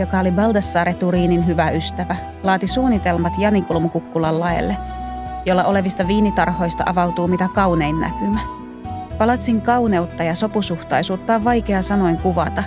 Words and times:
Joka 0.00 0.20
oli 0.20 0.30
Baldassare 0.30 0.94
Turinin 0.94 1.46
hyvä 1.46 1.70
ystävä, 1.70 2.16
laati 2.42 2.66
suunnitelmat 2.66 3.32
Janikulmukukkulan 3.38 4.40
laelle, 4.40 4.76
jolla 5.46 5.64
olevista 5.64 6.06
viinitarhoista 6.06 6.84
avautuu 6.86 7.28
mitä 7.28 7.48
kaunein 7.54 8.00
näkymä. 8.00 8.40
Palatsin 9.18 9.62
kauneutta 9.62 10.22
ja 10.24 10.34
sopusuhtaisuutta 10.34 11.34
on 11.34 11.44
vaikea 11.44 11.82
sanoin 11.82 12.16
kuvata, 12.16 12.62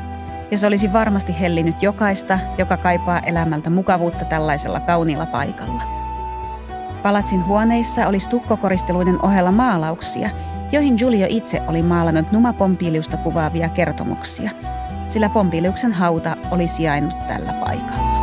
ja 0.52 0.58
se 0.58 0.68
olisi 0.68 0.94
varmasti 0.94 1.40
hellinyt 1.40 1.84
jokaista, 1.84 2.40
joka 2.58 2.78
kaipaa 2.78 3.20
elämältä 3.20 3.70
mukavuutta 3.70 4.26
tällaisella 4.26 4.80
kauniilla 4.80 5.26
paikalla. 5.26 5.84
Palatsin 7.04 7.46
huoneissa 7.46 8.08
oli 8.08 8.18
tukkokoristeluiden 8.30 9.26
ohella 9.26 9.52
maalauksia, 9.52 10.30
joihin 10.72 10.96
Giulio 10.96 11.28
itse 11.30 11.62
oli 11.68 11.82
maalannut 11.82 12.32
Numa 12.32 12.54
Pompiliusta 12.54 13.18
kuvaavia 13.18 13.70
kertomuksia– 13.70 14.52
sillä 15.14 15.30
Pompiliuksen 15.30 15.92
hauta 15.92 16.36
oli 16.52 16.68
sijainnut 16.68 17.28
tällä 17.28 17.54
paikalla. 17.54 18.14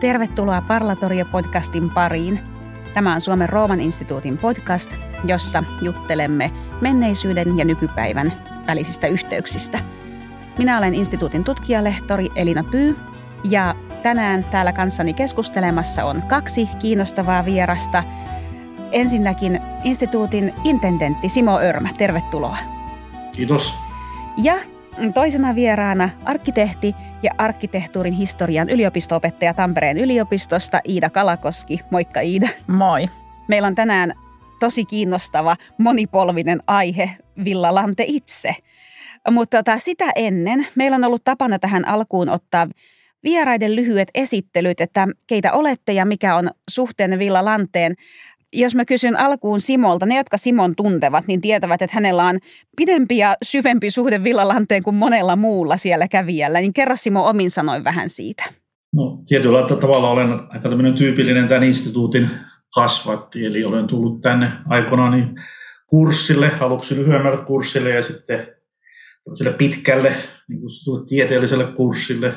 Tervetuloa 0.00 0.62
Parlatorio-podcastin 0.68 1.90
pariin. 1.94 2.40
Tämä 2.94 3.14
on 3.14 3.20
Suomen 3.20 3.48
Rooman 3.48 3.80
instituutin 3.80 4.38
podcast, 4.38 4.90
jossa 5.24 5.64
juttelemme 5.82 6.50
menneisyyden 6.80 7.58
ja 7.58 7.64
nykypäivän 7.64 8.32
välisistä 8.66 9.06
yhteyksistä– 9.06 9.80
minä 10.60 10.78
olen 10.78 10.94
instituutin 10.94 11.44
tutkijalehtori 11.44 12.28
Elina 12.36 12.64
Pyy 12.70 12.96
ja 13.44 13.74
tänään 14.02 14.44
täällä 14.44 14.72
kanssani 14.72 15.14
keskustelemassa 15.14 16.04
on 16.04 16.22
kaksi 16.28 16.68
kiinnostavaa 16.78 17.44
vierasta. 17.44 18.04
Ensinnäkin 18.92 19.60
instituutin 19.84 20.54
intendentti 20.64 21.28
Simo 21.28 21.58
Örmä, 21.60 21.88
tervetuloa. 21.98 22.58
Kiitos. 23.32 23.74
Ja 24.36 24.54
toisena 25.14 25.54
vieraana 25.54 26.10
arkkitehti 26.24 26.94
ja 27.22 27.30
arkkitehtuurin 27.38 28.14
historian 28.14 28.70
yliopistoopettaja 28.70 29.54
Tampereen 29.54 29.98
yliopistosta 29.98 30.80
Iida 30.88 31.10
Kalakoski. 31.10 31.80
Moikka 31.90 32.20
Iida. 32.20 32.48
Moi. 32.66 33.06
Meillä 33.48 33.68
on 33.68 33.74
tänään 33.74 34.12
tosi 34.58 34.84
kiinnostava 34.84 35.56
monipolvinen 35.78 36.60
aihe, 36.66 37.10
Villa 37.44 37.74
Lante 37.74 38.04
itse– 38.06 38.54
mutta 39.30 39.56
tota, 39.56 39.78
sitä 39.78 40.04
ennen 40.16 40.66
meillä 40.74 40.94
on 40.94 41.04
ollut 41.04 41.24
tapana 41.24 41.58
tähän 41.58 41.88
alkuun 41.88 42.28
ottaa 42.28 42.68
vieraiden 43.24 43.76
lyhyet 43.76 44.08
esittelyt, 44.14 44.80
että 44.80 45.08
keitä 45.26 45.52
olette 45.52 45.92
ja 45.92 46.04
mikä 46.04 46.36
on 46.36 46.50
suhteen 46.70 47.18
Villa 47.18 47.44
Lanteen. 47.44 47.94
Jos 48.52 48.74
mä 48.74 48.84
kysyn 48.84 49.18
alkuun 49.18 49.60
Simolta, 49.60 50.06
ne 50.06 50.16
jotka 50.16 50.36
Simon 50.36 50.76
tuntevat, 50.76 51.26
niin 51.26 51.40
tietävät, 51.40 51.82
että 51.82 51.94
hänellä 51.94 52.24
on 52.24 52.38
pidempi 52.76 53.18
ja 53.18 53.36
syvempi 53.44 53.90
suhde 53.90 54.24
Villa 54.24 54.48
Lanteen 54.48 54.82
kuin 54.82 54.96
monella 54.96 55.36
muulla 55.36 55.76
siellä 55.76 56.08
kävijällä. 56.08 56.60
Niin 56.60 56.72
kerro 56.72 56.96
Simo 56.96 57.28
omin 57.28 57.50
sanoin 57.50 57.84
vähän 57.84 58.08
siitä. 58.08 58.42
No 58.94 59.22
tietyllä 59.26 59.76
tavalla 59.76 60.10
olen 60.10 60.32
aika 60.48 60.68
tämmöinen 60.68 60.94
tyypillinen 60.94 61.48
tämän 61.48 61.62
instituutin 61.62 62.30
kasvatti, 62.74 63.46
eli 63.46 63.64
olen 63.64 63.86
tullut 63.86 64.20
tänne 64.20 64.52
aikoinaan 64.68 65.40
kurssille, 65.86 66.50
aluksi 66.60 66.96
lyhyemmälle 66.96 67.44
kurssille 67.44 67.90
ja 67.90 68.02
sitten 68.02 68.46
pitkälle 69.58 70.14
niin 70.48 70.60
kuin 70.60 71.06
tieteelliselle 71.08 71.72
kurssille 71.76 72.34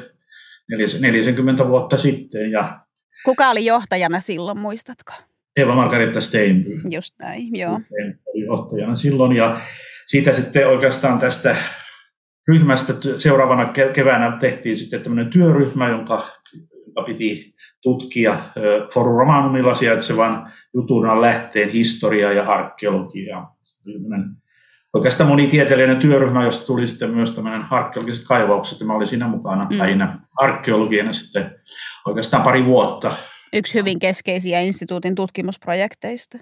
40 0.99 1.67
vuotta 1.67 1.97
sitten. 1.97 2.51
Ja 2.51 2.79
Kuka 3.25 3.49
oli 3.49 3.65
johtajana 3.65 4.19
silloin, 4.19 4.59
muistatko? 4.59 5.13
Eva 5.55 5.75
Margareta 5.75 6.21
Steinby. 6.21 6.81
Just 6.89 7.13
näin, 7.19 7.55
joo. 7.55 7.79
Oli 8.27 8.45
johtajana 8.45 8.97
silloin 8.97 9.35
ja 9.35 9.61
siitä 10.05 10.33
sitten 10.33 10.67
oikeastaan 10.67 11.19
tästä 11.19 11.55
ryhmästä 12.47 12.93
seuraavana 13.17 13.73
keväänä 13.93 14.37
tehtiin 14.39 14.77
sitten 14.77 15.01
tämmöinen 15.01 15.31
työryhmä, 15.31 15.89
jonka, 15.89 16.27
joka 16.87 17.03
piti 17.03 17.55
tutkia 17.81 18.37
Forum 18.93 19.17
Romanumilla 19.17 19.75
sijaitsevan 19.75 20.51
Jutunan 20.73 21.21
lähteen 21.21 21.69
historiaa 21.69 22.33
ja 22.33 22.43
arkeologiaa 22.43 23.55
oikeastaan 24.93 25.29
monitieteellinen 25.29 25.97
työryhmä, 25.97 26.45
josta 26.45 26.65
tuli 26.65 26.87
sitten 26.87 27.09
myös 27.09 27.31
tämmöinen 27.31 27.65
arkeologiset 27.69 28.27
kaivaukset, 28.27 28.79
ja 28.79 28.85
mä 28.85 28.93
olin 28.93 29.07
siinä 29.07 29.27
mukana 29.27 29.67
mm. 29.69 29.79
lähinnä 29.79 30.19
arkeologiana 30.37 31.13
sitten 31.13 31.55
oikeastaan 32.05 32.43
pari 32.43 32.65
vuotta. 32.65 33.15
Yksi 33.53 33.79
hyvin 33.79 33.99
keskeisiä 33.99 34.59
instituutin 34.59 35.15
tutkimusprojekteista. 35.15 36.37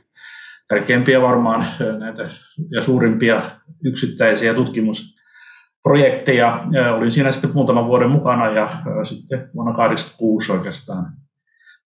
Tärkeimpiä 0.67 1.21
varmaan 1.21 1.67
näitä 1.99 2.29
ja 2.71 2.83
suurimpia 2.83 3.51
yksittäisiä 3.85 4.53
tutkimusprojekteja. 4.53 6.63
Ja 6.71 6.95
olin 6.95 7.11
siinä 7.11 7.31
sitten 7.31 7.51
muutaman 7.53 7.87
vuoden 7.87 8.09
mukana 8.09 8.49
ja 8.49 8.69
sitten 9.09 9.49
vuonna 9.53 9.73
1986 9.73 10.51
oikeastaan 10.51 11.13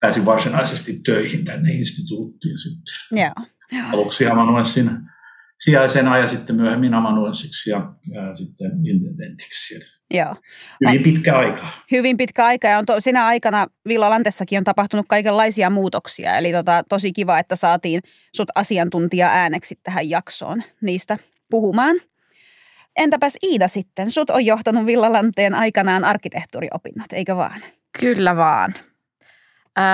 pääsin 0.00 0.24
varsinaisesti 0.24 1.00
töihin 1.04 1.44
tänne 1.44 1.72
instituuttiin 1.72 2.58
sitten. 2.58 2.94
Joo. 3.12 3.32
Aluksi 3.92 4.26
amanuenssin 4.26 4.90
sijaisena 5.60 6.18
ja 6.18 6.28
sitten 6.28 6.56
myöhemmin 6.56 6.94
amanuensiksi 6.94 7.70
ja, 7.70 7.92
ja 8.14 8.36
sitten 8.36 8.86
intendentiksi. 8.86 9.74
Joo. 10.10 10.36
Hyvin 10.86 11.02
pitkä 11.02 11.38
aika. 11.38 11.66
Hyvin 11.90 12.16
pitkä 12.16 12.46
aika 12.46 12.68
ja 12.68 12.78
on 12.78 12.86
to, 12.86 13.00
sinä 13.00 13.26
aikana 13.26 13.66
Villa 13.88 14.10
Lantessakin 14.10 14.58
on 14.58 14.64
tapahtunut 14.64 15.06
kaikenlaisia 15.08 15.70
muutoksia. 15.70 16.36
Eli 16.36 16.52
tota, 16.52 16.82
tosi 16.88 17.12
kiva, 17.12 17.38
että 17.38 17.56
saatiin 17.56 18.02
sut 18.36 18.48
asiantuntija 18.54 19.28
ääneksi 19.28 19.78
tähän 19.82 20.10
jaksoon 20.10 20.62
niistä 20.80 21.18
puhumaan. 21.50 21.96
Entäpäs 22.96 23.36
Iida 23.42 23.68
sitten? 23.68 24.10
Sut 24.10 24.30
on 24.30 24.46
johtanut 24.46 24.86
Villa 24.86 25.12
Lanteen 25.12 25.54
aikanaan 25.54 26.04
arkkitehtuuriopinnot, 26.04 27.12
eikö 27.12 27.36
vaan? 27.36 27.60
Kyllä 28.00 28.36
vaan. 28.36 28.74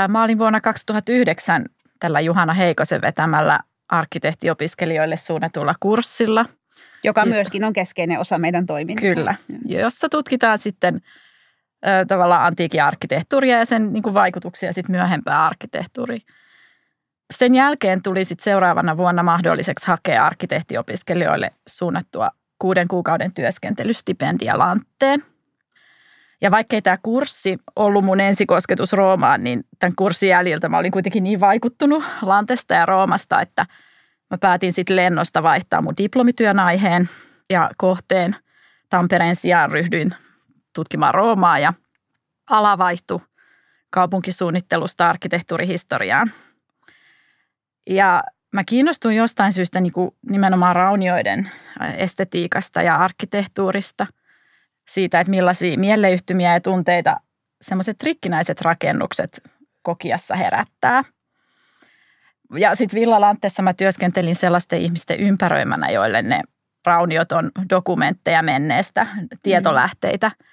Mä 0.09 0.25
olin 0.25 0.39
vuonna 0.39 0.61
2009 0.61 1.67
tällä 2.01 2.21
Juhana 2.21 2.53
Heikosen 2.53 3.03
vetämällä 3.03 3.61
arkkitehtiopiskelijoille 3.93 5.17
suunnatulla 5.17 5.75
kurssilla. 5.81 6.47
Joka 7.05 7.25
myöskin 7.25 7.65
on 7.65 7.73
keskeinen 7.73 8.21
osa 8.21 8.39
meidän 8.39 8.67
toimintaa. 8.67 9.15
Kyllä, 9.15 9.35
jossa 9.65 10.09
tutkitaan 10.09 10.59
sitten 10.59 11.01
ö, 11.87 12.05
tavallaan 12.09 12.45
antiikin 12.45 12.83
arkkitehtuuria 12.83 13.59
ja 13.59 13.65
sen 13.65 13.93
niin 13.93 14.03
kuin 14.03 14.15
vaikutuksia 14.15 14.73
sitten 14.73 14.97
myöhempää 14.97 15.47
arkkitehtuuria. 15.47 16.21
Sen 17.35 17.55
jälkeen 17.55 18.03
tuli 18.03 18.25
sitten 18.25 18.45
seuraavana 18.45 18.97
vuonna 18.97 19.23
mahdolliseksi 19.23 19.87
hakea 19.87 20.27
arkkitehtiopiskelijoille 20.27 21.51
suunnattua 21.69 22.31
kuuden 22.59 22.89
kuukauden 22.89 23.35
työskentelystipendia 23.35 24.59
Lantteen. 24.59 25.25
Ja 26.43 26.51
vaikkei 26.51 26.83
tämä 26.83 26.97
kurssi 27.03 27.59
ollut 27.77 28.05
mun 28.05 28.21
ensikosketus 28.21 28.93
Roomaan, 28.93 29.45
niin 29.45 29.65
tämän 29.79 29.97
kurssin 29.97 30.29
jäljiltä 30.29 30.69
mä 30.69 30.79
olin 30.79 30.93
kuitenkin 30.93 31.23
niin 31.23 31.41
vaikuttunut 31.41 32.05
Lantesta 32.23 32.75
ja 32.75 32.87
Roomasta, 32.87 33.41
että 33.41 33.67
mä 34.31 34.39
päätin 34.39 34.73
sitten 34.73 34.97
lennosta 34.97 35.43
vaihtaa 35.43 35.83
mun 35.83 35.97
diplomityön 35.97 36.59
aiheen 36.59 37.09
ja 37.51 37.71
kohteen. 37.77 38.37
Tampereen 38.89 39.37
sijaan 39.37 39.73
ryhdyin 39.73 40.11
tutkimaan 40.75 41.15
Roomaa 41.15 41.59
ja 41.59 41.75
ala 42.51 42.79
vaihtui 42.79 43.21
kaupunkisuunnittelusta 43.91 45.09
arkkitehtuurihistoriaan. 45.09 46.31
Ja 47.91 48.23
mä 48.53 48.65
kiinnostuin 48.65 49.17
jostain 49.17 49.53
syystä 49.53 49.81
niin 49.81 49.93
kuin 49.93 50.11
nimenomaan 50.31 50.77
raunioiden 50.77 51.51
estetiikasta 51.97 52.83
ja 52.83 52.97
arkkitehtuurista– 52.97 54.07
siitä, 54.89 55.21
että 55.21 55.31
millaisia 55.31 55.79
mieleyhtymiä 55.79 56.53
ja 56.53 56.61
tunteita 56.61 57.21
semmoiset 57.63 58.03
rikkinäiset 58.03 58.61
rakennukset 58.61 59.43
kokiassa 59.83 60.37
herättää. 60.37 61.05
Ja 62.59 62.75
sitten 62.75 63.01
Villalantessa 63.01 63.63
mä 63.63 63.75
työskentelin 63.75 64.37
sellaisten 64.37 64.83
ihmisten 64.83 65.21
ympäröimänä, 65.21 65.91
joille 65.91 66.23
ne 66.23 66.41
rauniot 66.87 67.33
on 67.33 67.51
dokumentteja 67.71 68.43
menneestä, 68.43 69.07
tietolähteitä. 69.43 70.29
Mm. 70.29 70.45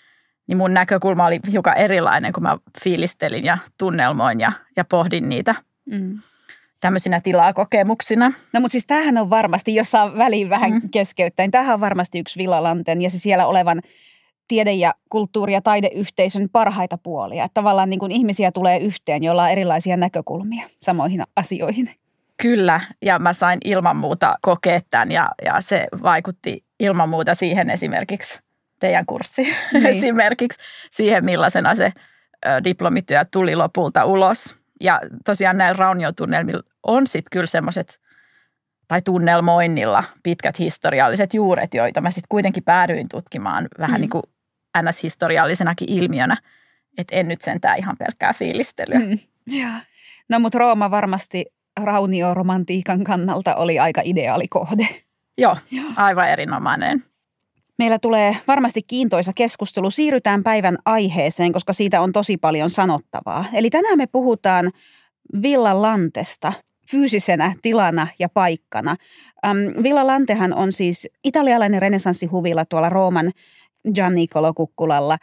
Niin 0.47 0.57
mun 0.57 0.73
näkökulma 0.73 1.25
oli 1.25 1.39
hiukan 1.51 1.77
erilainen, 1.77 2.33
kun 2.33 2.43
mä 2.43 2.57
fiilistelin 2.83 3.45
ja 3.45 3.57
tunnelmoin 3.77 4.39
ja, 4.39 4.51
ja 4.75 4.85
pohdin 4.85 5.29
niitä 5.29 5.55
mm. 5.85 6.19
tämmöisinä 6.79 7.21
tilakokemuksina. 7.21 8.31
No 8.53 8.59
mutta 8.59 8.71
siis 8.71 8.85
tämähän 8.85 9.17
on 9.17 9.29
varmasti, 9.29 9.75
jos 9.75 9.91
saa 9.91 10.17
väliin 10.17 10.49
vähän 10.49 10.73
mm. 10.73 10.89
keskeyttäen, 10.89 11.51
tämähän 11.51 11.73
on 11.73 11.81
varmasti 11.81 12.19
yksi 12.19 12.39
Villalanten 12.39 13.01
ja 13.01 13.09
se 13.09 13.19
siellä 13.19 13.45
olevan– 13.45 13.81
tiede- 14.49 14.73
ja 14.73 14.93
kulttuuri- 15.09 15.53
ja 15.53 15.61
taideyhteisön 15.61 16.49
parhaita 16.51 16.97
puolia. 16.97 17.43
Että 17.43 17.53
tavallaan 17.53 17.89
niin 17.89 17.99
kuin 17.99 18.11
ihmisiä 18.11 18.51
tulee 18.51 18.77
yhteen, 18.77 19.23
joilla 19.23 19.43
on 19.43 19.49
erilaisia 19.49 19.97
näkökulmia 19.97 20.69
samoihin 20.81 21.23
asioihin. 21.35 21.89
Kyllä, 22.41 22.81
ja 23.01 23.19
mä 23.19 23.33
sain 23.33 23.59
ilman 23.65 23.97
muuta 23.97 24.35
kokea 24.41 24.79
tämän 24.89 25.11
ja, 25.11 25.29
ja 25.45 25.61
se 25.61 25.87
vaikutti 26.03 26.63
ilman 26.79 27.09
muuta 27.09 27.35
siihen 27.35 27.69
esimerkiksi 27.69 28.39
teidän 28.79 29.05
kurssi 29.05 29.43
niin. 29.73 29.85
esimerkiksi 29.97 30.59
siihen, 30.91 31.25
millaisena 31.25 31.75
se 31.75 31.93
diplomityö 32.63 33.25
tuli 33.31 33.55
lopulta 33.55 34.05
ulos. 34.05 34.55
Ja 34.81 35.01
tosiaan 35.25 35.57
näillä 35.57 35.77
rauniotunnelmilla 35.77 36.63
on 36.83 37.07
sitten 37.07 37.29
kyllä 37.31 37.45
semmoiset, 37.45 37.99
tai 38.87 39.01
tunnelmoinnilla 39.01 40.03
pitkät 40.23 40.59
historialliset 40.59 41.33
juuret, 41.33 41.73
joita 41.73 42.01
mä 42.01 42.11
sitten 42.11 42.29
kuitenkin 42.29 42.63
päädyin 42.63 43.09
tutkimaan 43.09 43.67
vähän 43.79 43.99
mm. 43.99 44.01
niin 44.01 44.09
kuin 44.09 44.23
ns-historiallisenakin 44.81 45.89
ilmiönä. 45.89 46.37
Että 46.97 47.15
en 47.15 47.27
nyt 47.27 47.41
sentään 47.41 47.77
ihan 47.77 47.97
pelkkää 47.97 48.33
fiilistelyä. 48.33 48.99
Mm. 48.99 49.17
No 50.29 50.39
mutta 50.39 50.57
Rooma 50.57 50.91
varmasti 50.91 51.45
raunioromantiikan 51.83 53.03
kannalta 53.03 53.55
oli 53.55 53.79
aika 53.79 54.01
ideaali 54.03 54.47
kohde. 54.47 54.87
Joo, 55.37 55.57
aivan 55.95 56.29
erinomainen. 56.29 57.03
Meillä 57.77 57.99
tulee 57.99 58.37
varmasti 58.47 58.81
kiintoisa 58.81 59.31
keskustelu. 59.35 59.91
Siirrytään 59.91 60.43
päivän 60.43 60.77
aiheeseen, 60.85 61.53
koska 61.53 61.73
siitä 61.73 62.01
on 62.01 62.13
tosi 62.13 62.37
paljon 62.37 62.69
sanottavaa. 62.69 63.45
Eli 63.53 63.69
tänään 63.69 63.97
me 63.97 64.07
puhutaan 64.07 64.71
Villa 65.41 65.81
Lantesta 65.81 66.53
fyysisenä 66.91 67.53
tilana 67.61 68.07
ja 68.19 68.29
paikkana. 68.29 68.95
Villa 69.83 70.07
Lantehan 70.07 70.53
on 70.53 70.71
siis 70.71 71.07
italialainen 71.23 71.81
renessanssihuvila 71.81 72.65
tuolla 72.65 72.89
Rooman 72.89 73.31
Giannicolo 73.93 74.53
Kukkulalla. 74.53 75.17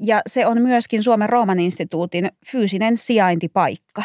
Ja 0.00 0.22
se 0.26 0.46
on 0.46 0.62
myöskin 0.62 1.02
Suomen 1.02 1.28
Rooman 1.28 1.60
instituutin 1.60 2.28
fyysinen 2.50 2.96
sijaintipaikka. 2.96 4.02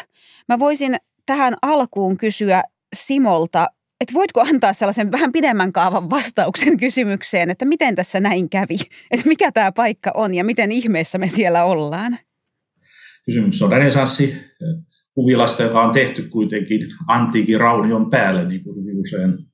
Mä 0.50 0.60
voisin 0.60 0.98
tähän 1.26 1.54
alkuun 1.62 2.18
kysyä 2.18 2.64
Simolta, 2.96 3.68
että 4.02 4.14
voitko 4.14 4.42
antaa 4.42 4.74
sellaisen 4.74 5.12
vähän 5.12 5.32
pidemmän 5.32 5.74
kaavan 5.74 6.10
vastauksen 6.10 6.78
kysymykseen, 6.78 7.50
että 7.50 7.66
miten 7.66 7.96
tässä 7.96 8.20
näin 8.20 8.50
kävi? 8.50 8.78
Että 9.12 9.28
mikä 9.28 9.52
tämä 9.52 9.72
paikka 9.72 10.12
on 10.14 10.34
ja 10.34 10.44
miten 10.44 10.72
ihmeessä 10.72 11.18
me 11.18 11.28
siellä 11.28 11.64
ollaan? 11.64 12.20
Kysymys 13.26 13.62
on 13.62 13.72
renesanssi 13.72 14.34
kuvilasta, 15.16 15.64
joka 15.64 15.84
on 15.84 15.94
tehty 15.94 16.22
kuitenkin 16.24 16.82
antiikin 17.08 17.60
raunion 17.60 18.10
päälle, 18.10 18.48
niin 18.48 18.64
kuin 18.64 19.00
usein, 19.00 19.49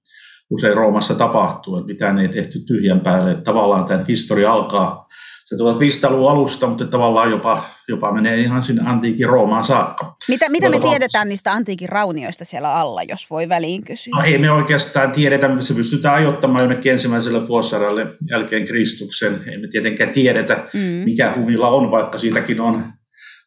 usein 0.50 0.78
Roomassa 0.78 1.16
tapahtuu, 1.16 1.78
että 1.78 1.88
mitään 1.88 2.20
ei 2.20 2.28
tehty 2.28 2.60
tyhjän 2.60 3.00
päälle. 3.00 3.32
Että 3.32 3.44
tavallaan 3.44 3.86
tämän 3.86 4.06
historia 4.08 4.54
alkaa 4.54 5.06
se 5.46 5.56
1500-luvun 5.56 6.32
alusta, 6.32 6.68
mutta 6.68 6.88
tavallaan 6.88 7.32
jopa, 7.32 7.66
jopa 7.88 8.12
menee 8.12 8.40
ihan 8.40 8.64
sinne 8.64 8.84
antiikin 8.86 9.30
Roomaan 9.30 9.66
saakka. 9.66 10.16
Mitä, 10.28 10.50
mitä 10.50 10.70
me 10.70 10.80
tiedetään 10.80 11.30
niistä 11.30 11.52
antiikin 11.54 11.90
raunioista 11.90 12.46
siellä 12.46 12.74
alla, 12.74 13.04
jos 13.04 13.30
voi 13.30 13.50
väliin 13.50 13.84
kysyä? 13.84 14.12
No, 14.16 14.24
ei 14.24 14.38
me 14.38 14.52
oikeastaan 14.52 15.12
tiedetä, 15.12 15.50
se 15.60 15.74
pystytään 15.74 16.16
ajoittamaan 16.16 16.64
jonnekin 16.64 16.92
ensimmäiselle 16.92 17.48
vuosisadalle 17.48 18.08
jälkeen 18.30 18.66
Kristuksen. 18.66 19.40
Ei 19.48 19.58
me 19.58 19.68
tietenkään 19.68 20.10
tiedetä, 20.10 20.64
mm. 20.74 20.80
mikä 20.80 21.34
huvila 21.38 21.70
on, 21.70 21.92
vaikka 21.92 22.20
siitäkin 22.20 22.62
on 22.62 22.84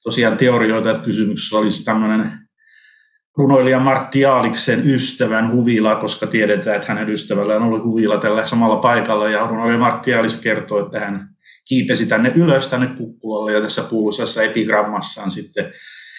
tosiaan 0.05 0.37
teorioita, 0.37 0.91
että 0.91 1.05
kysymyksessä 1.05 1.59
olisi 1.59 1.85
tämmöinen 1.85 2.48
runoilija 3.39 3.81
Martti 3.81 4.21
Jaaliksen 4.21 4.91
ystävän 4.91 5.53
huvila, 5.53 5.95
koska 5.95 6.27
tiedetään, 6.27 6.77
että 6.77 6.89
hänen 6.89 7.11
ystävällään 7.11 7.63
oli 7.63 7.79
huvila 7.79 8.19
tällä 8.19 8.47
samalla 8.47 8.77
paikalla. 8.77 9.29
Ja 9.29 9.47
runoilija 9.47 9.79
Martti 9.79 10.11
Jaalis 10.11 10.37
kertoo, 10.37 10.87
että 10.87 11.01
hän 11.01 11.29
kiipesi 11.65 12.07
tänne 12.07 12.33
ylös 12.35 12.67
tänne 12.67 12.87
kukkulalle 12.87 13.53
ja 13.53 13.61
tässä 13.61 13.83
kuuluisessa 13.83 14.43
epigrammassaan 14.43 15.31
sitten 15.31 15.73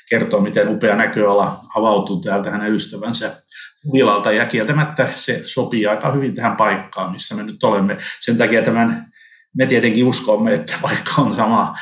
kertoo, 0.10 0.42
miten 0.42 0.68
upea 0.68 0.96
näköala 0.96 1.58
avautuu 1.76 2.22
täältä 2.22 2.52
hänen 2.52 2.74
ystävänsä 2.74 3.32
vilalta 3.94 4.32
ja 4.32 4.46
kieltämättä 4.46 5.10
se 5.16 5.42
sopii 5.46 5.88
aika 5.88 6.12
hyvin 6.12 6.36
tähän 6.36 6.56
paikkaan, 6.56 7.12
missä 7.12 7.36
me 7.36 7.44
nyt 7.44 7.64
olemme. 7.64 7.98
Sen 8.20 8.38
takia 8.38 8.62
tämän 8.62 9.09
me 9.58 9.66
tietenkin 9.66 10.06
uskomme, 10.06 10.54
että 10.54 10.74
paikka 10.82 11.22
on 11.22 11.36
sama, 11.36 11.78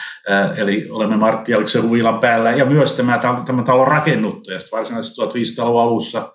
eli 0.57 0.87
olemme 0.89 1.17
Martti 1.17 1.53
Aliksen 1.53 1.83
huvilan 1.83 2.19
päällä, 2.19 2.51
ja 2.51 2.65
myös 2.65 2.93
tämä, 2.93 3.19
tämä 3.45 3.63
talo 3.63 3.85
rakennuttu, 3.85 4.51
ja 4.51 4.59
varsinaisesti 4.71 5.21
1500-luvun 5.21 5.81
alussa 5.81 6.33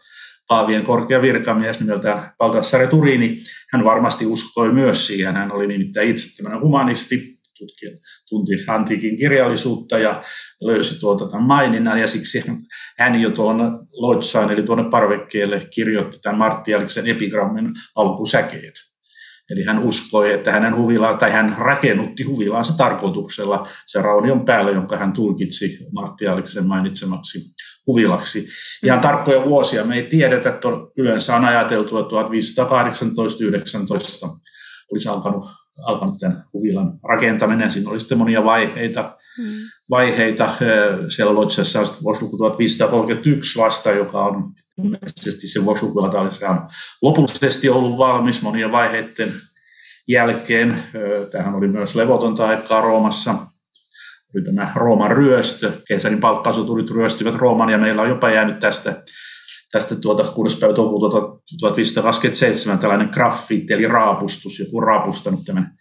Paavien 0.48 0.84
korkea 0.84 1.22
virkamies 1.22 1.80
nimeltään 1.80 2.32
Baldassare 2.38 2.86
Turini, 2.86 3.38
hän 3.72 3.84
varmasti 3.84 4.26
uskoi 4.26 4.72
myös 4.72 5.06
siihen. 5.06 5.34
Hän 5.34 5.52
oli 5.52 5.66
nimittäin 5.66 6.10
itse 6.10 6.36
tämmöinen 6.36 6.60
humanisti, 6.60 7.34
tutkija, 7.58 7.90
tunti 8.28 8.52
antiikin 8.66 9.16
kirjallisuutta 9.16 9.98
ja 9.98 10.22
löysi 10.60 11.00
tuolta 11.00 11.26
tämän 11.26 11.42
maininnan 11.42 12.00
ja 12.00 12.08
siksi 12.08 12.44
hän 12.98 13.20
jo 13.20 13.30
tuon 13.30 13.86
Loitsaan 13.92 14.50
eli 14.50 14.62
tuonne 14.62 14.90
parvekkeelle 14.90 15.66
kirjoitti 15.74 16.18
tämän 16.22 16.38
Martti 16.38 16.74
Aliksen 16.74 17.06
epigrammin 17.06 17.68
alkusäkeet. 17.96 18.74
Eli 19.52 19.64
hän 19.64 19.78
uskoi, 19.78 20.32
että 20.32 20.52
hänen 20.52 20.76
huvilaan, 20.76 21.18
tai 21.18 21.32
hän 21.32 21.56
rakennutti 21.58 22.22
huvilaansa 22.22 22.76
tarkoituksella 22.76 23.68
se 23.86 24.02
raunion 24.02 24.44
päällä, 24.44 24.70
jonka 24.70 24.96
hän 24.96 25.12
tulkitsi 25.12 25.78
Martti 25.92 26.28
Aliksen 26.28 26.66
mainitsemaksi 26.66 27.38
huvilaksi. 27.86 28.48
Ihan 28.84 28.98
mm. 28.98 29.02
tarkkoja 29.02 29.44
vuosia 29.44 29.84
me 29.84 29.96
ei 29.96 30.02
tiedetä, 30.02 30.48
että 30.48 30.68
yleensä 30.96 31.36
on 31.36 31.44
ajateltu, 31.44 31.98
että 31.98 32.10
1518-19 32.10 32.14
olisi 34.92 35.08
alkanut, 35.08 35.44
alkanut 35.84 36.18
tämän 36.18 36.44
huvilan 36.52 36.98
rakentaminen. 37.08 37.72
Siinä 37.72 37.90
oli 37.90 38.00
sitten 38.00 38.18
monia 38.18 38.44
vaiheita. 38.44 39.16
Mm. 39.38 39.44
vaiheita. 39.90 40.56
Siellä 41.08 41.34
Loitsessa 41.34 41.80
on 41.80 41.86
vuosiluku 42.02 42.36
1531 42.36 43.58
vasta, 43.58 43.90
joka 43.90 44.24
on 44.24 44.44
ilmeisesti 44.84 45.48
se 45.48 45.64
vuosiluku, 45.64 46.04
joka 46.04 46.20
olisi 46.20 46.44
lopullisesti 47.02 47.68
ollut 47.68 47.98
valmis 47.98 48.42
monien 48.42 48.72
vaiheiden 48.72 49.32
jälkeen. 50.08 50.82
Tähän 51.32 51.54
oli 51.54 51.68
myös 51.68 51.94
levotonta 51.94 52.48
aikaa 52.48 52.80
Roomassa– 52.80 53.34
oli 54.34 54.44
tämä 54.44 54.72
Rooman 54.74 55.10
ryöstö. 55.10 55.72
Keisarin 55.88 56.20
palkkaasuturit 56.20 56.90
ryöstivät 56.90 57.34
Rooman 57.34 57.70
ja 57.70 57.78
meillä 57.78 58.02
on 58.02 58.08
jopa 58.08 58.30
jäänyt 58.30 58.60
tästä, 58.60 59.02
tästä 59.72 59.96
tuota 59.96 60.24
6. 60.24 60.58
päivä 60.58 60.74
toukokuuta 60.74 61.20
1527 61.60 62.78
tällainen 62.78 63.08
graffiitti 63.12 63.72
eli 63.72 63.88
raapustus, 63.88 64.58
joku 64.58 64.80
raapustanut 64.80 65.44
tämän 65.44 65.74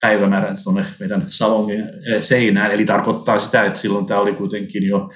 päivämäärän 0.00 0.56
tuonne 0.64 0.84
meidän 1.00 1.24
salongin 1.26 1.80
eh, 1.80 2.22
seinään. 2.22 2.72
Eli 2.72 2.86
tarkoittaa 2.86 3.40
sitä, 3.40 3.64
että 3.64 3.80
silloin 3.80 4.06
tämä 4.06 4.20
oli 4.20 4.32
kuitenkin 4.32 4.86
jo 4.86 5.10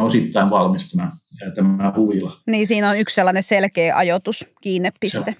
osittain 0.00 0.50
valmis 0.50 0.90
tämä, 0.90 1.10
eh, 1.42 1.52
tämä 1.54 1.92
huvila. 1.96 2.36
Niin 2.46 2.66
siinä 2.66 2.90
on 2.90 2.98
yksi 2.98 3.14
sellainen 3.14 3.42
selkeä 3.42 3.96
ajoitus, 3.96 4.46
kiinnepiste. 4.60 5.36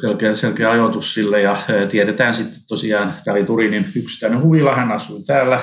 Selkeä, 0.00 0.36
selkeä 0.36 0.70
ajoitus 0.70 1.14
sille 1.14 1.40
ja 1.40 1.62
eh, 1.68 1.88
tiedetään 1.88 2.34
sitten 2.34 2.58
tosiaan, 2.68 3.14
tämä 3.24 3.34
oli 3.34 3.44
Turinin 3.44 3.86
yksittäinen 3.96 4.42
huvila, 4.42 4.74
hän 4.74 4.92
asui 4.92 5.22
täällä, 5.26 5.60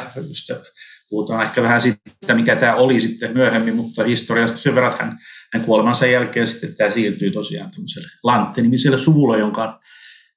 puhutaan 1.09 1.43
ehkä 1.43 1.63
vähän 1.63 1.81
siitä, 1.81 2.35
mikä 2.35 2.55
tämä 2.55 2.75
oli 2.75 3.01
sitten 3.01 3.33
myöhemmin, 3.33 3.75
mutta 3.75 4.03
historiasta 4.03 4.57
sen 4.57 4.75
verran, 4.75 4.93
hän, 4.99 5.17
hän 5.53 5.65
kuolemansa 5.65 6.07
jälkeen 6.07 6.47
sitten 6.47 6.75
tämä 6.75 6.89
siirtyi 6.89 7.31
tosiaan 7.31 7.71
tämmöiselle 7.71 8.07
Lantte-nimiselle 8.23 8.97
suvulle, 8.97 9.39
jonka 9.39 9.79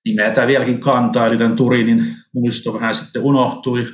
nimeä 0.06 0.30
tämä 0.30 0.46
vieläkin 0.46 0.80
kantaa, 0.80 1.26
eli 1.26 1.38
tämän 1.38 1.56
Turinin 1.56 2.16
muisto 2.40 2.74
vähän 2.74 2.94
sitten 2.94 3.22
unohtui. 3.22 3.86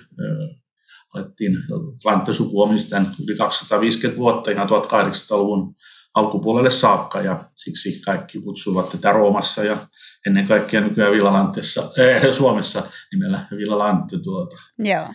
Alettiin 1.14 1.58
Lantte-suku 2.04 2.62
omistajan 2.62 3.14
yli 3.24 3.36
250 3.36 4.18
vuotta 4.18 4.50
ihan 4.50 4.68
1800-luvun 4.68 5.74
alkupuolelle 6.14 6.70
saakka, 6.70 7.20
ja 7.20 7.44
siksi 7.54 8.02
kaikki 8.04 8.40
kutsuvat 8.40 8.90
tätä 8.90 9.12
Roomassa 9.12 9.64
ja 9.64 9.76
ennen 10.26 10.46
kaikkea 10.46 10.80
nykyään 10.80 11.12
Villalantessa, 11.12 11.82
äh, 11.82 12.32
Suomessa 12.32 12.82
nimellä 13.12 13.46
Villalantte. 13.56 14.18
Tuota. 14.18 14.56
Joo. 14.78 15.06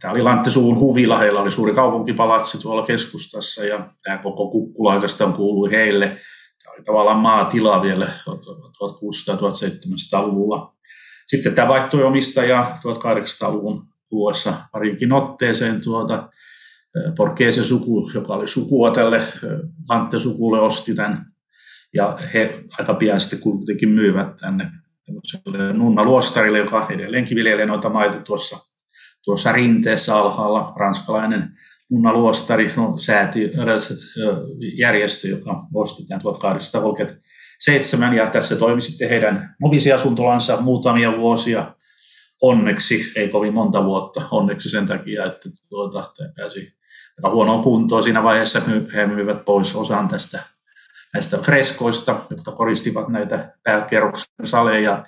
Tämä 0.00 0.12
oli 0.12 0.22
Lanttesuun 0.22 0.78
huvila, 0.78 1.18
heillä 1.18 1.40
oli 1.40 1.52
suuri 1.52 1.74
kaupunkipalatsi 1.74 2.58
tuolla 2.58 2.86
keskustassa 2.86 3.64
ja 3.64 3.88
tämä 4.02 4.18
koko 4.18 4.50
kukkula 4.50 4.94
oikeastaan 4.94 5.32
kuului 5.32 5.70
heille. 5.70 6.06
Tämä 6.06 6.74
oli 6.74 6.84
tavallaan 6.84 7.18
maatila 7.18 7.82
vielä 7.82 8.12
1600-1700-luvulla. 8.28 10.71
Sitten 11.26 11.54
tämä 11.54 11.68
vaihtui 11.68 12.02
omistaja 12.02 12.78
1800-luvun 12.78 13.82
luossa 14.10 14.54
parinkin 14.72 15.12
otteeseen 15.12 15.80
tuota, 15.84 16.28
Porkeisen 17.16 17.64
suku, 17.64 18.10
joka 18.14 18.34
oli 18.34 18.48
sukua 18.48 18.90
tälle 18.90 19.22
Lantte-sukulle, 19.88 20.60
osti 20.60 20.94
tämän. 20.94 21.26
Ja 21.94 22.18
he 22.34 22.64
aika 22.78 22.94
pian 22.94 23.20
sitten 23.20 23.40
kuitenkin 23.40 23.88
myyvät 23.88 24.36
tänne 24.36 24.70
Nunna 25.72 26.04
Luostarille, 26.04 26.58
joka 26.58 26.86
edelleenkin 26.90 27.36
viljelee 27.36 27.66
noita 27.66 27.88
maita 27.88 28.20
tuossa 28.20 28.58
tuossa 29.24 29.52
rinteessä 29.52 30.16
alhaalla 30.16 30.72
ranskalainen 30.76 31.58
Munna 31.90 32.12
Luostari 32.12 32.72
no, 32.76 32.98
sääti, 33.00 33.50
järjestö, 34.78 35.28
joka 35.28 35.60
osti 35.74 36.06
tämän 36.06 36.22
1837 37.66 38.14
ja 38.16 38.26
tässä 38.26 38.56
toimi 38.56 38.82
sitten 38.82 39.08
heidän 39.08 39.54
novisiasuntolansa 39.60 40.60
muutamia 40.60 41.16
vuosia 41.16 41.74
onneksi, 42.42 43.12
ei 43.16 43.28
kovin 43.28 43.54
monta 43.54 43.84
vuotta, 43.84 44.22
onneksi 44.30 44.68
sen 44.68 44.86
takia, 44.86 45.26
että 45.26 45.48
tuota, 45.68 46.12
pääsi 46.36 46.72
huonoon 47.30 47.62
kuntoon. 47.62 48.02
Siinä 48.02 48.22
vaiheessa 48.22 48.62
he 48.94 49.06
myivät 49.06 49.44
pois 49.44 49.76
osan 49.76 50.08
tästä 50.08 50.42
näistä 51.14 51.38
freskoista, 51.38 52.20
jotka 52.30 52.52
koristivat 52.52 53.08
näitä 53.08 53.54
pääkerroksen 53.62 54.46
saleja 54.46 55.06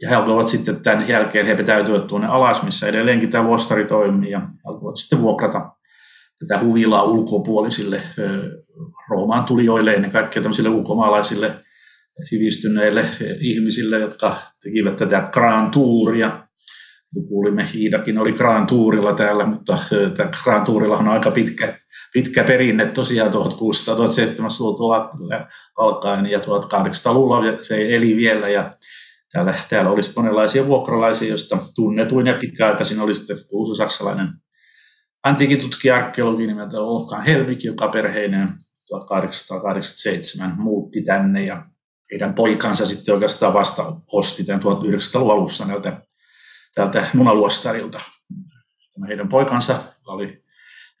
ja 0.00 0.08
he 0.08 0.14
alkoivat 0.14 0.48
sitten 0.48 0.80
tämän 0.80 1.08
jälkeen, 1.08 1.46
he 1.46 1.58
vetäytyivät 1.58 2.06
tuonne 2.06 2.26
alas, 2.28 2.62
missä 2.62 2.86
edelleenkin 2.86 3.30
tämä 3.30 3.46
vuostari 3.46 3.84
toimii, 3.84 4.30
ja 4.30 4.40
alkoivat 4.66 4.96
sitten 4.96 5.20
vuokrata 5.20 5.70
tätä 6.38 6.64
huvilaa 6.64 7.02
ulkopuolisille 7.02 8.02
Roomaan 9.10 9.44
tulijoille, 9.44 9.94
ennen 9.94 10.10
kaikkea 10.10 10.42
tämmöisille 10.42 10.68
ulkomaalaisille 10.68 11.54
sivistyneille 12.24 13.04
ihmisille, 13.40 13.98
jotka 13.98 14.36
tekivät 14.62 14.96
tätä 14.96 15.28
Grand 15.32 15.72
Touria. 15.72 16.46
Kuulimme, 17.28 17.68
Iidakin 17.74 18.18
oli 18.18 18.32
Grand 18.32 18.68
Tourilla 18.68 19.14
täällä, 19.14 19.46
mutta 19.46 19.78
tämä 20.16 20.30
Grand 20.44 20.66
Tourilla 20.66 20.98
on 20.98 21.08
aika 21.08 21.30
pitkä, 21.30 21.78
pitkä 22.12 22.44
perinne 22.44 22.86
tosiaan 22.86 23.32
1600-1700-luvulta 23.32 25.10
alkaen 25.76 26.26
ja 26.26 26.38
1800-luvulla 26.38 27.42
se 27.62 27.96
eli 27.96 28.16
vielä 28.16 28.48
ja 28.48 28.74
täällä, 29.32 29.54
täällä 29.68 29.90
olisi 29.90 30.12
monenlaisia 30.16 30.66
vuokralaisia, 30.66 31.28
joista 31.28 31.58
tunnetuin 31.74 32.26
ja 32.26 32.34
pitkäaikaisin 32.34 33.00
oli 33.00 33.14
sitten 33.14 33.38
saksalainen 33.76 34.28
antiikin 35.22 35.60
tutkija 35.60 35.96
arkeologi 35.96 36.46
nimeltä 36.46 36.80
Olkan 36.80 37.24
Helvik, 37.24 37.64
joka 37.64 37.88
perheineen 37.88 38.48
1887 38.88 40.54
muutti 40.56 41.02
tänne 41.02 41.44
ja 41.44 41.64
heidän 42.12 42.34
poikansa 42.34 42.86
sitten 42.86 43.14
oikeastaan 43.14 43.54
vasta 43.54 43.92
osti 44.06 44.44
tämän 44.44 44.62
1900-luvun 44.62 45.32
alussa 45.32 45.66
näiltä, 45.66 46.02
täältä 46.74 47.08
munaluostarilta. 47.14 48.00
Tämä 48.94 49.06
heidän 49.06 49.28
poikansa 49.28 49.82
oli, 50.06 50.44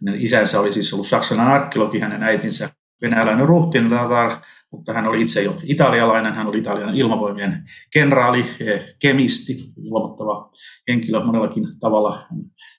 hänen 0.06 0.20
isänsä 0.20 0.60
oli 0.60 0.72
siis 0.72 0.94
ollut 0.94 1.06
saksalainen 1.06 1.54
arkeologi, 1.54 2.00
hänen 2.00 2.22
äitinsä 2.22 2.70
venäläinen 3.02 3.46
ruhtinlatar, 3.46 4.40
mutta 4.72 4.92
hän 4.92 5.06
oli 5.06 5.22
itse 5.22 5.42
jo 5.42 5.58
italialainen, 5.62 6.34
hän 6.34 6.46
oli 6.46 6.58
Italian 6.58 6.94
ilmavoimien 6.94 7.64
kenraali, 7.92 8.44
eh, 8.60 8.84
kemisti, 8.98 9.72
ilmoittava 9.84 10.50
henkilö 10.88 11.24
monellakin 11.24 11.64
tavalla. 11.80 12.26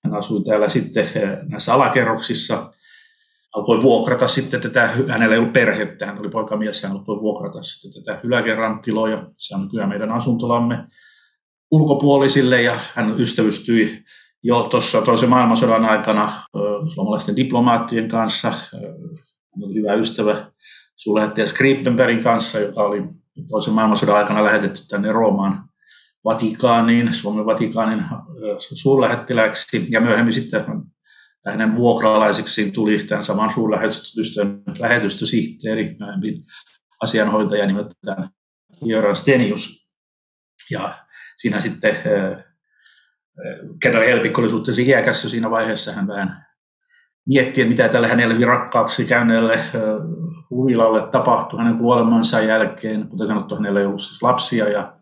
Hän 0.03 0.13
asui 0.13 0.43
täällä 0.43 0.69
sitten 0.69 1.03
eh, 1.03 1.37
näissä 1.49 1.73
alakerroksissa, 1.73 2.73
alkoi 3.55 3.81
vuokrata 3.81 4.27
sitten 4.27 4.61
tätä, 4.61 4.87
hänellä 4.87 5.35
ei 5.35 5.39
ollut 5.39 5.53
perhettä, 5.53 6.05
hän 6.05 6.19
oli 6.19 6.29
poikamies, 6.29 6.83
hän 6.83 6.91
alkoi 6.91 7.21
vuokrata 7.21 7.63
sitten 7.63 8.03
tätä 8.03 8.19
yläkerran 8.23 8.81
tiloja, 8.81 9.27
se 9.37 9.55
on 9.55 9.69
kyllä 9.69 9.87
meidän 9.87 10.11
asuntolamme 10.11 10.87
ulkopuolisille 11.71 12.61
ja 12.61 12.79
hän 12.93 13.19
ystävystyi 13.19 14.03
jo 14.43 14.63
tuossa 14.63 15.01
toisen 15.01 15.29
maailmansodan 15.29 15.85
aikana 15.85 16.43
suomalaisten 16.93 17.35
diplomaattien 17.35 18.09
kanssa, 18.09 18.51
hän 18.51 19.63
oli 19.63 19.73
hyvä 19.73 19.93
ystävä 19.93 20.51
suurlähettiläs 20.95 21.53
Grippenbergin 21.53 22.23
kanssa, 22.23 22.59
joka 22.59 22.83
oli 22.83 23.03
toisen 23.49 23.73
maailmansodan 23.73 24.17
aikana 24.17 24.43
lähetetty 24.43 24.81
tänne 24.87 25.11
Roomaan 25.11 25.63
Vatikaaniin, 26.25 27.13
Suomen 27.13 27.45
Vatikaanin 27.45 28.03
suurlähettiläksi, 28.59 29.87
ja 29.89 30.01
myöhemmin 30.01 30.33
sitten 30.33 30.65
hänen 31.45 31.75
vuokralaisiksi 31.75 32.71
tuli 32.71 32.99
tämän 32.99 33.23
saman 33.23 33.53
suurlähetystön 33.53 34.61
lähetystösihteeri, 34.79 35.95
myöhemmin 35.99 36.43
asianhoitaja 37.01 37.67
nimeltään 37.67 38.29
Jöran 38.85 39.15
Stenius. 39.15 39.87
Ja 40.71 41.05
siinä 41.37 41.59
sitten 41.59 41.97
kenraali 43.81 44.07
Helpikko 44.07 44.41
oli 44.41 44.49
suhteellisen 44.49 44.85
iäkäs 44.85 45.21
siinä 45.21 45.49
vaiheessa, 45.49 45.91
hän 45.91 46.07
vähän 46.07 46.45
mietti, 47.27 47.65
mitä 47.65 47.89
tälle 47.89 48.07
hänelle 48.07 48.33
hyvin 48.33 48.47
rakkaaksi 48.47 49.05
käyneelle 49.05 49.59
Huvilalle 50.49 51.07
tapahtui 51.11 51.59
hänen 51.59 51.77
kuolemansa 51.77 52.41
jälkeen. 52.41 53.07
Kuten 53.07 53.27
sanottu, 53.27 53.55
hänellä 53.55 53.79
ei 53.79 53.85
ollut 53.85 54.03
siis 54.03 54.21
lapsia 54.21 54.69
ja, 54.69 54.97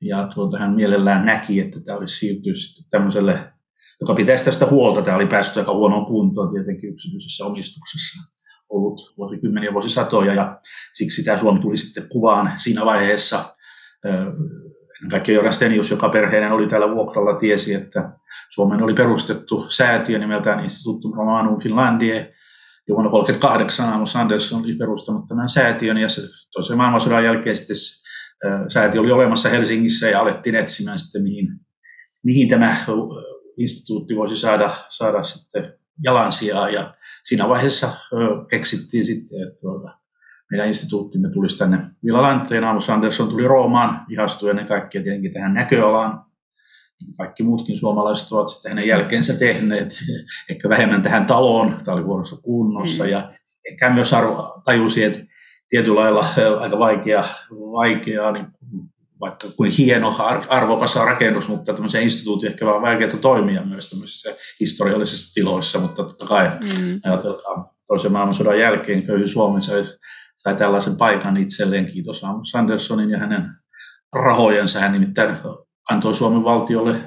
ja 0.00 0.28
tuota, 0.34 0.58
hän 0.58 0.74
mielellään 0.74 1.26
näki, 1.26 1.60
että 1.60 1.80
tämä 1.80 1.98
olisi 1.98 2.18
siirtynyt 2.18 2.58
sitten 2.58 2.90
tämmöiselle, 2.90 3.52
joka 4.00 4.14
pitäisi 4.14 4.44
tästä 4.44 4.66
huolta. 4.66 5.02
Tämä 5.02 5.16
oli 5.16 5.26
päästy 5.26 5.58
aika 5.60 5.74
huonoon 5.74 6.06
kuntoon 6.06 6.54
tietenkin 6.54 6.90
yksityisessä 6.90 7.44
omistuksessa 7.44 8.32
ollut 8.68 9.14
vuosikymmeniä, 9.18 9.72
vuosisatoja 9.72 10.34
ja 10.34 10.60
siksi 10.92 11.24
tämä 11.24 11.38
Suomi 11.38 11.60
tuli 11.60 11.76
sitten 11.76 12.08
kuvaan 12.08 12.52
siinä 12.56 12.84
vaiheessa. 12.84 13.44
Ennen 14.04 15.10
kaikkea 15.10 15.34
Joran 15.34 15.52
Stenius, 15.52 15.90
joka 15.90 16.08
perheenä 16.08 16.54
oli 16.54 16.68
täällä 16.68 16.94
vuokralla, 16.94 17.38
tiesi, 17.38 17.74
että 17.74 18.12
Suomeen 18.50 18.82
oli 18.82 18.94
perustettu 18.94 19.66
säätiö 19.68 20.18
nimeltään 20.18 20.64
Instituttum 20.64 21.12
Romanum 21.16 21.60
Finlandie, 21.60 22.34
ja 22.88 22.94
vuonna 22.94 23.10
1938 23.10 23.92
Amos 23.92 24.16
Anderson 24.16 24.62
oli 24.62 24.74
perustanut 24.74 25.28
tämän 25.28 25.48
säätiön 25.48 25.98
ja 25.98 26.08
se 26.08 26.22
toisen 26.52 26.76
maailmansodan 26.76 27.24
jälkeen 27.24 27.56
sitten 27.56 27.76
säätiö 28.72 29.00
oli 29.00 29.10
olemassa 29.10 29.48
Helsingissä 29.48 30.08
ja 30.08 30.20
alettiin 30.20 30.54
etsimään 30.54 30.98
sitten 30.98 31.22
mihin, 31.22 31.48
mihin 32.24 32.48
tämä 32.48 32.76
instituutti 33.56 34.16
voisi 34.16 34.36
saada, 34.36 34.76
saada 34.88 35.24
sitten 35.24 35.74
jalansijaa 36.02 36.70
ja 36.70 36.94
siinä 37.24 37.48
vaiheessa 37.48 37.94
keksittiin 38.50 39.06
sitten, 39.06 39.48
että 39.48 39.60
tuota, 39.60 39.98
meidän 40.50 40.68
instituuttimme 40.68 41.30
tulisi 41.30 41.58
tänne 41.58 41.78
Villalanteen. 42.04 42.64
Amos 42.64 42.90
Anderson 42.90 43.28
tuli 43.28 43.48
Roomaan, 43.48 44.06
ihastui 44.08 44.50
ennen 44.50 44.66
kaikkea 44.66 45.02
tietenkin 45.02 45.32
tähän 45.32 45.54
näköalaan 45.54 46.24
kaikki 47.16 47.42
muutkin 47.42 47.78
suomalaiset 47.78 48.32
ovat 48.32 48.48
sitten 48.48 48.70
hänen 48.70 48.88
jälkeensä 48.88 49.38
tehneet, 49.38 49.92
ehkä 50.50 50.68
vähemmän 50.68 51.02
tähän 51.02 51.26
taloon, 51.26 51.74
tämä 51.84 51.94
oli 51.94 52.02
huonossa 52.02 52.36
kunnossa, 52.42 53.04
mm. 53.04 53.10
ja 53.10 53.32
ehkä 53.70 53.90
myös 53.90 54.14
arvo, 54.14 54.62
tajusi, 54.64 55.04
että 55.04 55.20
tietyllä 55.68 56.00
lailla 56.00 56.26
aika 56.60 56.78
vaikea, 56.78 57.28
vaikea 57.50 58.32
niin 58.32 58.46
vaikka 59.20 59.48
kuin 59.56 59.70
hieno, 59.70 60.16
arvokas 60.48 60.96
rakennus, 60.96 61.48
mutta 61.48 61.74
tämmöisen 61.74 62.02
instituutin 62.02 62.50
ehkä 62.50 62.66
vähän 62.66 62.82
vaikeaa 62.82 63.16
toimia 63.20 63.64
myös 63.64 63.90
tämmöisissä 63.90 64.34
historiallisissa 64.60 65.34
tiloissa, 65.34 65.78
mutta 65.78 66.02
totta 66.02 66.26
kai 66.26 66.48
mm. 66.48 67.00
ajatellaan 67.04 67.66
toisen 67.88 68.12
maailmansodan 68.12 68.58
jälkeen 68.58 69.02
köyhy 69.02 69.28
Suomi 69.28 69.62
sai, 69.62 69.84
sai 70.36 70.56
tällaisen 70.56 70.96
paikan 70.96 71.36
itselleen, 71.36 71.86
kiitos 71.86 72.22
Sandersonin 72.50 73.10
ja 73.10 73.18
hänen 73.18 73.50
rahojensa. 74.12 74.80
Hän 74.80 74.92
nimittäin 74.92 75.36
antoi 75.90 76.14
Suomen 76.14 76.44
valtiolle 76.44 77.00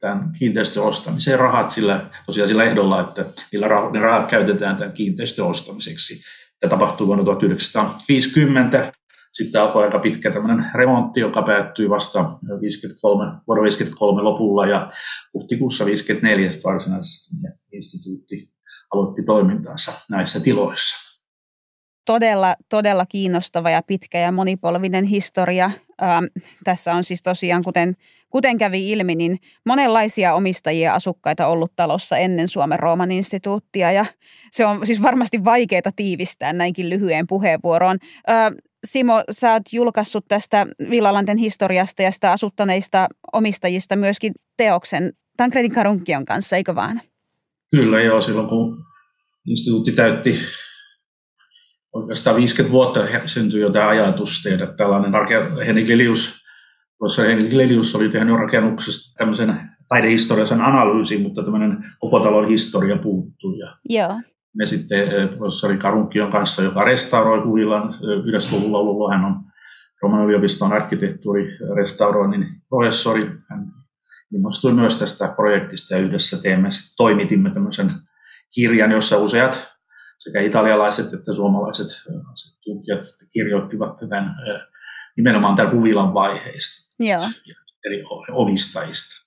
tämän 0.00 0.32
kiinteistön 0.38 0.82
ostamiseen 0.82 1.38
rahat 1.38 1.70
sillä, 1.70 2.00
tosiaan 2.26 2.48
sillä 2.48 2.64
ehdolla, 2.64 3.00
että 3.00 3.24
niillä 3.52 3.68
rahat, 3.68 3.92
ne 3.92 4.00
rahat 4.00 4.30
käytetään 4.30 4.76
tämän 4.76 4.92
kiinteistön 4.92 5.46
ostamiseksi. 5.46 6.22
Ja 6.62 6.68
tapahtui 6.68 7.06
vuonna 7.06 7.24
1950. 7.24 8.92
Sitten 9.32 9.60
alkoi 9.60 9.84
aika 9.84 9.98
pitkä 9.98 10.30
tämmöinen 10.30 10.70
remontti, 10.74 11.20
joka 11.20 11.42
päättyi 11.42 11.90
vasta 11.90 12.30
53, 12.60 13.32
vuoden 13.46 13.62
53 13.62 14.22
lopulla 14.22 14.66
ja 14.66 14.92
huhtikuussa 15.34 15.86
54 15.86 16.50
varsinaisesti 16.64 17.36
instituutti 17.72 18.36
aloitti 18.94 19.22
toimintansa 19.22 19.92
näissä 20.10 20.40
tiloissa 20.40 21.12
todella, 22.04 22.54
todella 22.68 23.06
kiinnostava 23.06 23.70
ja 23.70 23.82
pitkä 23.82 24.18
ja 24.18 24.32
monipolvinen 24.32 25.04
historia. 25.04 25.70
Ähm, 26.02 26.24
tässä 26.64 26.94
on 26.94 27.04
siis 27.04 27.22
tosiaan, 27.22 27.62
kuten, 27.62 27.96
kuten 28.30 28.58
kävi 28.58 28.90
ilmi, 28.90 29.14
niin 29.14 29.38
monenlaisia 29.66 30.34
omistajia 30.34 30.84
ja 30.84 30.94
asukkaita 30.94 31.46
ollut 31.46 31.72
talossa 31.76 32.16
ennen 32.16 32.48
Suomen 32.48 32.78
Rooman 32.78 33.12
instituuttia. 33.12 33.92
Ja 33.92 34.04
se 34.50 34.66
on 34.66 34.86
siis 34.86 35.02
varmasti 35.02 35.44
vaikeaa 35.44 35.92
tiivistää 35.96 36.52
näinkin 36.52 36.90
lyhyen 36.90 37.26
puheenvuoroon. 37.26 37.98
Äh, 38.30 38.52
Simo, 38.86 39.24
sä 39.30 39.52
oot 39.52 39.62
julkaissut 39.72 40.24
tästä 40.28 40.66
Villalanten 40.90 41.38
historiasta 41.38 42.02
ja 42.02 42.10
sitä 42.10 42.32
asuttaneista 42.32 43.06
omistajista 43.32 43.96
myöskin 43.96 44.32
teoksen 44.56 45.12
Tankredin 45.36 45.72
Karunkion 45.72 46.24
kanssa, 46.24 46.56
eikö 46.56 46.74
vaan? 46.74 47.00
Kyllä 47.70 48.00
joo, 48.00 48.22
silloin 48.22 48.48
kun 48.48 48.84
instituutti 49.46 49.92
täytti 49.92 50.38
oikeastaan 51.92 52.36
50 52.36 52.72
vuotta 52.72 53.00
syntyi 53.26 53.60
jo 53.60 53.70
tämä 53.70 53.88
ajatus 53.88 54.42
tehdä 54.42 54.66
tällainen 54.66 55.12
Henrik 55.66 55.86
Lilius, 55.86 56.42
tuossa 56.98 57.22
Henrik 57.22 57.52
Lilius 57.52 57.94
oli 57.94 58.08
tehnyt 58.08 58.36
rakennuksesta 58.36 59.18
tämmöisen 59.18 59.70
taidehistoriallisen 59.88 60.60
analyysin, 60.60 61.22
mutta 61.22 61.42
tämmöinen 61.42 61.84
koko 61.98 62.20
talon 62.20 62.48
historia 62.48 62.96
puuttui. 62.96 63.58
Ja 63.58 63.76
Joo. 63.88 64.20
Me 64.56 64.66
sitten 64.66 65.28
professori 65.38 65.78
Karunkion 65.78 66.32
kanssa, 66.32 66.62
joka 66.62 66.84
restauroi 66.84 67.42
Kuvilan 67.42 67.94
90-luvulla 67.94 68.78
ollut, 68.78 69.10
hän 69.12 69.24
on 69.24 69.44
Roman 70.02 70.24
yliopiston 70.26 70.72
arkkitehtuurirestauroinnin 70.72 72.46
professori. 72.68 73.30
Hän 73.50 73.66
innostui 74.34 74.72
myös 74.72 74.98
tästä 74.98 75.32
projektista 75.36 75.94
ja 75.94 76.00
yhdessä 76.00 76.42
teemme, 76.42 76.68
toimitimme 76.96 77.50
tämmöisen 77.50 77.90
kirjan, 78.54 78.90
jossa 78.90 79.18
useat 79.18 79.72
sekä 80.18 80.40
italialaiset 80.40 81.12
että 81.12 81.34
suomalaiset 81.34 81.86
tutkijat 82.64 83.00
kirjoittivat 83.32 83.96
tämän, 83.96 84.34
nimenomaan 85.16 85.56
tämän 85.56 85.72
huvilan 85.72 86.14
vaiheista 86.14 86.94
Joo. 86.98 87.28
eri 87.86 88.04
omistajista. 88.30 89.22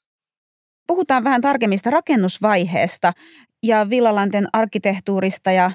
Puhutaan 0.88 1.24
vähän 1.24 1.42
tarkemmin 1.42 1.80
rakennusvaiheesta 1.86 3.14
ja 3.66 3.90
Villalanten 3.90 4.48
arkkitehtuurista 4.54 5.52
ja, 5.52 5.72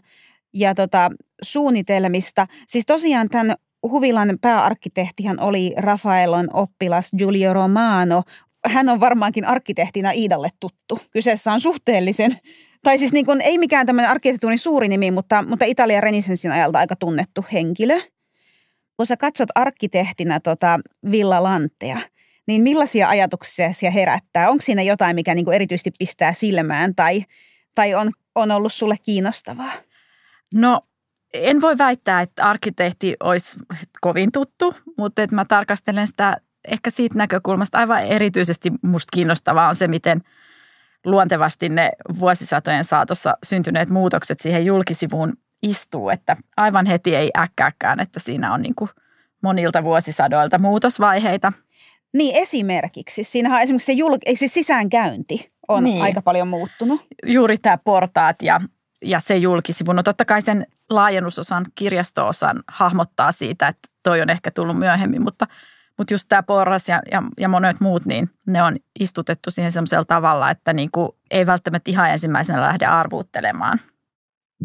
ja 0.54 0.74
tota, 0.74 1.10
suunnitelmista. 1.42 2.46
Siis 2.66 2.86
tosiaan 2.86 3.28
tämän 3.28 3.56
Huvilan 3.82 4.38
pääarkkitehtihan 4.40 5.40
oli 5.40 5.74
Rafaelon 5.76 6.48
oppilas 6.52 7.10
Giulio 7.18 7.52
Romano. 7.52 8.22
Hän 8.66 8.88
on 8.88 9.00
varmaankin 9.00 9.44
arkkitehtina 9.44 10.10
Iidalle 10.10 10.50
tuttu. 10.60 10.98
Kyseessä 11.10 11.52
on 11.52 11.60
suhteellisen, 11.60 12.36
tai 12.82 12.98
siis 12.98 13.12
niin 13.12 13.26
kuin, 13.26 13.40
ei 13.40 13.58
mikään 13.58 13.86
tämmöinen 13.86 14.10
arkkitehtuurin 14.10 14.58
suuri 14.58 14.88
nimi, 14.88 15.10
mutta, 15.10 15.44
mutta 15.48 15.64
Italian 15.64 16.02
renisenssin 16.02 16.52
ajalta 16.52 16.78
aika 16.78 16.96
tunnettu 16.96 17.44
henkilö. 17.52 18.00
Kun 18.96 19.06
sä 19.06 19.16
katsot 19.16 19.48
arkkitehtinä 19.54 20.40
tota 20.40 20.80
Villa 21.10 21.42
Lantea, 21.42 22.00
niin 22.46 22.62
millaisia 22.62 23.08
ajatuksia 23.08 23.72
se 23.72 23.94
herättää? 23.94 24.50
Onko 24.50 24.62
siinä 24.62 24.82
jotain, 24.82 25.14
mikä 25.14 25.34
niin 25.34 25.44
kuin 25.44 25.54
erityisesti 25.54 25.90
pistää 25.98 26.32
silmään 26.32 26.94
tai, 26.94 27.22
tai 27.74 27.94
on, 27.94 28.12
on 28.34 28.50
ollut 28.50 28.72
sulle 28.72 28.96
kiinnostavaa? 29.02 29.72
No 30.54 30.80
en 31.34 31.60
voi 31.60 31.78
väittää, 31.78 32.20
että 32.20 32.44
arkkitehti 32.44 33.16
olisi 33.20 33.58
kovin 34.00 34.32
tuttu, 34.32 34.74
mutta 34.98 35.22
että 35.22 35.36
mä 35.36 35.44
tarkastelen 35.44 36.06
sitä 36.06 36.36
ehkä 36.68 36.90
siitä 36.90 37.18
näkökulmasta 37.18 37.78
aivan 37.78 38.02
erityisesti 38.02 38.72
musta 38.82 39.08
kiinnostavaa 39.12 39.68
on 39.68 39.74
se, 39.74 39.88
miten 39.88 40.20
luontevasti 41.04 41.68
ne 41.68 41.90
vuosisatojen 42.20 42.84
saatossa 42.84 43.36
syntyneet 43.46 43.90
muutokset 43.90 44.40
siihen 44.40 44.66
julkisivuun 44.66 45.32
istuu, 45.62 46.08
että 46.10 46.36
aivan 46.56 46.86
heti 46.86 47.16
ei 47.16 47.30
äkkääkään, 47.38 48.00
että 48.00 48.20
siinä 48.20 48.54
on 48.54 48.62
niin 48.62 48.74
kuin 48.74 48.90
monilta 49.42 49.84
vuosisadoilta 49.84 50.58
muutosvaiheita. 50.58 51.52
Niin 52.12 52.36
esimerkiksi. 52.36 53.24
Siinähän 53.24 53.56
on 53.56 53.62
esimerkiksi 53.62 53.86
se, 53.86 54.02
julk- 54.02 54.36
siis 54.38 54.54
sisäänkäynti 54.54 55.52
on 55.70 55.84
niin. 55.84 56.02
aika 56.02 56.22
paljon 56.22 56.48
muuttunut. 56.48 57.00
Juuri 57.26 57.58
tämä 57.58 57.78
portaat 57.84 58.42
ja 58.42 58.60
ja 59.04 59.20
se 59.20 59.36
julkisivu. 59.36 59.92
No 59.92 60.02
totta 60.02 60.24
kai 60.24 60.42
sen 60.42 60.66
laajennusosan, 60.90 61.66
kirjastoosan 61.74 62.62
hahmottaa 62.68 63.32
siitä, 63.32 63.68
että 63.68 63.88
toi 64.02 64.20
on 64.20 64.30
ehkä 64.30 64.50
tullut 64.50 64.78
myöhemmin, 64.78 65.22
mutta, 65.22 65.46
mutta 65.98 66.14
just 66.14 66.24
tämä 66.28 66.42
porras 66.42 66.88
ja, 66.88 67.02
ja, 67.12 67.22
ja 67.38 67.48
monet 67.48 67.80
muut, 67.80 68.06
niin 68.06 68.30
ne 68.46 68.62
on 68.62 68.76
istutettu 69.00 69.50
siihen 69.50 69.72
sellaisella 69.72 70.04
tavalla, 70.04 70.50
että 70.50 70.72
niin 70.72 70.90
kuin 70.92 71.08
ei 71.30 71.46
välttämättä 71.46 71.90
ihan 71.90 72.10
ensimmäisenä 72.10 72.60
lähde 72.60 72.86
arvuuttelemaan. 72.86 73.80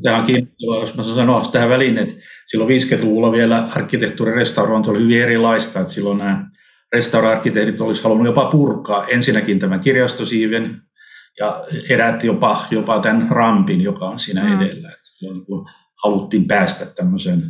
Tämä 0.04 0.18
on 0.18 0.26
kiinnostavaa, 0.26 0.80
jos 0.80 0.96
mä 0.96 1.04
sanoa 1.04 1.50
tähän 1.52 1.70
väliin, 1.70 1.98
että 1.98 2.14
silloin 2.48 2.82
50-luvulla 2.82 3.32
vielä 3.32 3.68
arkkitehtuurin 3.72 4.36
restaurointi 4.36 4.90
oli 4.90 5.00
hyvin 5.00 5.22
erilaista, 5.22 5.80
että 5.80 5.94
silloin 5.94 6.18
nämä 6.18 6.50
restauraarkkitehdit 6.94 7.82
olisi 7.82 8.04
halunnut 8.04 8.28
jopa 8.28 8.46
purkaa 8.46 9.08
ensinnäkin 9.08 9.60
tämän 9.60 9.80
kirjastosiiven, 9.80 10.82
ja 11.40 11.64
eräät 11.90 12.24
jopa, 12.24 12.66
jopa 12.72 13.00
tämän 13.00 13.28
rampin, 13.30 13.82
joka 13.82 14.06
on 14.06 14.20
siinä 14.20 14.44
mm. 14.44 14.62
edellä. 14.62 14.92
Niin 15.22 15.46
kuin 15.46 15.68
haluttiin 16.04 16.48
päästä 16.48 16.86
tämmöiseen 16.86 17.42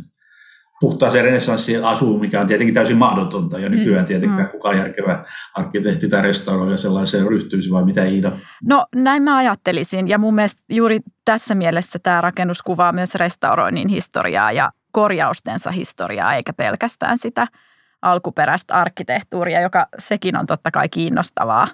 puhtaaseen 0.80 1.24
renessanssiin 1.24 1.84
asuun, 1.84 2.20
mikä 2.20 2.40
on 2.40 2.46
tietenkin 2.46 2.74
täysin 2.74 2.96
mahdotonta, 2.96 3.58
ja 3.58 3.68
nykyään 3.68 4.04
mm. 4.04 4.08
tietenkään 4.08 4.42
mm. 4.46 4.50
kukaan 4.50 4.78
järkevä 4.78 5.24
arkkitehti 5.54 6.08
tai 6.08 6.22
restauroija 6.22 6.78
sellaiseen 6.78 7.26
ryhtyisi, 7.26 7.70
vai 7.70 7.84
mitä 7.84 8.04
Iida? 8.04 8.32
No 8.64 8.86
näin 8.94 9.22
mä 9.22 9.36
ajattelisin, 9.36 10.08
ja 10.08 10.18
mun 10.18 10.34
mielestä 10.34 10.62
juuri 10.70 11.00
tässä 11.24 11.54
mielessä 11.54 11.98
tämä 12.02 12.20
rakennus 12.20 12.62
kuvaa 12.62 12.92
myös 12.92 13.14
restauroinnin 13.14 13.88
historiaa 13.88 14.52
ja 14.52 14.70
korjaustensa 14.92 15.70
historiaa, 15.70 16.34
eikä 16.34 16.52
pelkästään 16.52 17.18
sitä 17.18 17.46
alkuperäistä 18.02 18.74
arkkitehtuuria, 18.74 19.60
joka 19.60 19.86
sekin 19.98 20.36
on 20.36 20.46
totta 20.46 20.70
kai 20.70 20.88
kiinnostavaa. 20.88 21.68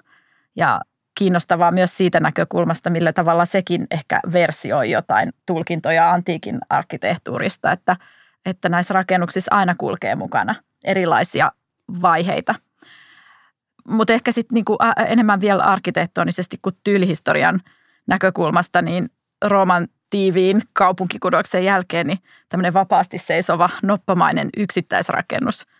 Ja 0.55 0.81
kiinnostavaa 1.15 1.71
myös 1.71 1.97
siitä 1.97 2.19
näkökulmasta, 2.19 2.89
millä 2.89 3.13
tavalla 3.13 3.45
sekin 3.45 3.87
ehkä 3.91 4.19
versioi 4.33 4.91
jotain 4.91 5.33
tulkintoja 5.45 6.11
antiikin 6.11 6.59
arkkitehtuurista, 6.69 7.71
että, 7.71 7.97
että 8.45 8.69
näissä 8.69 8.93
rakennuksissa 8.93 9.55
aina 9.55 9.75
kulkee 9.77 10.15
mukana 10.15 10.55
erilaisia 10.83 11.51
vaiheita. 12.01 12.55
Mutta 13.87 14.13
ehkä 14.13 14.31
sitten 14.31 14.55
niinku 14.55 14.77
enemmän 15.07 15.41
vielä 15.41 15.63
arkkitehtonisesti 15.63 16.57
kuin 16.61 16.75
tyylihistorian 16.83 17.61
näkökulmasta, 18.07 18.81
niin 18.81 19.09
Rooman 19.45 19.87
tiiviin 20.09 20.61
kaupunkikudoksen 20.73 21.65
jälkeen 21.65 22.07
niin 22.07 22.19
tämmöinen 22.49 22.73
vapaasti 22.73 23.17
seisova 23.17 23.69
noppamainen 23.83 24.49
yksittäisrakennus– 24.57 25.65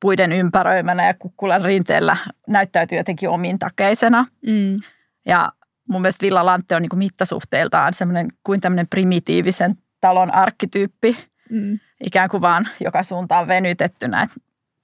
puiden 0.00 0.32
ympäröimänä 0.32 1.06
ja 1.06 1.14
kukkulan 1.14 1.64
rinteellä 1.64 2.16
näyttäytyy 2.48 2.98
jotenkin 2.98 3.28
omintakeisena. 3.28 4.26
Mm. 4.46 4.80
Ja 5.26 5.52
mun 5.88 6.00
mielestä 6.00 6.26
Villa 6.26 6.46
Lantte 6.46 6.76
on 6.76 6.82
niin 6.82 6.90
kuin 6.90 6.98
mittasuhteiltaan 6.98 7.94
semmoinen 7.94 8.28
kuin 8.44 8.60
tämmöinen 8.60 8.88
primitiivisen 8.88 9.76
talon 10.00 10.34
arkkityyppi, 10.34 11.16
mm. 11.50 11.78
ikään 12.04 12.28
kuin 12.28 12.40
vaan 12.40 12.68
joka 12.80 13.02
suuntaan 13.02 13.48
venytettynä. 13.48 14.28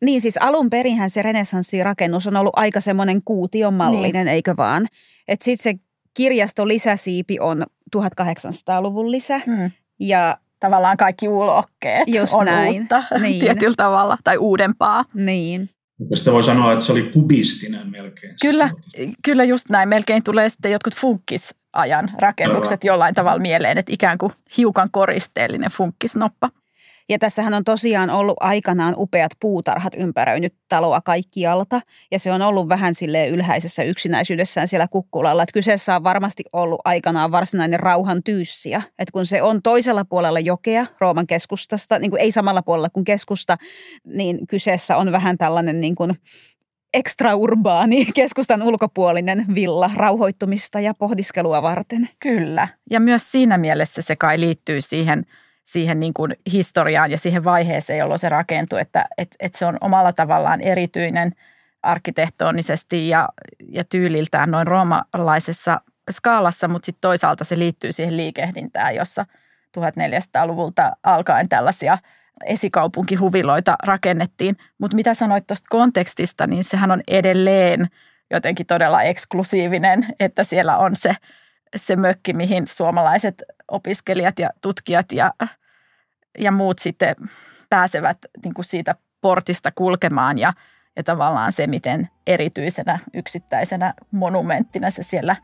Niin 0.00 0.20
siis 0.20 0.36
alun 0.40 0.70
perinhän 0.70 1.10
se 1.10 1.22
renessanssirakennus 1.22 2.26
on 2.26 2.36
ollut 2.36 2.58
aika 2.58 2.80
semmoinen 2.80 3.22
kuutionmallinen, 3.24 4.26
niin. 4.26 4.34
eikö 4.34 4.54
vaan? 4.56 4.86
Että 5.28 5.44
sitten 5.44 5.72
se 5.72 5.84
kirjasto 6.14 6.68
lisäsiipi 6.68 7.40
on 7.40 7.66
1800-luvun 7.96 9.10
lisä 9.10 9.40
mm. 9.46 9.70
ja 9.98 10.36
tavallaan 10.60 10.96
kaikki 10.96 11.28
ulokkeet 11.28 12.08
Just 12.08 12.32
on 12.34 12.44
näin. 12.46 12.80
uutta 12.80 13.02
niin. 13.22 13.40
tietyllä 13.40 13.74
tavalla 13.76 14.18
tai 14.24 14.36
uudempaa. 14.36 15.04
Niin. 15.14 15.70
Sitä 16.14 16.32
voi 16.32 16.42
sanoa, 16.42 16.72
että 16.72 16.84
se 16.84 16.92
oli 16.92 17.02
kubistinen 17.02 17.90
melkein. 17.90 18.34
Kyllä, 18.42 18.70
kyllä 19.24 19.44
just 19.44 19.68
näin. 19.70 19.88
Melkein 19.88 20.24
tulee 20.24 20.48
sitten 20.48 20.72
jotkut 20.72 20.94
funkisajan 20.96 22.10
rakennukset 22.18 22.84
jollain 22.84 23.14
tavalla 23.14 23.38
mieleen, 23.38 23.78
että 23.78 23.92
ikään 23.92 24.18
kuin 24.18 24.32
hiukan 24.56 24.88
koristeellinen 24.92 25.70
funkkisnoppa. 25.70 26.50
Ja 27.08 27.18
tässähän 27.18 27.54
on 27.54 27.64
tosiaan 27.64 28.10
ollut 28.10 28.36
aikanaan 28.40 28.94
upeat 28.96 29.32
puutarhat 29.40 29.92
ympäröinyt 29.96 30.54
taloa 30.68 31.00
kaikkialta. 31.00 31.80
Ja 32.10 32.18
se 32.18 32.32
on 32.32 32.42
ollut 32.42 32.68
vähän 32.68 32.94
sille 32.94 33.28
ylhäisessä 33.28 33.82
yksinäisyydessään 33.82 34.68
siellä 34.68 34.88
kukkulalla. 34.88 35.42
Että 35.42 35.52
kyseessä 35.52 35.96
on 35.96 36.04
varmasti 36.04 36.44
ollut 36.52 36.80
aikanaan 36.84 37.32
varsinainen 37.32 37.80
rauhan 37.80 38.22
tyyssiä. 38.22 38.82
Että 38.98 39.12
kun 39.12 39.26
se 39.26 39.42
on 39.42 39.62
toisella 39.62 40.04
puolella 40.04 40.40
jokea 40.40 40.86
Rooman 41.00 41.26
keskustasta, 41.26 41.98
niin 41.98 42.10
kuin 42.10 42.20
ei 42.20 42.32
samalla 42.32 42.62
puolella 42.62 42.90
kuin 42.90 43.04
keskusta, 43.04 43.56
niin 44.04 44.46
kyseessä 44.46 44.96
on 44.96 45.12
vähän 45.12 45.38
tällainen 45.38 45.80
niin 45.80 45.94
kuin 45.94 46.14
ekstraurbaani 46.94 48.06
keskustan 48.14 48.62
ulkopuolinen 48.62 49.44
villa 49.54 49.90
rauhoittumista 49.94 50.80
ja 50.80 50.94
pohdiskelua 50.94 51.62
varten. 51.62 52.08
Kyllä. 52.20 52.68
Ja 52.90 53.00
myös 53.00 53.32
siinä 53.32 53.58
mielessä 53.58 54.02
se 54.02 54.16
kai 54.16 54.40
liittyy 54.40 54.80
siihen– 54.80 55.24
siihen 55.64 56.00
niin 56.00 56.14
kuin 56.14 56.36
historiaan 56.52 57.10
ja 57.10 57.18
siihen 57.18 57.44
vaiheeseen, 57.44 57.98
jolloin 57.98 58.18
se 58.18 58.28
rakentuu, 58.28 58.78
että, 58.78 59.06
että, 59.18 59.36
että 59.40 59.58
se 59.58 59.66
on 59.66 59.78
omalla 59.80 60.12
tavallaan 60.12 60.60
erityinen 60.60 61.32
arkkitehtonisesti 61.82 63.08
ja, 63.08 63.28
ja 63.68 63.84
tyyliltään 63.84 64.50
noin 64.50 64.66
roomalaisessa 64.66 65.80
skaalassa, 66.10 66.68
mutta 66.68 66.86
sitten 66.86 67.00
toisaalta 67.00 67.44
se 67.44 67.58
liittyy 67.58 67.92
siihen 67.92 68.16
liikehdintään, 68.16 68.94
jossa 68.94 69.26
1400-luvulta 69.78 70.92
alkaen 71.02 71.48
tällaisia 71.48 71.98
esikaupunkihuviloita 72.44 73.76
rakennettiin. 73.86 74.56
Mutta 74.78 74.94
mitä 74.94 75.14
sanoit 75.14 75.46
tuosta 75.46 75.66
kontekstista, 75.70 76.46
niin 76.46 76.64
sehän 76.64 76.90
on 76.90 77.02
edelleen 77.08 77.88
jotenkin 78.30 78.66
todella 78.66 79.02
eksklusiivinen, 79.02 80.06
että 80.20 80.44
siellä 80.44 80.76
on 80.76 80.96
se 80.96 81.14
se 81.76 81.96
mökki, 81.96 82.32
mihin 82.32 82.66
suomalaiset 82.66 83.42
opiskelijat 83.68 84.38
ja 84.38 84.50
tutkijat 84.60 85.12
ja, 85.12 85.34
ja 86.38 86.52
muut 86.52 86.78
sitten 86.78 87.14
pääsevät 87.70 88.18
niin 88.44 88.54
kuin 88.54 88.64
siitä 88.64 88.94
portista 89.20 89.72
kulkemaan 89.74 90.38
ja, 90.38 90.52
ja 90.96 91.02
tavallaan 91.02 91.52
se, 91.52 91.66
miten 91.66 92.08
erityisenä 92.26 92.98
yksittäisenä 93.14 93.94
monumenttina 94.10 94.90
se 94.90 95.02
siellä 95.02 95.36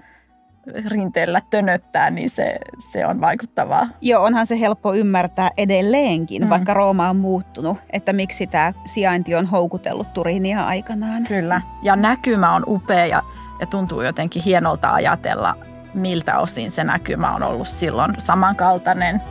rinteellä 0.87 1.43
tönöttää, 1.51 2.11
niin 2.11 2.31
se, 2.31 2.59
se 2.93 3.07
on 3.07 3.21
vaikuttavaa. 3.21 3.89
Joo, 4.01 4.25
onhan 4.25 4.47
se 4.47 4.61
helppo 4.61 4.95
ymmärtää 4.95 5.51
edelleenkin, 5.57 6.43
mm. 6.43 6.49
vaikka 6.49 6.75
Rooma 6.75 7.11
on 7.11 7.17
muuttunut, 7.17 7.79
että 7.91 8.13
miksi 8.13 8.47
tämä 8.47 8.73
sijainti 8.85 9.35
on 9.35 9.47
houkutellut 9.47 10.15
Turinia 10.15 10.67
aikanaan. 10.67 11.25
Kyllä, 11.25 11.61
ja 11.83 11.97
näkymä 11.97 12.55
on 12.55 12.65
upea 12.67 13.07
ja, 13.07 13.23
ja 13.61 13.67
tuntuu 13.67 14.03
jotenkin 14.03 14.43
hienolta 14.43 14.95
ajatella 14.95 15.57
miltä 15.95 16.39
osin 16.39 16.71
se 16.71 16.85
näkymä 16.85 17.35
on 17.35 17.43
ollut 17.43 17.69
silloin 17.69 18.15
samankaltainen. 18.19 19.23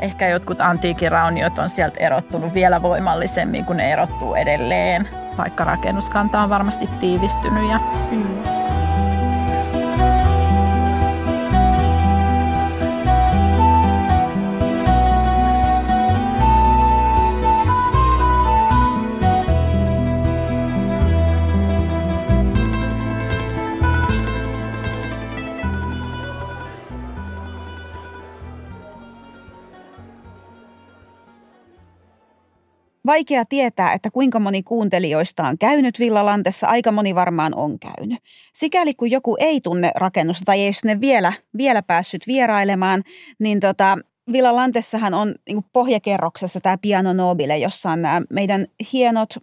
Ehkä 0.00 0.28
jotkut 0.28 0.60
antiikirauniot 0.60 1.58
on 1.58 1.68
sieltä 1.68 2.00
erottunut 2.00 2.54
vielä 2.54 2.82
voimallisemmin 2.82 3.64
kuin 3.64 3.76
ne 3.76 3.92
erottuu 3.92 4.34
edelleen, 4.34 5.08
vaikka 5.38 5.64
rakennuskanta 5.64 6.42
on 6.42 6.50
varmasti 6.50 6.88
tiivistynyt. 7.00 7.70
Ja, 7.70 7.80
mm. 8.10 8.61
Vaikea 33.06 33.44
tietää, 33.44 33.92
että 33.92 34.10
kuinka 34.10 34.40
moni 34.40 34.62
kuuntelijoista 34.62 35.42
on 35.42 35.58
käynyt 35.58 35.98
Villalantessa. 35.98 36.66
Aika 36.66 36.92
moni 36.92 37.14
varmaan 37.14 37.54
on 37.56 37.78
käynyt. 37.78 38.18
Sikäli 38.52 38.94
kun 38.94 39.10
joku 39.10 39.36
ei 39.40 39.60
tunne 39.60 39.90
rakennusta 39.94 40.42
tai 40.44 40.60
ei 40.60 40.72
sinne 40.72 41.00
vielä, 41.00 41.32
vielä 41.56 41.82
päässyt 41.82 42.26
vierailemaan, 42.26 43.02
niin 43.38 43.60
tota, 43.60 43.98
Villalantessahan 44.32 45.14
on 45.14 45.34
niin 45.48 45.64
pohjakerroksessa 45.72 46.60
tämä 46.60 46.78
Piano 46.78 47.12
Nobile, 47.12 47.58
jossa 47.58 47.90
on 47.90 48.02
nämä 48.02 48.22
meidän 48.30 48.66
hienot 48.92 49.34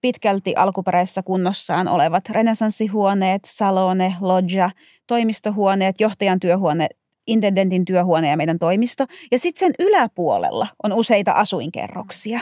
pitkälti 0.00 0.54
alkuperäisessä 0.56 1.22
kunnossaan 1.22 1.88
olevat 1.88 2.28
renesanssihuoneet, 2.28 3.44
salone, 3.44 4.14
loggia, 4.20 4.70
toimistohuoneet, 5.06 6.00
johtajan 6.00 6.40
työhuone, 6.40 6.88
intendentin 7.26 7.84
työhuone 7.84 8.28
ja 8.28 8.36
meidän 8.36 8.58
toimisto. 8.58 9.06
Ja 9.30 9.38
sitten 9.38 9.60
sen 9.66 9.86
yläpuolella 9.86 10.66
on 10.82 10.92
useita 10.92 11.32
asuinkerroksia. 11.32 12.40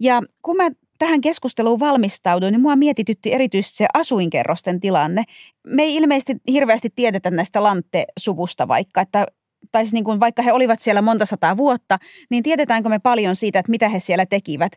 Ja 0.00 0.22
kun 0.42 0.56
mä 0.56 0.70
tähän 0.98 1.20
keskusteluun 1.20 1.80
valmistauduin, 1.80 2.52
niin 2.52 2.60
mua 2.60 2.76
mietitytti 2.76 3.32
erityisesti 3.32 3.76
se 3.76 3.86
asuinkerrosten 3.94 4.80
tilanne. 4.80 5.24
Me 5.66 5.82
ei 5.82 5.96
ilmeisesti 5.96 6.36
hirveästi 6.52 6.88
tiedetä 6.94 7.30
näistä 7.30 7.62
Lantte-suvusta 7.62 8.68
vaikka, 8.68 9.00
että 9.00 9.26
tai 9.72 9.84
siis 9.84 9.92
niin 9.92 10.04
kuin 10.04 10.20
vaikka 10.20 10.42
he 10.42 10.52
olivat 10.52 10.80
siellä 10.80 11.02
monta 11.02 11.26
sataa 11.26 11.56
vuotta, 11.56 11.98
niin 12.30 12.42
tiedetäänkö 12.42 12.88
me 12.88 12.98
paljon 12.98 13.36
siitä, 13.36 13.58
että 13.58 13.70
mitä 13.70 13.88
he 13.88 14.00
siellä 14.00 14.26
tekivät? 14.26 14.72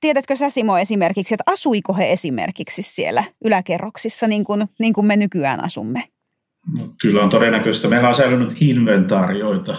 Tiedätkö 0.00 0.36
sä 0.36 0.50
Simo 0.50 0.78
esimerkiksi, 0.78 1.34
että 1.34 1.52
asuiko 1.52 1.94
he 1.94 2.12
esimerkiksi 2.12 2.82
siellä 2.82 3.24
yläkerroksissa 3.44 4.26
niin 4.26 4.44
kuin, 4.44 4.66
niin 4.78 4.92
kuin 4.92 5.06
me 5.06 5.16
nykyään 5.16 5.64
asumme? 5.64 6.04
No, 6.78 6.88
kyllä 7.00 7.22
on 7.22 7.30
todennäköistä. 7.30 7.88
Meillä 7.88 8.08
on 8.08 8.14
säilynyt 8.14 8.62
inventaarioita, 8.62 9.78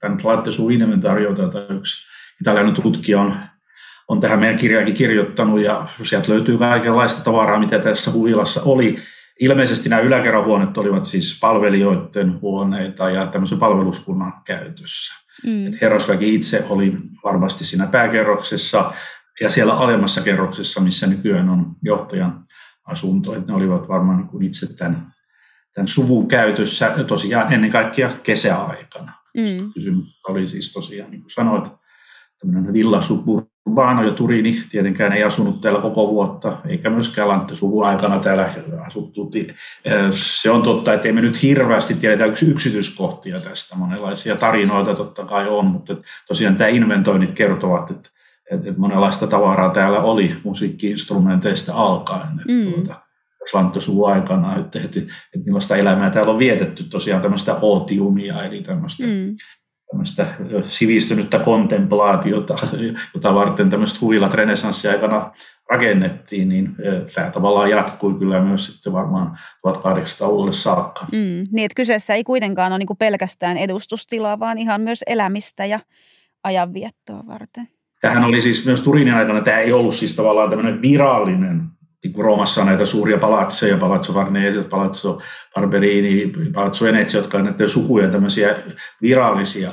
tämän 0.00 0.20
Lattesuun 0.24 0.72
inventaarioita, 0.72 1.42
jota 1.42 1.74
yksi 1.74 2.06
italialainen 2.40 2.82
tutkija 2.82 3.20
on, 3.20 3.36
on 4.10 4.20
tähän 4.20 4.40
meidän 4.40 4.58
kirjaakin 4.58 4.94
kirjoittanut, 4.94 5.60
ja 5.60 5.88
sieltä 6.04 6.32
löytyy 6.32 6.58
kaikenlaista 6.58 7.24
tavaraa, 7.24 7.58
mitä 7.58 7.78
tässä 7.78 8.12
huvilassa 8.12 8.62
oli. 8.64 8.98
Ilmeisesti 9.40 9.88
nämä 9.88 10.02
yläkerran 10.02 10.44
olivat 10.76 11.06
siis 11.06 11.38
palvelijoiden 11.40 12.40
huoneita 12.40 13.10
ja 13.10 13.26
tämmöisen 13.26 13.58
palveluskunnan 13.58 14.32
käytössä. 14.44 15.14
Mm. 15.46 15.78
herrasväki 15.80 16.34
itse 16.34 16.64
oli 16.68 16.92
varmasti 17.24 17.64
siinä 17.64 17.86
pääkerroksessa 17.86 18.92
ja 19.40 19.50
siellä 19.50 19.74
alemmassa 19.74 20.20
kerroksessa, 20.20 20.80
missä 20.80 21.06
nykyään 21.06 21.48
on 21.48 21.76
johtajan 21.82 22.44
asunto. 22.86 23.34
Että 23.34 23.52
ne 23.52 23.54
olivat 23.54 23.88
varmaan 23.88 24.18
niin 24.18 24.28
kuin 24.28 24.42
itse 24.42 24.76
tämän, 24.76 25.12
tämän 25.74 25.88
suvun 25.88 26.28
käytössä 26.28 26.94
tosiaan 27.06 27.52
ennen 27.52 27.70
kaikkea 27.70 28.10
kesäaikana. 28.22 29.12
Mm. 29.36 29.72
Kysymys 29.72 30.20
oli 30.28 30.48
siis 30.48 30.72
tosiaan, 30.72 31.10
niin 31.10 31.22
kuin 31.22 31.30
sanoit, 31.30 31.64
tämmöinen 32.40 32.72
villa 32.72 33.02
Urbano 33.70 34.02
ja 34.02 34.12
Turini 34.12 34.62
tietenkään 34.70 35.12
ei 35.12 35.24
asunut 35.24 35.60
täällä 35.60 35.80
koko 35.80 36.08
vuotta, 36.08 36.56
eikä 36.68 36.90
myöskään 36.90 37.28
Lanttesuvun 37.28 37.86
aikana 37.86 38.18
täällä 38.18 38.54
asuttu. 38.86 39.32
Se 40.14 40.50
on 40.50 40.62
totta, 40.62 40.94
että 40.94 41.08
emme 41.08 41.20
nyt 41.20 41.42
hirveästi 41.42 41.94
tiedetä 41.94 42.24
yksityiskohtia 42.24 43.40
tästä. 43.40 43.76
Monenlaisia 43.76 44.36
tarinoita 44.36 44.94
totta 44.94 45.24
kai 45.24 45.48
on, 45.48 45.66
mutta 45.66 45.96
tosiaan 46.28 46.56
tämä 46.56 46.68
inventoinnit 46.68 47.32
kertovat, 47.32 47.90
että, 47.90 48.10
että 48.50 48.72
monenlaista 48.76 49.26
tavaraa 49.26 49.74
täällä 49.74 50.00
oli 50.00 50.36
musiikkiinstrumenteista 50.44 51.74
alkaen. 51.74 52.40
Mm. 52.48 52.72
Tuota, 52.72 53.00
Lanttesuvun 53.52 54.12
aikana, 54.12 54.58
että, 54.58 54.78
että, 54.78 55.00
että 55.00 55.44
millaista 55.44 55.76
elämää 55.76 56.10
täällä 56.10 56.32
on 56.32 56.38
vietetty 56.38 56.84
tosiaan 56.84 57.22
tämmöistä 57.22 57.54
ootiumia, 57.54 58.44
eli 58.44 58.62
tämmöistä 58.62 59.06
mm 59.06 59.36
tämmöistä 59.90 60.26
sivistynyttä 60.68 61.38
kontemplaatiota, 61.38 62.54
jota 63.14 63.34
varten 63.34 63.70
tämmöiset 63.70 64.00
huvilat 64.00 64.34
renessanssiaikana 64.34 65.32
rakennettiin, 65.70 66.48
niin 66.48 66.76
tämä 67.14 67.30
tavallaan 67.30 67.70
jatkui 67.70 68.14
kyllä 68.14 68.42
myös 68.42 68.66
sitten 68.66 68.92
varmaan 68.92 69.38
1800-luvulle 69.68 70.52
saakka. 70.52 71.06
Mm, 71.12 71.46
niin, 71.52 71.64
että 71.64 71.76
kyseessä 71.76 72.14
ei 72.14 72.24
kuitenkaan 72.24 72.72
ole 72.72 72.78
niin 72.78 72.96
pelkästään 72.98 73.56
edustustilaa, 73.56 74.38
vaan 74.38 74.58
ihan 74.58 74.80
myös 74.80 75.04
elämistä 75.06 75.64
ja 75.64 75.80
ajanviettoa 76.44 77.26
varten. 77.26 77.68
Tähän 78.00 78.24
oli 78.24 78.42
siis 78.42 78.66
myös 78.66 78.80
Turinin 78.80 79.14
aikana, 79.14 79.40
tämä 79.40 79.58
ei 79.58 79.72
ollut 79.72 79.94
siis 79.94 80.16
tavallaan 80.16 80.50
tämmöinen 80.50 80.82
virallinen 80.82 81.62
niin 82.04 82.12
kuin 82.12 82.24
Roomassa 82.24 82.60
on 82.60 82.66
näitä 82.66 82.86
suuria 82.86 83.18
palatseja, 83.18 83.76
Palazzo 83.76 84.12
Farnese, 84.12 84.62
Palazzo 84.62 85.20
Barberini, 85.54 86.32
Palazzo 86.54 86.84
Venezia, 86.84 87.20
jotka 87.20 87.38
on 87.38 87.44
näitä 87.44 87.68
sukuja 87.68 88.10
tämmöisiä 88.10 88.54
virallisia 89.02 89.72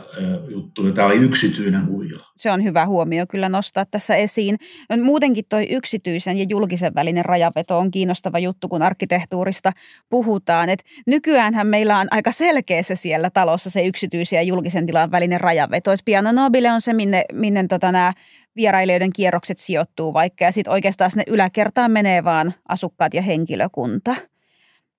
juttuja. 0.49 0.93
Tämä 0.93 1.07
oli 1.07 1.15
yksityinen 1.15 1.87
huijala. 1.87 2.27
Se 2.37 2.51
on 2.51 2.63
hyvä 2.63 2.85
huomio 2.85 3.25
kyllä 3.29 3.49
nostaa 3.49 3.85
tässä 3.85 4.15
esiin. 4.15 4.57
Muutenkin 5.01 5.45
tuo 5.49 5.59
yksityisen 5.69 6.37
ja 6.37 6.45
julkisen 6.49 6.95
välinen 6.95 7.25
rajaveto 7.25 7.77
on 7.77 7.91
kiinnostava 7.91 8.39
juttu, 8.39 8.67
kun 8.67 8.81
arkkitehtuurista 8.81 9.71
puhutaan. 10.09 10.69
Et 10.69 10.83
nykyäänhän 11.07 11.67
meillä 11.67 11.97
on 11.97 12.07
aika 12.11 12.31
selkeä 12.31 12.83
se 12.83 12.95
siellä 12.95 13.29
talossa 13.29 13.69
se 13.69 13.85
yksityisen 13.85 14.37
ja 14.37 14.43
julkisen 14.43 14.85
tilan 14.85 15.11
välinen 15.11 15.41
rajaveto. 15.41 15.91
Et 15.91 16.01
Piano 16.05 16.31
Nobile 16.31 16.71
on 16.71 16.81
se, 16.81 16.93
minne, 16.93 17.25
minne 17.33 17.65
tota 17.67 17.91
nämä 17.91 18.13
vierailijoiden 18.57 19.13
kierrokset 19.13 19.57
sijoittuu 19.57 20.13
vaikka 20.13 20.45
ja 20.45 20.51
sitten 20.51 20.73
oikeastaan 20.73 21.11
sinne 21.11 21.23
yläkertaan 21.27 21.91
menee 21.91 22.23
vaan 22.23 22.53
asukkaat 22.67 23.13
ja 23.13 23.21
henkilökunta. 23.21 24.15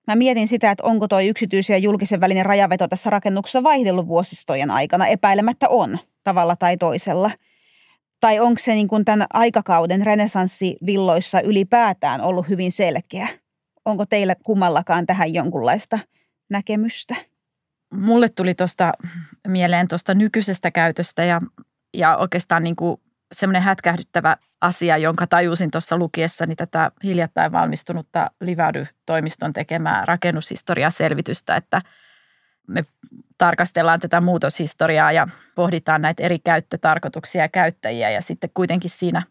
Mä 0.07 0.15
mietin 0.15 0.47
sitä, 0.47 0.71
että 0.71 0.83
onko 0.83 1.07
tuo 1.07 1.19
yksityisen 1.19 1.73
ja 1.73 1.77
julkisen 1.77 2.21
välinen 2.21 2.45
rajaveto 2.45 2.87
tässä 2.87 3.09
rakennuksessa 3.09 3.63
vaihdellut 3.63 4.07
vuosistojen 4.07 4.71
aikana. 4.71 5.07
Epäilemättä 5.07 5.69
on, 5.69 5.97
tavalla 6.23 6.55
tai 6.55 6.77
toisella. 6.77 7.31
Tai 8.19 8.39
onko 8.39 8.59
se 8.59 8.73
niin 8.73 8.87
kuin 8.87 9.05
tämän 9.05 9.27
aikakauden 9.33 10.05
renesanssivilloissa 10.05 11.41
ylipäätään 11.41 12.21
ollut 12.21 12.49
hyvin 12.49 12.71
selkeä? 12.71 13.27
Onko 13.85 14.05
teillä 14.05 14.35
kummallakaan 14.43 15.05
tähän 15.05 15.33
jonkunlaista 15.33 15.99
näkemystä? 16.49 17.15
Mulle 17.93 18.29
tuli 18.29 18.55
tuosta 18.55 18.93
mieleen 19.47 19.87
tuosta 19.87 20.13
nykyisestä 20.13 20.71
käytöstä 20.71 21.23
ja, 21.23 21.41
ja 21.93 22.17
oikeastaan 22.17 22.63
niin 22.63 22.75
kuin 22.75 23.01
semmoinen 23.31 23.61
hätkähdyttävä 23.61 24.37
asia, 24.61 24.97
jonka 24.97 25.27
tajusin 25.27 25.71
tuossa 25.71 25.97
lukiessani 25.97 26.55
tätä 26.55 26.91
hiljattain 27.03 27.51
valmistunutta 27.51 28.31
Livady-toimiston 28.41 29.53
tekemää 29.53 30.05
rakennushistoriaselvitystä, 30.05 31.55
että 31.55 31.81
me 32.67 32.85
tarkastellaan 33.37 33.99
tätä 33.99 34.21
muutoshistoriaa 34.21 35.11
ja 35.11 35.27
pohditaan 35.55 36.01
näitä 36.01 36.23
eri 36.23 36.39
käyttötarkoituksia 36.39 37.41
ja 37.41 37.49
käyttäjiä 37.49 38.09
ja 38.09 38.21
sitten 38.21 38.49
kuitenkin 38.53 38.89
siinä 38.89 39.21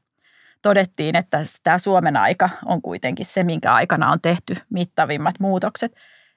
todettiin, 0.63 1.17
että 1.17 1.41
tämä 1.63 1.79
Suomen 1.79 2.17
aika 2.17 2.51
on 2.65 2.83
kuitenkin 2.83 3.27
se, 3.27 3.45
minkä 3.45 3.75
aikana 3.75 4.13
on 4.13 4.21
tehty 4.21 4.57
mittavimmat 4.71 5.35
muutokset. 5.41 5.97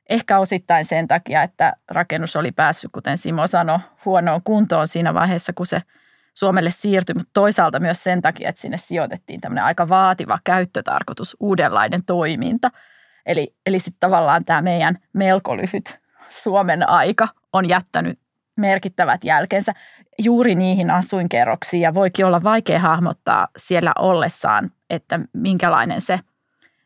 Ehkä 0.09 0.39
osittain 0.39 0.85
sen 0.85 1.07
takia, 1.07 1.43
että 1.43 1.73
rakennus 1.87 2.35
oli 2.35 2.51
päässyt, 2.51 2.91
kuten 2.91 3.17
Simo 3.17 3.47
sanoi, 3.47 3.79
huonoon 4.05 4.41
kuntoon 4.43 4.87
siinä 4.87 5.13
vaiheessa, 5.13 5.53
kun 5.53 5.65
se– 5.65 5.81
Suomelle 6.33 6.71
siirtyi, 6.71 7.15
mutta 7.15 7.29
toisaalta 7.33 7.79
myös 7.79 8.03
sen 8.03 8.21
takia, 8.21 8.49
että 8.49 8.61
sinne 8.61 8.77
sijoitettiin 8.77 9.41
tämmöinen 9.41 9.63
aika 9.63 9.89
vaativa 9.89 10.39
käyttötarkoitus, 10.43 11.37
uudenlainen 11.39 12.05
toiminta. 12.05 12.71
Eli, 13.25 13.55
eli 13.65 13.79
sitten 13.79 13.99
tavallaan 13.99 14.45
tämä 14.45 14.61
meidän 14.61 14.97
melko 15.13 15.57
lyhyt 15.57 16.01
Suomen 16.31 16.89
aika 16.89 17.27
on 17.53 17.69
jättänyt 17.69 18.19
merkittävät 18.55 19.23
jälkensä 19.23 19.73
juuri 20.19 20.55
niihin 20.55 20.89
asuinkerroksiin 20.89 21.81
ja 21.81 21.93
voikin 21.93 22.25
olla 22.25 22.43
vaikea 22.43 22.79
hahmottaa 22.79 23.47
siellä 23.57 23.91
ollessaan, 23.99 24.71
että 24.89 25.19
minkälainen 25.33 26.01
se 26.01 26.19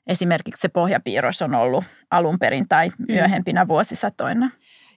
esimerkiksi 0.08 0.62
se 0.62 0.70
pohjapiirros 0.70 1.42
on 1.42 1.56
ollut 1.56 1.84
alun 2.12 2.40
perin 2.40 2.68
tai 2.68 2.90
mm. 2.90 3.06
myöhempinä 3.08 3.68
vuosisatoina. 3.68 4.50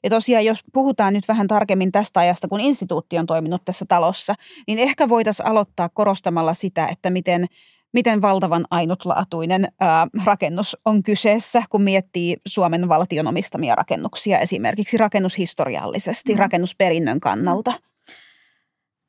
Ja 0.05 0.11
tosiaan, 0.11 0.45
jos 0.45 0.65
puhutaan 0.73 1.13
nyt 1.13 1.29
vähän 1.29 1.49
tarkemmin 1.49 1.93
tästä 1.93 2.21
ajasta, 2.21 2.49
kun 2.49 2.61
instituutti 2.61 3.19
on 3.19 3.27
toiminut 3.27 3.65
tässä 3.65 3.85
talossa, 3.89 4.35
niin 4.67 4.79
ehkä 4.79 5.09
voitaisiin 5.09 5.47
aloittaa 5.47 5.89
korostamalla 5.89 6.55
sitä, 6.55 6.87
että 6.87 7.11
miten, 7.11 7.47
miten 7.93 8.23
valtavan 8.23 8.65
ainutlaatuinen 8.71 9.69
ää, 9.81 10.07
rakennus 10.25 10.77
on 10.85 11.03
kyseessä, 11.03 11.63
kun 11.71 11.83
miettii 11.83 12.37
Suomen 12.47 12.89
valtion 12.89 13.27
omistamia 13.27 13.75
rakennuksia 13.75 14.39
esimerkiksi 14.39 14.97
rakennushistoriallisesti, 14.97 16.33
mm. 16.33 16.39
rakennusperinnön 16.39 17.21
kannalta. 17.21 17.73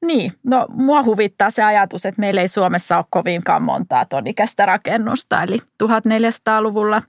Niin, 0.05 0.31
no 0.43 0.67
mua 0.69 1.03
huvittaa 1.03 1.49
se 1.49 1.63
ajatus, 1.63 2.05
että 2.05 2.19
meillä 2.19 2.41
ei 2.41 2.47
Suomessa 2.47 2.97
ole 2.97 3.05
kovinkaan 3.09 3.63
montaa 3.63 4.05
tonikästä 4.05 4.65
rakennusta. 4.65 5.43
Eli 5.43 5.57
1400-luvulla 5.83 7.01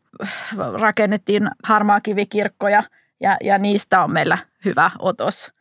rakennettiin 0.81 1.51
harmaakivikirkkoja– 1.64 2.83
ja, 3.20 3.37
ja 3.44 3.59
niistä 3.59 4.04
on 4.04 4.12
meillä 4.12 4.38
hyvä 4.64 4.90
otos. 4.98 5.52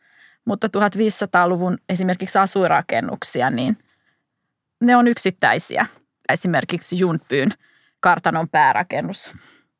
Mutta 0.44 0.66
1500-luvun 0.66 1.78
esimerkiksi 1.88 2.38
asuinrakennuksia, 2.38 3.50
niin 3.50 3.78
ne 4.80 4.96
on 4.96 5.08
yksittäisiä. 5.08 5.86
Esimerkiksi 6.28 6.98
Juntpyyn 6.98 7.50
kartanon 8.00 8.48
päärakennus 8.48 9.34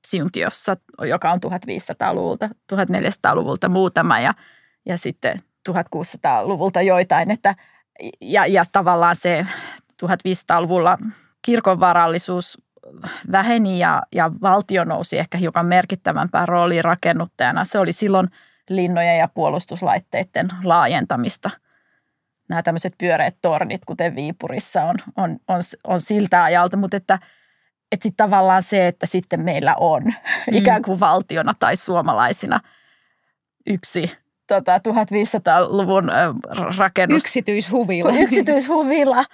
Siuntiossa, 0.07 0.77
joka 1.09 1.33
on 1.33 1.41
1500-luvulta, 1.47 2.49
1400-luvulta 2.73 3.69
muutama 3.69 4.21
ja, 4.21 4.35
ja 4.87 4.99
sitten 4.99 5.39
1600-luvulta 5.69 6.83
joitain. 6.83 7.31
Että, 7.31 7.55
ja, 8.21 8.47
ja 8.47 8.63
tavallaan 8.73 9.17
se 9.17 9.47
1500-luvulla 10.03 10.99
kirkon 11.43 11.81
varallisuus 11.81 12.63
väheni 13.33 13.79
ja, 13.79 14.03
ja 14.15 14.31
valtio 14.43 14.85
nousi 14.85 15.19
ehkä 15.19 15.39
hiukan 15.39 15.67
merkittävämpään 15.67 16.49
rooliin 16.49 16.85
rakennuttajana. 16.85 17.65
Se 17.65 17.79
oli 17.79 17.93
silloin 17.93 18.29
linnojen 18.69 19.19
ja 19.19 19.29
puolustuslaitteiden 19.29 20.49
laajentamista. 20.65 21.51
Nämä 22.49 22.63
tämmöiset 22.63 22.95
pyöreät 22.99 23.37
tornit, 23.43 23.85
kuten 23.85 24.15
Viipurissa 24.15 24.83
on, 24.85 24.97
on, 25.17 25.39
on, 25.49 25.61
on 25.85 26.01
siltä 26.01 26.45
ajalta, 26.45 26.77
mutta 26.77 26.97
että, 26.97 27.19
että 27.93 28.03
sitten 28.03 28.25
tavallaan 28.25 28.63
se, 28.63 28.87
että 28.87 29.07
sitten 29.07 29.41
meillä 29.41 29.75
on 29.81 30.03
mm. 30.05 30.13
ikään 30.53 30.83
kuin 30.83 31.01
valtiona 31.01 31.55
tai 31.59 31.77
suomalaisina 31.77 32.61
yksi 33.67 34.17
tota, 34.47 34.79
1500-luvun 34.79 36.11
rakennus. 36.79 37.23
Yksityishuvilla. 37.25 38.13
Yksityishuvilla 38.25 39.25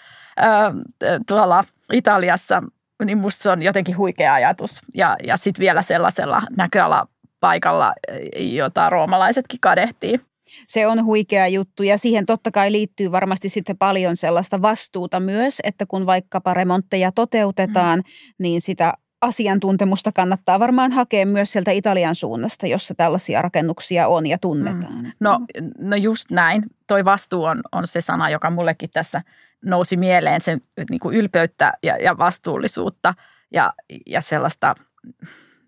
tuolla 1.26 1.64
Italiassa, 1.92 2.62
niin 3.04 3.18
musta 3.18 3.42
se 3.42 3.50
on 3.50 3.62
jotenkin 3.62 3.96
huikea 3.96 4.34
ajatus. 4.34 4.80
Ja, 4.94 5.16
ja 5.24 5.36
sitten 5.36 5.60
vielä 5.60 5.82
sellaisella 5.82 6.42
näköalapaikalla, 6.56 7.92
jota 8.36 8.90
roomalaisetkin 8.90 9.60
kadehtii. 9.60 10.20
Se 10.66 10.86
on 10.86 11.04
huikea 11.04 11.48
juttu 11.48 11.82
ja 11.82 11.98
siihen 11.98 12.26
totta 12.26 12.50
kai 12.50 12.72
liittyy 12.72 13.12
varmasti 13.12 13.48
sitten 13.48 13.78
paljon 13.78 14.16
sellaista 14.16 14.62
vastuuta 14.62 15.20
myös, 15.20 15.60
että 15.64 15.86
kun 15.86 16.06
vaikkapa 16.06 16.54
remontteja 16.54 17.12
toteutetaan, 17.12 17.98
mm. 17.98 18.04
niin 18.38 18.60
sitä 18.60 18.92
asiantuntemusta 19.20 20.12
kannattaa 20.12 20.60
varmaan 20.60 20.92
hakea 20.92 21.26
myös 21.26 21.52
sieltä 21.52 21.70
Italian 21.70 22.14
suunnasta, 22.14 22.66
jossa 22.66 22.94
tällaisia 22.94 23.42
rakennuksia 23.42 24.08
on 24.08 24.26
ja 24.26 24.38
tunnetaan. 24.38 25.04
Mm. 25.04 25.12
No, 25.20 25.40
no 25.78 25.96
just 25.96 26.30
näin. 26.30 26.62
Toi 26.86 27.04
vastuu 27.04 27.44
on, 27.44 27.62
on 27.72 27.86
se 27.86 28.00
sana, 28.00 28.30
joka 28.30 28.50
mullekin 28.50 28.90
tässä 28.90 29.22
nousi 29.64 29.96
mieleen, 29.96 30.40
sen 30.40 30.60
niin 30.90 31.00
kuin 31.00 31.16
ylpeyttä 31.16 31.72
ja, 31.82 31.96
ja 31.96 32.18
vastuullisuutta 32.18 33.14
ja, 33.52 33.72
ja 34.06 34.20
sellaista 34.20 34.74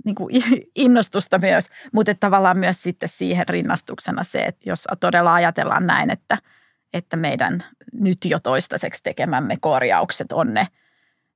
niin 0.04 0.14
kuin 0.14 0.42
innostusta 0.74 1.38
myös, 1.38 1.68
mutta 1.92 2.14
tavallaan 2.14 2.58
myös 2.58 2.82
sitten 2.82 3.08
siihen 3.08 3.48
rinnastuksena 3.48 4.22
se, 4.22 4.38
että 4.38 4.70
jos 4.70 4.84
todella 5.00 5.34
ajatellaan 5.34 5.86
näin, 5.86 6.10
että, 6.10 6.38
että 6.92 7.16
meidän 7.16 7.64
nyt 7.92 8.18
jo 8.24 8.40
toistaiseksi 8.40 9.02
tekemämme 9.02 9.56
korjaukset 9.60 10.32
on 10.32 10.54
ne– 10.54 10.68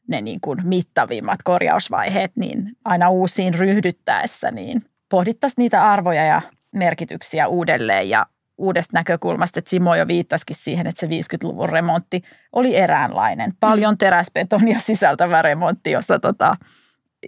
ne 0.09 0.21
niin 0.21 0.41
kuin 0.41 0.59
mittavimmat 0.65 1.41
korjausvaiheet, 1.45 2.33
niin 2.37 2.73
aina 2.85 3.11
uusiin 3.11 3.55
ryhdyttäessä, 3.55 4.51
niin 4.51 4.85
pohdittaisiin 5.09 5.62
niitä 5.62 5.91
arvoja 5.91 6.25
ja 6.25 6.43
merkityksiä 6.73 7.49
uudelleen 7.49 8.09
ja 8.09 8.27
uudesta 8.59 8.99
näkökulmasta, 8.99 9.59
että 9.59 9.71
Simo 9.71 9.95
jo 9.95 10.09
viittasikin 10.09 10.57
siihen, 10.57 10.87
että 10.87 11.01
se 11.01 11.07
50-luvun 11.07 11.69
remontti 11.69 12.23
oli 12.53 12.77
eräänlainen. 12.77 13.53
Paljon 13.61 13.99
teräsbetonia 13.99 14.79
sisältävä 14.79 15.43
remontti, 15.43 15.91
jossa 15.91 16.19
tota, 16.19 16.57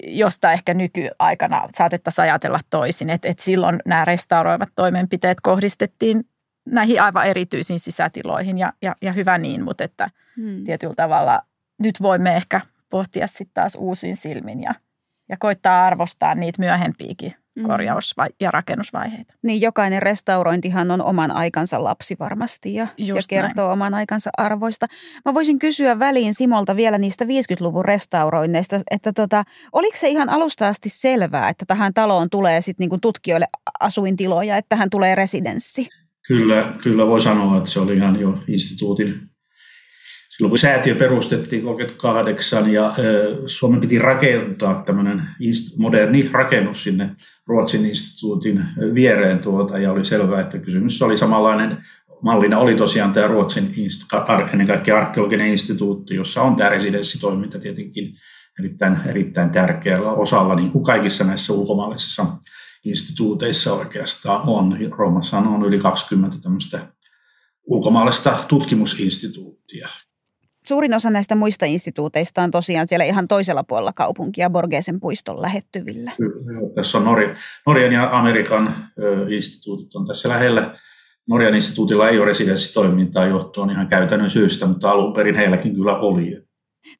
josta 0.06 0.52
ehkä 0.52 0.74
nykyaikana 0.74 1.68
saatettaisiin 1.74 2.22
ajatella 2.22 2.60
toisin. 2.70 3.10
Että 3.10 3.28
et 3.28 3.38
silloin 3.38 3.80
nämä 3.84 4.04
restauroivat 4.04 4.68
toimenpiteet 4.74 5.38
kohdistettiin 5.40 6.24
näihin 6.66 7.02
aivan 7.02 7.26
erityisiin 7.26 7.80
sisätiloihin 7.80 8.58
ja, 8.58 8.72
ja, 8.82 8.96
ja 9.02 9.12
hyvä 9.12 9.38
niin, 9.38 9.64
mutta 9.64 9.84
että 9.84 10.10
hmm. 10.36 10.64
tietyllä 10.64 10.94
tavalla– 10.94 11.42
nyt 11.78 12.02
voimme 12.02 12.36
ehkä 12.36 12.60
pohtia 12.90 13.26
sitten 13.26 13.54
taas 13.54 13.74
uusin 13.80 14.16
silmin 14.16 14.62
ja, 14.62 14.74
ja 15.28 15.36
koittaa 15.40 15.86
arvostaa 15.86 16.34
niitä 16.34 16.62
myöhempiäkin 16.62 17.34
mm. 17.54 17.62
korjaus- 17.62 18.14
ja 18.40 18.50
rakennusvaiheita. 18.50 19.34
Niin 19.42 19.60
jokainen 19.60 20.02
restaurointihan 20.02 20.90
on 20.90 21.02
oman 21.02 21.30
aikansa 21.30 21.84
lapsi 21.84 22.16
varmasti 22.18 22.74
ja, 22.74 22.86
ja 22.98 23.14
kertoo 23.28 23.64
näin. 23.64 23.72
oman 23.72 23.94
aikansa 23.94 24.30
arvoista. 24.36 24.86
Mä 25.24 25.34
voisin 25.34 25.58
kysyä 25.58 25.98
väliin 25.98 26.34
Simolta 26.34 26.76
vielä 26.76 26.98
niistä 26.98 27.24
50-luvun 27.24 27.84
restauroinneista, 27.84 28.80
että 28.90 29.12
tota, 29.12 29.44
oliko 29.72 29.96
se 29.96 30.08
ihan 30.08 30.28
alusta 30.28 30.68
asti 30.68 30.88
selvää, 30.88 31.48
että 31.48 31.64
tähän 31.66 31.94
taloon 31.94 32.30
tulee 32.30 32.60
sitten 32.60 32.84
niinku 32.84 32.98
tutkijoille 32.98 33.46
asuintiloja, 33.80 34.56
että 34.56 34.68
tähän 34.68 34.90
tulee 34.90 35.14
residenssi? 35.14 35.88
Kyllä, 36.28 36.72
kyllä 36.82 37.06
voi 37.06 37.20
sanoa, 37.20 37.58
että 37.58 37.70
se 37.70 37.80
oli 37.80 37.96
ihan 37.96 38.20
jo 38.20 38.38
instituutin 38.48 39.33
silloin 40.36 40.50
kun 40.50 40.58
säätiö 40.58 40.94
perustettiin 40.94 41.62
38 41.62 42.72
ja 42.72 42.94
Suomen 43.46 43.80
piti 43.80 43.98
rakentaa 43.98 44.82
tämmöinen 44.86 45.22
moderni 45.78 46.30
rakennus 46.32 46.82
sinne 46.82 47.10
Ruotsin 47.46 47.86
instituutin 47.86 48.64
viereen 48.94 49.38
tuota, 49.38 49.78
ja 49.78 49.92
oli 49.92 50.06
selvää, 50.06 50.40
että 50.40 50.58
kysymys 50.58 51.02
oli 51.02 51.18
samanlainen 51.18 51.78
mallina 52.22 52.58
oli 52.58 52.74
tosiaan 52.74 53.12
tämä 53.12 53.26
Ruotsin 53.26 53.74
ennen 54.52 54.66
kaikkea 54.66 54.98
arkeologinen 54.98 55.46
instituutti, 55.46 56.14
jossa 56.14 56.42
on 56.42 56.56
tämä 56.56 56.70
residenssitoiminta 56.70 57.58
tietenkin 57.58 58.14
erittäin, 58.58 59.00
erittäin 59.06 59.50
tärkeällä 59.50 60.12
osalla, 60.12 60.54
niin 60.54 60.70
kuin 60.70 60.84
kaikissa 60.84 61.24
näissä 61.24 61.52
ulkomaalaisissa 61.52 62.26
instituuteissa 62.84 63.72
oikeastaan 63.72 64.48
on. 64.48 64.78
Roomassa 64.98 65.38
on 65.38 65.64
yli 65.64 65.78
20 65.78 66.36
tämmöistä 66.42 66.86
ulkomaalaista 67.66 68.44
tutkimusinstituuttia 68.48 69.88
suurin 70.66 70.94
osa 70.94 71.10
näistä 71.10 71.34
muista 71.34 71.66
instituuteista 71.66 72.42
on 72.42 72.50
tosiaan 72.50 72.88
siellä 72.88 73.04
ihan 73.04 73.28
toisella 73.28 73.64
puolella 73.64 73.92
kaupunkia 73.92 74.50
Borgesen 74.50 75.00
puiston 75.00 75.42
lähettyvillä. 75.42 76.12
Tässä 76.74 76.98
on 76.98 77.04
Norja, 77.04 77.36
Norjan 77.66 77.92
ja 77.92 78.18
Amerikan 78.18 78.90
ö, 78.98 79.34
instituutit 79.34 79.96
on 79.96 80.06
tässä 80.06 80.28
lähellä. 80.28 80.78
Norjan 81.28 81.54
instituutilla 81.54 82.08
ei 82.08 82.18
ole 82.18 82.26
residenssitoimintaa 82.26 83.26
johtuen 83.26 83.70
ihan 83.70 83.88
käytännön 83.88 84.30
syystä, 84.30 84.66
mutta 84.66 84.90
alun 84.90 85.14
perin 85.14 85.36
heilläkin 85.36 85.74
kyllä 85.74 85.98
oli. 85.98 86.44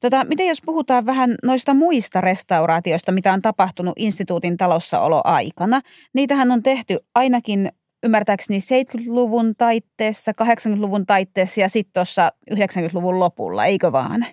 Tota, 0.01 0.23
miten 0.23 0.47
jos 0.47 0.61
puhutaan 0.65 1.05
vähän 1.05 1.35
noista 1.43 1.73
muista 1.73 2.21
restauraatioista, 2.21 3.11
mitä 3.11 3.33
on 3.33 3.41
tapahtunut 3.41 3.93
instituutin 3.97 4.57
talossaoloaikana? 4.57 5.81
Niitähän 6.13 6.51
on 6.51 6.63
tehty 6.63 6.97
ainakin 7.15 7.71
ymmärtääkseni 8.05 8.59
70-luvun 8.59 9.55
taitteessa, 9.55 10.31
80-luvun 10.31 11.05
taitteessa 11.05 11.61
ja 11.61 11.69
sitten 11.69 11.93
tuossa 11.93 12.31
90-luvun 12.51 13.19
lopulla, 13.19 13.65
eikö 13.65 13.91
vaan? 13.91 14.25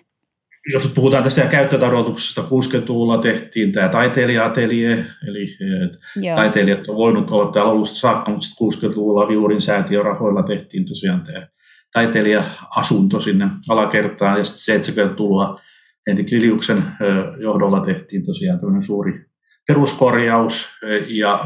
Jos 0.73 0.87
puhutaan 0.95 1.23
tästä 1.23 1.41
käyttötarkoituksesta, 1.41 2.41
60-luvulla 2.41 3.17
tehtiin 3.17 3.71
tämä 3.71 3.89
taiteilija-atelier, 3.89 5.03
eli 5.27 5.47
Joo. 6.15 6.35
taiteilijat 6.35 6.87
on 6.87 6.95
voinut 6.95 7.31
olla 7.31 7.51
täällä 7.51 7.71
alusta 7.71 7.99
saakka, 7.99 8.31
mutta 8.31 8.47
60-luvulla 8.47 9.27
Viurin 9.27 9.61
säätiörahoilla 9.61 10.43
tehtiin 10.43 10.85
tosiaan 10.85 11.21
tämä 11.21 11.47
taiteilija-asunto 11.93 13.21
sinne 13.21 13.47
alakertaan, 13.69 14.39
ja 14.39 14.45
sitten 14.45 15.05
70-luvulla 15.05 15.61
Henrik 16.07 16.31
Liliuksen 16.31 16.83
johdolla 17.41 17.85
tehtiin 17.85 18.25
tosiaan 18.25 18.59
tämmöinen 18.59 18.83
suuri 18.83 19.25
peruskorjaus, 19.67 20.69
ja 21.07 21.39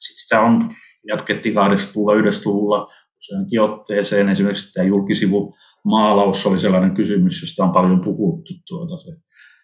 sitten 0.00 0.22
sitä 0.22 0.40
on 0.40 0.74
jatkettiin 1.06 1.54
80-luvulla, 1.54 2.30
90-luvulla 2.30 2.92
useankin 3.18 3.60
otteeseen. 3.60 4.28
Esimerkiksi 4.28 4.72
tämä 4.72 4.86
julkisivu 4.86 5.54
maalaus 5.84 6.46
oli 6.46 6.60
sellainen 6.60 6.94
kysymys, 6.94 7.42
josta 7.42 7.64
on 7.64 7.72
paljon 7.72 8.00
puhuttu. 8.00 8.54
Tuota, 8.68 8.96
se, 8.96 9.10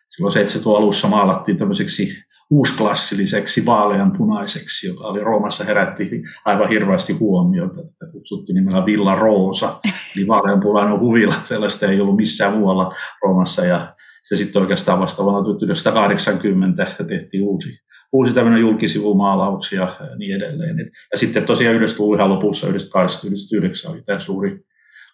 silloin 0.08 0.32
70 0.32 0.78
alussa 0.78 1.08
maalattiin 1.08 1.58
tämmöiseksi 1.58 2.28
uusklassilliseksi 2.50 3.66
vaaleanpunaiseksi, 3.66 4.86
joka 4.86 5.04
oli 5.04 5.20
Roomassa 5.20 5.64
herätti 5.64 6.22
aivan 6.44 6.68
hirveästi 6.68 7.12
huomiota. 7.12 7.80
Että 7.80 8.06
kutsuttiin 8.12 8.54
nimellä 8.54 8.86
Villa 8.86 9.14
Rosa, 9.14 9.80
eli 10.16 10.26
vaaleanpunainen 10.26 11.00
huvila. 11.00 11.34
Sellaista 11.44 11.86
ei 11.86 12.00
ollut 12.00 12.16
missään 12.16 12.58
muualla 12.58 12.94
Roomassa. 13.22 13.64
Ja 13.64 13.94
se 14.28 14.36
sitten 14.36 14.62
oikeastaan 14.62 15.00
vasta 15.00 15.24
vuonna 15.24 15.42
1980 15.42 16.96
tehtiin 17.08 17.42
uusi 17.42 17.87
uusi 18.12 18.34
tämmöinen 18.34 18.60
julkisivumaalauksia 18.60 19.80
ja 19.80 20.16
niin 20.16 20.36
edelleen. 20.36 20.90
Ja 21.12 21.18
sitten 21.18 21.46
tosiaan 21.46 21.76
yhdessä 21.76 22.02
luvun 22.02 22.16
ihan 22.16 22.30
lopussa, 22.30 22.66
1989 22.66 23.92
oli 23.92 24.02
tämä 24.02 24.20
suuri, 24.20 24.60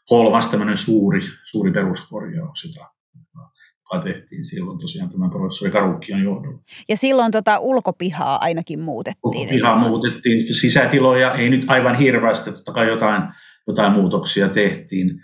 kolmas 0.08 0.50
tämmöinen 0.50 0.76
suuri, 0.76 1.20
suuri 1.50 1.72
peruskorjaus, 1.72 2.64
jota 2.64 2.94
joka 3.94 4.04
tehtiin 4.04 4.44
silloin 4.44 4.78
tosiaan 4.78 5.10
tämän 5.10 5.30
professori 5.30 5.70
Karukkion 5.70 6.22
johdolla. 6.22 6.58
Ja 6.88 6.96
silloin 6.96 7.32
tota 7.32 7.58
ulkopihaa 7.58 8.38
ainakin 8.40 8.80
muutettiin. 8.80 9.22
Ulkopihaa 9.24 9.88
muutettiin, 9.88 10.54
sisätiloja 10.54 11.34
ei 11.34 11.50
nyt 11.50 11.64
aivan 11.66 11.94
hirveästi, 11.94 12.52
totta 12.52 12.72
kai 12.72 12.88
jotain, 12.88 13.22
jotain 13.66 13.92
muutoksia 13.92 14.48
tehtiin. 14.48 15.20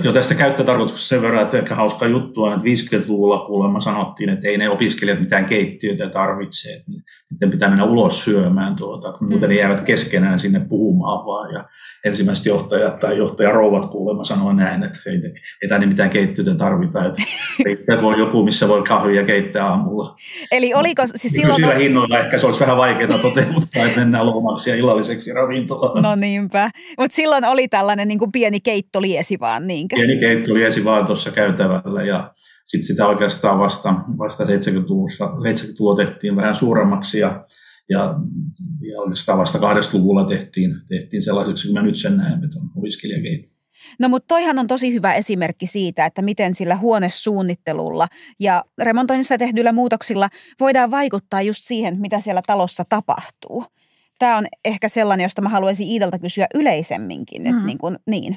Jo 0.00 0.12
tästä 0.12 0.34
käyttötarkoituksesta 0.34 1.08
sen 1.08 1.22
verran, 1.22 1.42
että 1.42 1.58
ehkä 1.58 1.74
hauska 1.74 2.06
juttu 2.06 2.42
on, 2.42 2.52
että 2.52 2.96
50-luvulla 2.96 3.46
kuulemma 3.46 3.80
sanottiin, 3.80 4.30
että 4.30 4.48
ei 4.48 4.58
ne 4.58 4.68
opiskelijat 4.68 5.20
mitään 5.20 5.44
keittiötä 5.44 6.08
tarvitse, 6.08 6.72
että 6.72 6.90
niiden 7.30 7.50
pitää 7.50 7.68
mennä 7.68 7.84
ulos 7.84 8.24
syömään, 8.24 8.76
tuota, 8.76 9.14
muuten 9.20 9.40
mm. 9.40 9.48
ne 9.48 9.54
jäävät 9.54 9.80
keskenään 9.80 10.38
sinne 10.38 10.60
puhumaan 10.60 11.26
vaan. 11.26 11.54
Ja 11.54 11.64
ensimmäiset 12.04 12.46
johtajat 12.46 12.98
tai 13.00 13.18
johtajarouvat 13.18 13.90
kuulemma 13.90 14.24
sanoi 14.24 14.54
näin, 14.54 14.82
että 14.82 14.98
ei, 15.06 15.20
ei 15.62 15.68
tänne 15.68 15.86
mitään 15.86 16.10
keittiötä 16.10 16.54
tarvita, 16.54 17.06
että, 17.06 17.22
että 17.70 18.02
voi 18.02 18.18
joku, 18.18 18.44
missä 18.44 18.68
voi 18.68 18.82
kahvia 18.82 19.24
keittää 19.24 19.66
aamulla. 19.66 20.16
Eli 20.52 20.74
oliko 20.74 21.02
siis 21.06 21.32
silloin... 21.32 21.56
Sillä 21.62 21.74
hinnoilla 21.74 22.18
ehkä 22.18 22.38
se 22.38 22.46
olisi 22.46 22.60
vähän 22.60 22.76
vaikeaa 22.76 23.18
toteuttaa, 23.18 23.84
että 23.86 24.00
mennään 24.00 24.26
lomaksi 24.26 24.70
ja 24.70 24.76
illalliseksi 24.76 25.32
ravintolaan. 25.32 26.02
No 26.02 26.14
niinpä, 26.14 26.70
mutta 26.98 27.14
silloin 27.14 27.44
oli 27.44 27.68
tällainen 27.68 28.08
niin 28.08 28.18
kuin 28.18 28.32
pieni 28.32 28.60
keittoliesi 28.60 29.40
vaan 29.40 29.55
tavallaan. 29.56 29.66
Niinkö? 29.66 29.96
Pieni 29.96 30.20
keitto 30.20 30.54
liesi 30.54 30.84
vaan 30.84 31.06
tuossa 31.06 31.30
käytävällä 31.30 32.02
ja 32.02 32.34
sitten 32.66 32.86
sitä 32.86 33.06
oikeastaan 33.06 33.58
vasta, 33.58 33.94
vasta 34.18 34.44
70-luvulla, 34.44 35.42
70 35.42 35.84
otettiin 35.84 36.36
vähän 36.36 36.56
suuremmaksi 36.56 37.18
ja, 37.18 37.44
ja, 37.88 38.14
ja 38.90 39.00
oikeastaan 39.00 39.38
vasta 39.38 39.58
80-luvulla 39.58 40.28
tehtiin, 40.28 40.74
tehtiin 40.88 41.22
sellaiseksi, 41.22 41.68
kun 41.68 41.74
mä 41.74 41.82
nyt 41.82 41.96
sen 41.96 42.16
näen, 42.16 42.44
että 42.44 42.58
on 42.60 42.70
opiskelijakeitto. 42.76 43.56
No 43.98 44.08
mutta 44.08 44.34
toihan 44.34 44.58
on 44.58 44.66
tosi 44.66 44.94
hyvä 44.94 45.14
esimerkki 45.14 45.66
siitä, 45.66 46.06
että 46.06 46.22
miten 46.22 46.54
sillä 46.54 46.76
huonesuunnittelulla 46.76 48.08
ja 48.40 48.64
remontoinnissa 48.82 49.38
tehdyillä 49.38 49.72
muutoksilla 49.72 50.28
voidaan 50.60 50.90
vaikuttaa 50.90 51.42
just 51.42 51.64
siihen, 51.64 52.00
mitä 52.00 52.20
siellä 52.20 52.42
talossa 52.46 52.84
tapahtuu. 52.88 53.64
Tämä 54.18 54.36
on 54.36 54.46
ehkä 54.64 54.88
sellainen, 54.88 55.24
josta 55.24 55.42
mä 55.42 55.48
haluaisin 55.48 55.88
Iidalta 55.88 56.18
kysyä 56.18 56.46
yleisemminkin, 56.54 57.46
että 57.46 57.60
mm. 57.60 57.66
niin, 57.66 57.78
kuin, 57.78 57.98
niin 58.06 58.36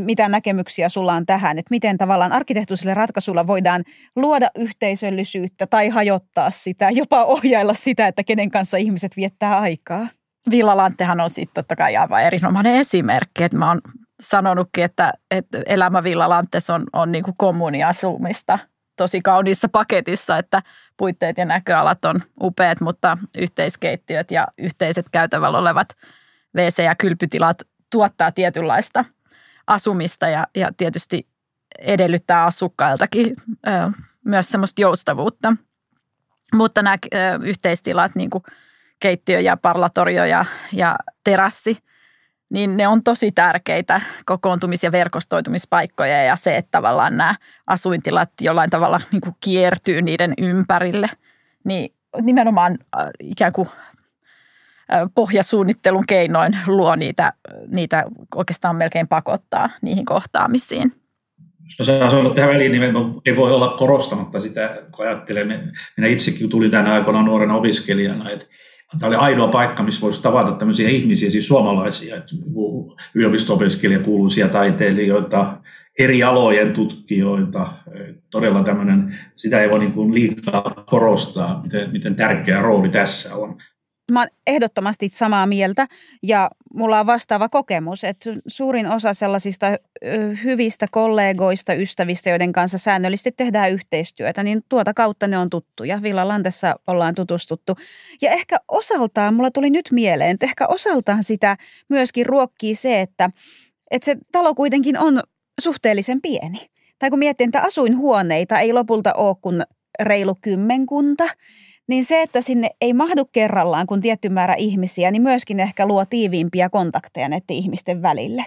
mitä 0.00 0.28
näkemyksiä 0.28 0.88
sulla 0.88 1.12
on 1.12 1.26
tähän, 1.26 1.58
että 1.58 1.70
miten 1.70 1.98
tavallaan 1.98 2.32
arkkitehtuurisilla 2.32 2.94
ratkaisuilla 2.94 3.46
voidaan 3.46 3.84
luoda 4.16 4.50
yhteisöllisyyttä 4.58 5.66
tai 5.66 5.88
hajottaa 5.88 6.50
sitä, 6.50 6.90
jopa 6.90 7.24
ohjailla 7.24 7.74
sitä, 7.74 8.06
että 8.06 8.24
kenen 8.24 8.50
kanssa 8.50 8.76
ihmiset 8.76 9.16
viettää 9.16 9.58
aikaa. 9.58 10.06
Villalanttehan 10.50 11.20
on 11.20 11.30
sitten 11.30 11.54
totta 11.54 11.76
kai 11.76 11.96
aivan 11.96 12.22
erinomainen 12.22 12.74
esimerkki, 12.74 13.44
että 13.44 13.58
mä 13.58 13.68
oon 13.68 13.80
sanonutkin, 14.20 14.84
että, 14.84 15.12
että 15.30 15.62
elämä 15.66 16.02
Villalantes 16.02 16.70
on, 16.70 16.84
on 16.92 17.12
niin 17.12 17.24
kuin 17.24 17.34
kommuniasumista 17.38 18.58
tosi 18.96 19.20
kauniissa 19.20 19.68
paketissa, 19.68 20.38
että 20.38 20.62
puitteet 20.96 21.38
ja 21.38 21.44
näköalat 21.44 22.04
on 22.04 22.20
upeat, 22.42 22.80
mutta 22.80 23.18
yhteiskeittiöt 23.38 24.30
ja 24.30 24.48
yhteiset 24.58 25.06
käytävällä 25.12 25.58
olevat 25.58 25.88
WC- 26.58 26.82
ja 26.82 26.94
kylpytilat 26.94 27.62
tuottaa 27.90 28.32
tietynlaista 28.32 29.04
asumista 29.66 30.28
ja, 30.28 30.46
ja 30.54 30.72
tietysti 30.76 31.26
edellyttää 31.78 32.44
asukkailtakin 32.44 33.36
ö, 33.66 33.70
myös 34.24 34.48
semmoista 34.48 34.82
joustavuutta. 34.82 35.56
Mutta 36.54 36.82
nämä 36.82 36.96
ö, 37.14 37.18
yhteistilat, 37.42 38.14
niin 38.14 38.30
kuin 38.30 38.44
keittiö 39.00 39.40
ja 39.40 39.56
parlatorio 39.56 40.24
ja, 40.24 40.44
ja 40.72 40.96
terassi– 41.24 41.78
niin 42.52 42.76
ne 42.76 42.88
on 42.88 43.02
tosi 43.02 43.32
tärkeitä 43.32 44.00
kokoontumis- 44.30 44.82
ja 44.82 44.92
verkostoitumispaikkoja 44.92 46.22
ja 46.22 46.36
se, 46.36 46.56
että 46.56 46.70
tavallaan 46.70 47.16
nämä 47.16 47.34
asuintilat 47.66 48.30
jollain 48.40 48.70
tavalla 48.70 49.00
niin 49.12 49.20
kuin 49.20 49.36
kiertyy 49.40 50.02
niiden 50.02 50.34
ympärille, 50.38 51.06
niin 51.64 51.94
nimenomaan 52.20 52.78
ikään 53.20 53.52
kuin 53.52 53.68
pohjasuunnittelun 55.14 56.04
keinoin 56.06 56.58
luo 56.66 56.96
niitä, 56.96 57.32
niitä 57.68 58.04
oikeastaan 58.34 58.76
melkein 58.76 59.08
pakottaa 59.08 59.70
niihin 59.82 60.04
kohtaamisiin. 60.04 60.92
No 61.78 61.84
se 61.84 61.92
on 62.16 62.34
tähän 62.34 62.50
väliin, 62.50 62.72
niin 62.72 62.82
ei 63.26 63.36
voi 63.36 63.52
olla 63.52 63.68
korostamatta 63.68 64.40
sitä, 64.40 64.82
kun 64.96 65.06
ajattelen, 65.06 65.72
minä 65.96 66.08
itsekin 66.08 66.48
tulin 66.48 66.70
tänä 66.70 66.94
aikana 66.94 67.22
nuorena 67.22 67.56
opiskelijana, 67.56 68.30
että 68.30 68.46
tämä 68.98 69.08
oli 69.08 69.16
ainoa 69.16 69.48
paikka, 69.48 69.82
missä 69.82 70.00
voisi 70.00 70.22
tavata 70.22 70.52
tämmöisiä 70.52 70.88
ihmisiä, 70.88 71.30
siis 71.30 71.48
suomalaisia, 71.48 72.16
yliopisto-opiskelija, 73.14 73.98
kuuluisia 73.98 74.48
taiteilijoita, 74.48 75.56
eri 75.98 76.22
alojen 76.22 76.72
tutkijoita. 76.72 77.72
Todella 78.30 78.62
tämmöinen, 78.62 79.18
sitä 79.36 79.62
ei 79.62 79.70
voi 79.70 79.78
niin 79.78 79.92
kuin 79.92 80.14
liikaa 80.14 80.84
korostaa, 80.86 81.60
miten, 81.62 81.90
miten 81.90 82.16
tärkeä 82.16 82.62
rooli 82.62 82.88
tässä 82.88 83.34
on. 83.34 83.58
Mä 84.10 84.20
oon 84.20 84.28
ehdottomasti 84.46 85.08
samaa 85.08 85.46
mieltä 85.46 85.86
ja 86.22 86.50
mulla 86.74 87.00
on 87.00 87.06
vastaava 87.06 87.48
kokemus, 87.48 88.04
että 88.04 88.30
suurin 88.46 88.86
osa 88.86 89.14
sellaisista 89.14 89.66
hyvistä 90.44 90.86
kollegoista, 90.90 91.74
ystävistä, 91.74 92.30
joiden 92.30 92.52
kanssa 92.52 92.78
säännöllisesti 92.78 93.32
tehdään 93.32 93.70
yhteistyötä, 93.70 94.42
niin 94.42 94.62
tuota 94.68 94.94
kautta 94.94 95.26
ne 95.26 95.38
on 95.38 95.50
tuttuja. 95.50 96.02
Villa 96.02 96.28
Lantessa 96.28 96.74
ollaan 96.86 97.14
tutustuttu. 97.14 97.76
Ja 98.22 98.30
ehkä 98.30 98.56
osaltaan, 98.68 99.34
mulla 99.34 99.50
tuli 99.50 99.70
nyt 99.70 99.88
mieleen, 99.90 100.30
että 100.30 100.46
ehkä 100.46 100.66
osaltaan 100.66 101.24
sitä 101.24 101.56
myöskin 101.88 102.26
ruokkii 102.26 102.74
se, 102.74 103.00
että, 103.00 103.30
että 103.90 104.04
se 104.04 104.16
talo 104.32 104.54
kuitenkin 104.54 104.98
on 104.98 105.22
suhteellisen 105.60 106.22
pieni. 106.22 106.58
Tai 106.98 107.10
kun 107.10 107.18
miettii, 107.18 107.44
että 107.44 107.62
asuinhuoneita 107.62 108.58
ei 108.58 108.72
lopulta 108.72 109.12
ole 109.12 109.36
kuin 109.40 109.62
reilu 110.00 110.34
kymmenkunta– 110.40 111.24
niin 111.92 112.04
se, 112.04 112.22
että 112.22 112.40
sinne 112.40 112.70
ei 112.80 112.92
mahdu 112.92 113.24
kerrallaan 113.24 113.86
kuin 113.86 114.00
tietty 114.00 114.28
määrä 114.28 114.54
ihmisiä, 114.54 115.10
niin 115.10 115.22
myöskin 115.22 115.60
ehkä 115.60 115.86
luo 115.86 116.04
tiiviimpiä 116.04 116.68
kontakteja 116.68 117.28
näiden 117.28 117.56
ihmisten 117.56 118.02
välille. 118.02 118.44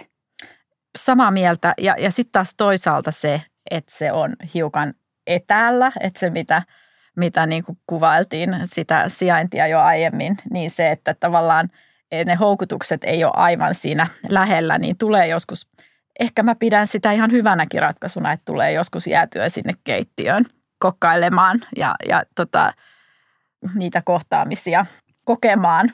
Samaa 0.98 1.30
mieltä. 1.30 1.74
Ja, 1.78 1.94
ja 1.98 2.10
sitten 2.10 2.32
taas 2.32 2.54
toisaalta 2.56 3.10
se, 3.10 3.42
että 3.70 3.94
se 3.96 4.12
on 4.12 4.36
hiukan 4.54 4.94
etäällä, 5.26 5.92
että 6.00 6.20
se 6.20 6.30
mitä, 6.30 6.62
mitä 7.16 7.46
niin 7.46 7.64
kuin 7.64 7.78
kuvailtiin 7.86 8.50
sitä 8.64 9.04
sijaintia 9.06 9.66
jo 9.66 9.80
aiemmin, 9.80 10.36
niin 10.50 10.70
se, 10.70 10.90
että 10.90 11.14
tavallaan 11.20 11.70
ne 12.24 12.34
houkutukset 12.34 13.04
ei 13.04 13.24
ole 13.24 13.32
aivan 13.36 13.74
siinä 13.74 14.06
lähellä, 14.28 14.78
niin 14.78 14.98
tulee 14.98 15.26
joskus, 15.26 15.68
ehkä 16.20 16.42
mä 16.42 16.54
pidän 16.54 16.86
sitä 16.86 17.12
ihan 17.12 17.32
hyvänäkin 17.32 17.80
ratkaisuna, 17.80 18.32
että 18.32 18.44
tulee 18.44 18.72
joskus 18.72 19.06
jäätyä 19.06 19.48
sinne 19.48 19.72
keittiöön 19.84 20.44
kokkailemaan 20.78 21.60
ja, 21.76 21.94
ja 22.08 22.22
tota, 22.34 22.72
niitä 23.74 24.02
kohtaamisia 24.04 24.86
kokemaan. 25.24 25.92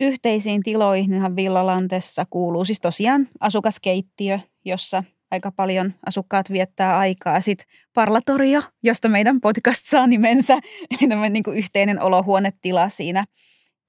Yhteisiin 0.00 0.62
tiloihinhan 0.62 1.36
Villalantessa 1.36 2.26
kuuluu 2.30 2.64
siis 2.64 2.80
tosiaan 2.80 3.28
asukaskeittiö, 3.40 4.38
jossa 4.64 5.04
aika 5.30 5.52
paljon 5.52 5.94
asukkaat 6.06 6.50
viettää 6.50 6.98
aikaa. 6.98 7.40
Sitten 7.40 7.66
parlatorio, 7.94 8.62
josta 8.82 9.08
meidän 9.08 9.40
podcast 9.40 9.86
saa 9.86 10.06
nimensä, 10.06 10.54
eli 10.90 11.08
tämmöinen 11.08 11.32
niin 11.32 11.56
yhteinen 11.56 12.02
olohuonetila 12.02 12.88
siinä 12.88 13.24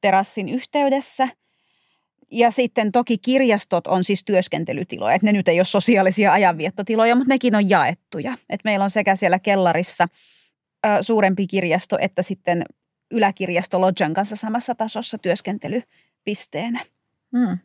terassin 0.01 0.49
yhteydessä. 0.49 1.27
Ja 2.31 2.51
sitten 2.51 2.91
toki 2.91 3.17
kirjastot 3.17 3.87
on 3.87 4.03
siis 4.03 4.23
työskentelytiloja, 4.25 5.15
että 5.15 5.25
ne 5.25 5.33
nyt 5.33 5.47
ei 5.47 5.59
ole 5.59 5.65
sosiaalisia 5.65 6.33
ajanviettotiloja, 6.33 7.15
mutta 7.15 7.33
nekin 7.33 7.55
on 7.55 7.69
jaettuja. 7.69 8.37
Et 8.49 8.59
meillä 8.63 8.83
on 8.83 8.89
sekä 8.89 9.15
siellä 9.15 9.39
kellarissa 9.39 10.07
suurempi 11.01 11.47
kirjasto 11.47 11.97
että 12.01 12.21
sitten 12.21 12.65
yläkirjasto 13.11 13.81
Lodjan 13.81 14.13
kanssa 14.13 14.35
samassa 14.35 14.75
tasossa 14.75 15.17
työskentelypisteenä. 15.17 16.85
Mm. 17.31 17.57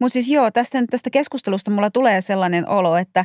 Mutta 0.00 0.12
siis 0.12 0.28
joo, 0.28 0.50
tästä, 0.50 0.84
tästä 0.90 1.10
keskustelusta 1.10 1.70
mulla 1.70 1.90
tulee 1.90 2.20
sellainen 2.20 2.68
olo, 2.68 2.96
että 2.96 3.24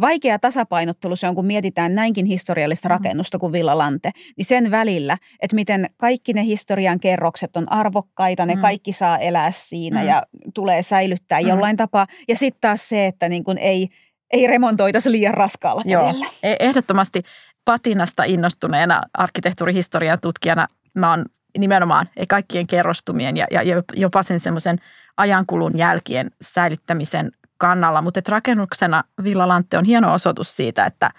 vaikea 0.00 0.38
tasapainottelu 0.38 1.16
se 1.16 1.28
on, 1.28 1.34
kun 1.34 1.46
mietitään 1.46 1.94
näinkin 1.94 2.26
historiallista 2.26 2.88
mm. 2.88 2.90
rakennusta 2.90 3.38
kuin 3.38 3.52
Villa 3.52 3.78
Lante, 3.78 4.10
niin 4.36 4.44
sen 4.44 4.70
välillä, 4.70 5.18
että 5.40 5.54
miten 5.54 5.90
kaikki 5.96 6.32
ne 6.32 6.44
historian 6.44 7.00
kerrokset 7.00 7.56
on 7.56 7.72
arvokkaita, 7.72 8.46
ne 8.46 8.54
mm. 8.54 8.60
kaikki 8.60 8.92
saa 8.92 9.18
elää 9.18 9.50
siinä 9.50 10.00
mm. 10.00 10.08
ja 10.08 10.22
tulee 10.54 10.82
säilyttää 10.82 11.40
mm. 11.40 11.48
jollain 11.48 11.76
tapaa. 11.76 12.06
Ja 12.28 12.36
sitten 12.36 12.60
taas 12.60 12.88
se, 12.88 13.06
että 13.06 13.28
niin 13.28 13.44
kun 13.44 13.58
ei, 13.58 13.88
ei 14.30 14.46
remontoitaisi 14.46 15.12
liian 15.12 15.34
raskaalla 15.34 15.82
kädellä. 15.82 16.24
Joo, 16.24 16.32
e- 16.42 16.56
ehdottomasti 16.60 17.22
patinasta 17.64 18.24
innostuneena 18.24 19.02
arkkitehtuurihistorian 19.14 20.20
tutkijana 20.20 20.68
mä 20.98 21.10
oon 21.10 21.24
nimenomaan 21.58 22.08
kaikkien 22.28 22.66
kerrostumien 22.66 23.36
ja, 23.36 23.46
ja 23.50 23.62
jopa 23.94 24.22
sen 24.22 24.40
semmoisen 24.40 24.78
ajankulun 25.16 25.78
jälkien 25.78 26.30
säilyttämisen 26.42 27.32
kannalla. 27.58 28.02
Mutta 28.02 28.20
rakennuksena 28.28 29.04
Villalantte 29.22 29.78
on 29.78 29.84
hieno 29.84 30.14
osoitus 30.14 30.56
siitä, 30.56 30.86
että 30.86 31.10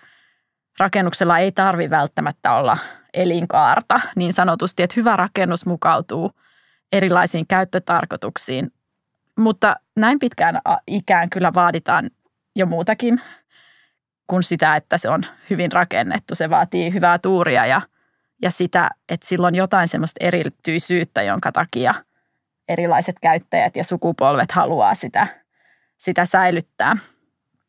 rakennuksella 0.80 1.38
ei 1.38 1.52
tarvi 1.52 1.90
välttämättä 1.90 2.54
olla 2.54 2.78
elinkaarta 3.14 4.00
niin 4.16 4.34
sanotusti, 4.34 4.84
että 4.84 4.94
hyvä 4.98 5.16
rakennus 5.16 5.66
mukautuu 5.66 6.32
erilaisiin 6.92 7.48
käyttötarkoituksiin. 7.48 8.72
Mutta 9.38 9.76
näin 9.96 10.20
pitkään 10.20 10.62
ikään 10.88 11.30
kyllä 11.30 11.54
vaaditaan 11.54 12.10
jo 12.56 12.66
muutakin 12.66 13.22
kuin 14.28 14.44
sitä, 14.44 14.76
että 14.76 14.98
se 14.98 15.10
on 15.10 15.22
hyvin 15.50 15.72
rakennettu. 15.72 16.36
Se 16.36 16.50
vaatii 16.50 16.94
hyvää 16.94 17.20
tuuria 17.20 17.66
ja– 17.66 17.82
ja 18.42 18.52
sitä, 18.52 18.90
että 19.10 19.28
silloin 19.28 19.56
jotain 19.56 19.88
semmoista 19.88 20.26
erityisyyttä, 20.26 21.22
jonka 21.22 21.52
takia 21.52 21.94
erilaiset 22.68 23.16
käyttäjät 23.22 23.76
ja 23.76 23.84
sukupolvet 23.84 24.52
haluaa 24.52 24.96
sitä, 24.96 25.28
sitä 25.98 26.26
säilyttää. 26.26 26.98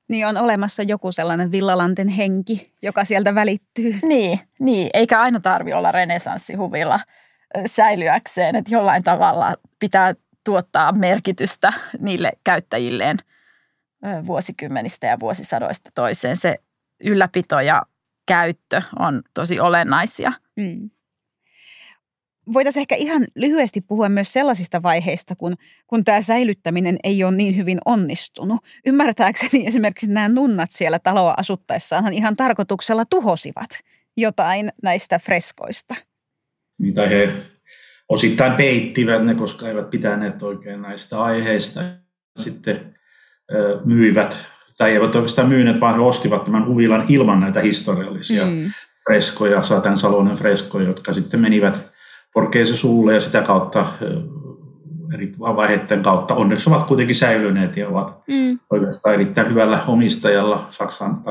Niin 0.08 0.26
on 0.26 0.36
olemassa 0.36 0.82
joku 0.82 1.12
sellainen 1.12 1.50
villalanten 1.50 2.08
henki, 2.08 2.72
joka 2.82 3.04
sieltä 3.04 3.34
välittyy. 3.34 3.98
Niin, 4.02 4.40
niin. 4.58 4.90
eikä 4.94 5.20
aina 5.20 5.40
tarvi 5.40 5.72
olla 5.72 5.92
renesanssihuvilla 5.92 7.00
säilyäkseen, 7.66 8.56
että 8.56 8.74
jollain 8.74 9.02
tavalla 9.02 9.54
pitää 9.78 10.14
tuottaa 10.44 10.92
merkitystä 10.92 11.72
niille 11.98 12.32
käyttäjilleen 12.44 13.18
vuosikymmenistä 14.26 15.06
ja 15.06 15.20
vuosisadoista 15.20 15.90
toiseen. 15.94 16.36
Se 16.36 16.56
ylläpito 17.04 17.60
ja 17.60 17.82
käyttö 18.26 18.82
on 18.98 19.22
tosi 19.34 19.60
olennaisia. 19.60 20.32
Mm. 20.60 20.90
voitaisiin 22.52 22.80
ehkä 22.80 22.94
ihan 22.94 23.24
lyhyesti 23.36 23.80
puhua 23.80 24.08
myös 24.08 24.32
sellaisista 24.32 24.82
vaiheista, 24.82 25.36
kun, 25.36 25.54
kun 25.86 26.04
tämä 26.04 26.20
säilyttäminen 26.20 26.96
ei 27.04 27.24
ole 27.24 27.36
niin 27.36 27.56
hyvin 27.56 27.78
onnistunut. 27.84 28.60
Ymmärtääkseni 28.86 29.66
esimerkiksi 29.66 30.10
nämä 30.10 30.28
nunnat 30.28 30.70
siellä 30.70 30.98
taloa 30.98 31.34
asuttaessaan 31.36 32.12
ihan 32.12 32.36
tarkoituksella 32.36 33.04
tuhosivat 33.04 33.70
jotain 34.16 34.70
näistä 34.82 35.18
freskoista. 35.18 35.94
Niitä 36.78 37.06
he 37.06 37.32
osittain 38.08 38.52
peittivät 38.52 39.24
ne, 39.24 39.34
koska 39.34 39.68
eivät 39.68 39.90
pitäneet 39.90 40.42
oikein 40.42 40.82
näistä 40.82 41.22
aiheista. 41.22 41.80
Sitten 42.38 42.98
myivät, 43.84 44.36
tai 44.78 44.92
eivät 44.92 45.14
oikeastaan 45.14 45.48
myyneet, 45.48 45.80
vaan 45.80 45.94
he 45.94 46.00
ostivat 46.00 46.44
tämän 46.44 46.66
huvilan 46.66 47.04
ilman 47.08 47.40
näitä 47.40 47.60
historiallisia 47.60 48.46
mm. 48.46 48.70
Freskoja, 49.10 49.62
Satan 49.62 49.98
Salonen 49.98 50.36
freskoja, 50.36 50.86
jotka 50.86 51.12
sitten 51.12 51.40
menivät 51.40 51.90
Porkeisen 52.34 52.76
suulle 52.76 53.14
ja 53.14 53.20
sitä 53.20 53.42
kautta 53.42 53.86
eri 55.14 55.34
vaiheiden 55.38 56.02
kautta. 56.02 56.34
Onneksi 56.34 56.70
ovat 56.70 56.86
kuitenkin 56.86 57.16
säilyneet 57.16 57.76
ja 57.76 57.88
ovat 57.88 58.22
mm. 58.28 58.58
oikeastaan 58.70 59.14
erittäin 59.14 59.50
hyvällä 59.50 59.84
omistajalla 59.86 60.68
Saksan 60.70 61.22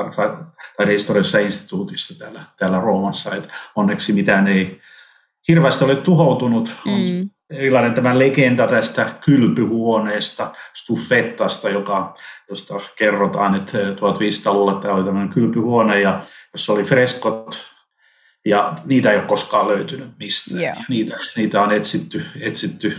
historiallisessa 0.86 1.38
instituutissa 1.38 2.18
täällä, 2.18 2.40
täällä 2.58 2.80
Roomassa. 2.80 3.34
Et 3.34 3.48
onneksi 3.76 4.12
mitään 4.12 4.48
ei 4.48 4.80
hirveästi 5.48 5.84
ole 5.84 5.96
tuhoutunut. 5.96 6.74
On 6.86 7.30
erilainen 7.50 7.94
tämä 7.94 8.18
legenda 8.18 8.66
tästä 8.66 9.10
kylpyhuoneesta, 9.24 10.52
Stuffettasta, 10.74 11.70
joka, 11.70 12.14
josta 12.50 12.80
kerrotaan, 12.96 13.54
että 13.54 13.78
1500-luvulla 13.78 14.74
tämä 14.74 14.94
oli 14.94 15.04
tämmöinen 15.04 15.34
kylpyhuone, 15.34 16.00
ja 16.00 16.20
jossa 16.52 16.72
oli 16.72 16.84
freskot 16.84 17.70
ja 18.44 18.74
niitä 18.84 19.10
ei 19.10 19.18
ole 19.18 19.26
koskaan 19.26 19.68
löytynyt 19.68 20.08
mistään. 20.18 20.60
Yeah. 20.60 20.84
Niitä, 20.88 21.16
niitä 21.36 21.62
on 21.62 21.72
etsitty, 21.72 22.22
etsitty 22.40 22.96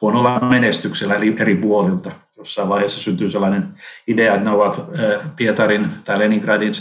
huonolla 0.00 0.40
menestyksellä 0.40 1.14
eri, 1.14 1.36
eri 1.40 1.56
puolilta. 1.56 2.10
Jossain 2.36 2.68
vaiheessa 2.68 3.02
syntyy 3.02 3.30
sellainen 3.30 3.74
idea, 4.06 4.34
että 4.34 4.44
ne 4.44 4.56
ovat 4.56 4.90
Pietarin 5.36 5.90
tai 6.04 6.18
Leningradin 6.18 6.72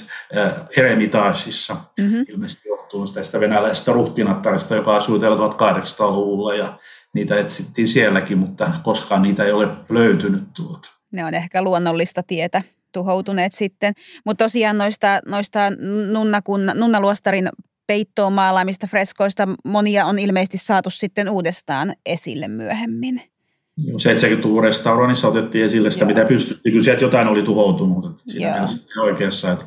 eremitaasissa. 0.78 1.76
Mm-hmm. 2.00 2.26
Ilmeisesti 2.30 2.70
johtuu 2.70 3.08
tästä 3.08 3.40
venäläisestä 3.40 3.92
ruhtinattarista, 3.92 4.76
joka 4.76 4.96
asui 4.96 5.20
1800-luvulla 5.20 6.56
ja 6.56 6.78
niitä 7.14 7.40
etsittiin 7.40 7.88
sielläkin, 7.88 8.38
mutta 8.38 8.72
koskaan 8.84 9.22
niitä 9.22 9.44
ei 9.44 9.52
ole 9.52 9.68
löytynyt 9.90 10.44
tuolta. 10.54 10.90
Ne 11.12 11.26
on 11.26 11.34
ehkä 11.34 11.62
luonnollista 11.62 12.24
tietä 12.24 12.62
tuhoutuneet 12.92 13.54
sitten. 13.54 13.94
Mutta 14.26 14.46
tosiaan 14.46 14.78
noista, 14.78 15.20
noista 15.26 15.60
nunnakun, 16.12 16.72
nunnaluostarin 16.76 17.50
peittoon 17.88 18.34
maalaamista 18.34 18.88
freskoista 18.88 19.48
monia 19.66 20.06
on 20.06 20.20
ilmeisesti 20.20 20.58
saatu 20.58 20.90
sitten 20.90 21.30
uudestaan 21.30 21.94
esille 22.06 22.48
myöhemmin. 22.48 23.22
70-luvun 23.82 24.64
restauroinnissa 24.64 25.28
otettiin 25.28 25.66
esille 25.66 25.92
sitä, 25.92 26.06
Joo. 26.06 26.08
mitä 26.08 26.26
pystyttiin. 26.26 26.74
Kyllä 26.74 26.84
sieltä 26.84 27.02
jotain 27.02 27.28
oli 27.28 27.44
tuhoutunut. 27.44 28.22
Siinä 28.28 28.68
oikeassa, 29.02 29.52
että 29.52 29.66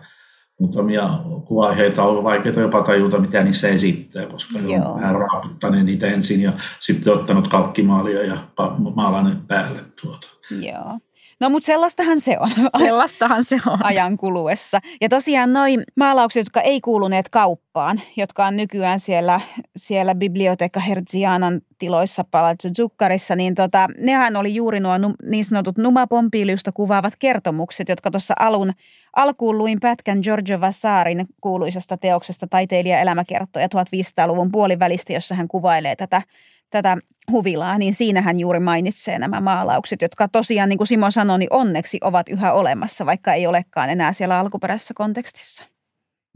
muutamia 0.61 1.11
kuvaiheita 1.45 2.03
on 2.03 2.25
vaikeaa 2.25 2.61
jopa 2.61 2.83
tajuta, 2.83 3.19
mitä 3.19 3.45
niissä 3.45 3.69
esittää, 3.69 4.27
koska 4.27 4.59
Joo. 4.59 4.93
on 4.93 5.01
vähän 5.01 5.15
raaputtanut 5.15 5.85
niitä 5.85 6.07
ensin 6.07 6.41
ja 6.43 6.53
sitten 6.81 7.13
ottanut 7.13 7.49
kalkkimaalia 7.49 8.23
ja 8.23 8.49
maalannut 8.95 9.49
päälle 9.49 9.85
tuota. 10.03 10.27
Joo. 10.51 10.99
No 11.41 11.51
mutta 11.51 11.67
sellaistahan 11.67 12.21
se 12.21 12.37
on. 12.41 12.51
Sellaistahan 12.79 13.45
se 13.45 13.59
on. 13.67 13.79
Ajan 13.83 14.17
kuluessa. 14.17 14.79
Ja 15.01 15.09
tosiaan 15.09 15.53
noin 15.53 15.83
maalaukset, 15.97 16.41
jotka 16.41 16.61
ei 16.61 16.81
kuuluneet 16.81 17.29
kauppaan, 17.29 18.01
jotka 18.17 18.47
on 18.47 18.57
nykyään 18.57 19.01
siellä, 19.01 19.41
siellä 19.77 20.15
Biblioteca 20.15 20.81
Herzianan 20.81 21.61
tiloissa 21.79 22.25
Palazzo 22.31 22.69
Zuccarissa, 22.77 23.37
niin 23.37 23.55
tota, 23.55 23.89
nehän 23.99 24.37
oli 24.37 24.55
juuri 24.55 24.81
nuo 24.81 24.95
niin 25.23 25.45
sanotut 25.45 25.79
Numa 25.79 26.07
Pompiliusta 26.07 26.73
kuvaavat 26.73 27.15
kertomukset, 27.19 27.89
jotka 27.89 28.11
tuossa 28.11 28.35
alun, 28.39 28.73
alkuun 29.17 29.59
luin 29.59 29.81
pätkän 29.81 30.19
Giorgio 30.23 30.61
Vasarin 30.61 31.27
kuuluisesta 31.41 31.97
teoksesta 31.97 32.47
Taiteilija 32.47 33.01
elämäkertoja 33.01 33.67
1500-luvun 33.67 34.53
puolivälistä, 34.53 35.13
jossa 35.13 35.35
hän 35.35 35.49
kuvailee 35.49 35.97
tätä 35.97 36.23
tätä 36.71 36.97
huvilaa, 37.31 37.79
niin 37.79 37.95
siinähän 37.95 38.41
juuri 38.41 38.61
mainitsee 38.61 39.19
nämä 39.19 39.41
maalaukset, 39.41 40.03
jotka 40.03 40.29
tosiaan, 40.29 40.69
niin 40.69 40.79
kuin 40.79 40.89
Simo 40.89 41.11
sanoi, 41.11 41.39
niin 41.39 41.53
onneksi 41.53 41.99
ovat 42.03 42.29
yhä 42.29 42.53
olemassa, 42.53 43.07
vaikka 43.07 43.35
ei 43.35 43.47
olekaan 43.47 43.91
enää 43.91 44.13
siellä 44.13 44.39
alkuperäisessä 44.39 44.95
kontekstissa. 44.95 45.65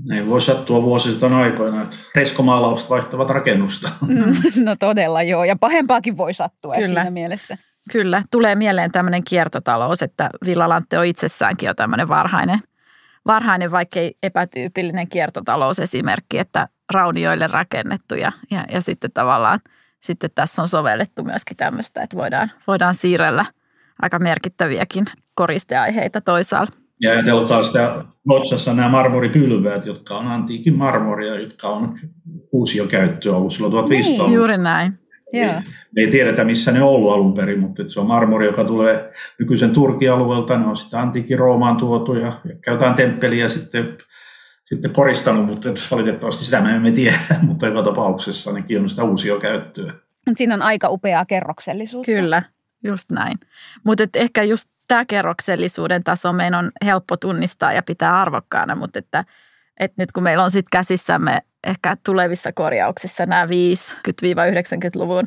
Ne 0.05 0.27
voi 0.27 0.43
sattua 0.43 0.83
vuosisadan 0.83 1.33
aikoina, 1.33 1.83
että 1.83 1.97
reskomaalaukset 2.15 2.91
vaihtavat 2.91 3.29
rakennusta. 3.29 3.91
Mm, 4.09 4.65
no 4.65 4.77
todella 4.77 5.23
joo, 5.23 5.45
ja 5.45 5.57
pahempaakin 5.57 6.17
voi 6.17 6.35
sattua 6.35 6.75
Kyllä. 6.75 6.87
siinä 6.87 7.11
mielessä. 7.11 7.59
Kyllä, 7.93 8.23
tulee 8.31 8.55
mieleen 8.55 8.93
tämmöinen 8.93 9.25
kiertotalous, 9.25 10.03
että 10.03 10.31
Villalantte 10.47 10.99
on 10.99 11.05
itsessäänkin 11.07 11.67
jo 11.67 11.75
tämmöinen 11.75 12.09
varhainen, 12.09 12.59
varhainen 13.27 13.71
vaikkei 13.71 14.15
epätyypillinen 14.23 15.09
kiertotalousesimerkki, 15.09 16.39
että 16.39 16.69
raunioille 16.93 17.47
rakennettu 17.47 18.15
ja, 18.15 18.33
ja, 18.51 18.65
ja 18.73 18.81
sitten 18.81 19.11
tavallaan– 19.13 19.61
sitten 20.05 20.31
tässä 20.35 20.63
on 20.63 20.69
sovellettu 20.69 21.25
myöskin 21.25 21.57
tämmöistä, 21.57 22.03
että 22.03 22.17
voidaan, 22.17 22.51
voidaan 22.67 22.95
siirrellä 22.95 23.47
aika 24.03 24.19
merkittäviäkin 24.19 25.05
koristeaiheita 25.35 26.21
toisaalla. 26.21 26.71
Ja 27.01 27.11
ajatelkaa 27.11 27.65
sitä 27.65 28.05
Notsassa 28.27 28.75
nämä 28.75 28.89
marmoripylväät, 28.89 29.87
jotka 29.87 30.19
on 30.19 30.27
antiikin 30.27 30.77
marmoria, 30.77 31.41
jotka 31.41 31.69
on 31.69 31.99
uusiokäyttöä 32.53 33.37
ollut 33.37 33.55
silloin 33.55 33.71
1500 33.71 34.27
niin, 34.27 34.35
Juuri 34.35 34.59
näin. 34.59 34.99
Me 35.93 36.03
ei 36.03 36.11
tiedetä, 36.11 36.45
missä 36.45 36.73
ne 36.73 36.83
on 36.83 36.89
ollut 36.89 37.13
alun 37.13 37.35
perin, 37.35 37.61
mutta 37.61 37.83
se 37.89 38.01
on 38.01 38.07
marmori, 38.07 38.47
joka 38.47 38.65
tulee 38.65 39.13
nykyisen 39.39 39.71
Turkin 39.71 40.13
alueelta. 40.13 40.59
Ne 40.59 40.67
on 40.67 40.77
sitten 40.77 41.01
antiikin 41.01 41.39
Roomaan 41.39 41.77
tuotu 41.77 42.15
ja 42.15 42.41
käytetään 42.61 42.95
temppeliä 42.95 43.49
sitten 43.49 43.97
sitten 44.65 44.93
koristanut, 44.93 45.47
mutta 45.47 45.69
valitettavasti 45.91 46.45
sitä 46.45 46.61
me 46.61 46.77
emme 46.77 46.93
tiedä, 46.93 47.19
mutta 47.43 47.67
joka 47.67 47.83
tapauksessa 47.83 48.53
nekin 48.53 48.81
on 48.81 48.91
sitä 48.91 49.05
uusia 49.05 49.39
käyttöä. 49.39 49.93
Mutta 50.27 50.39
siinä 50.39 50.55
on 50.55 50.63
aika 50.63 50.89
upeaa 50.89 51.25
kerroksellisuutta. 51.25 52.13
Kyllä, 52.13 52.43
just 52.85 53.11
näin. 53.13 53.39
Mutta 53.85 54.05
ehkä 54.15 54.43
just 54.43 54.71
tämä 54.89 55.05
kerroksellisuuden 55.05 56.05
taso 56.05 56.33
meidän 56.33 56.65
on 56.65 56.71
helppo 56.85 57.17
tunnistaa 57.17 57.73
ja 57.73 57.83
pitää 57.83 58.21
arvokkaana, 58.21 58.75
mutta 58.75 58.99
että, 58.99 59.25
että 59.81 60.03
nyt 60.03 60.13
kun 60.13 60.23
meillä 60.23 60.45
on 60.45 60.51
sitten 60.51 60.79
käsissämme 60.79 61.43
ehkä 61.65 61.97
tulevissa 62.05 62.53
korjauksissa 62.53 63.27
nämä 63.27 63.47
50-90-luvun 63.47 65.25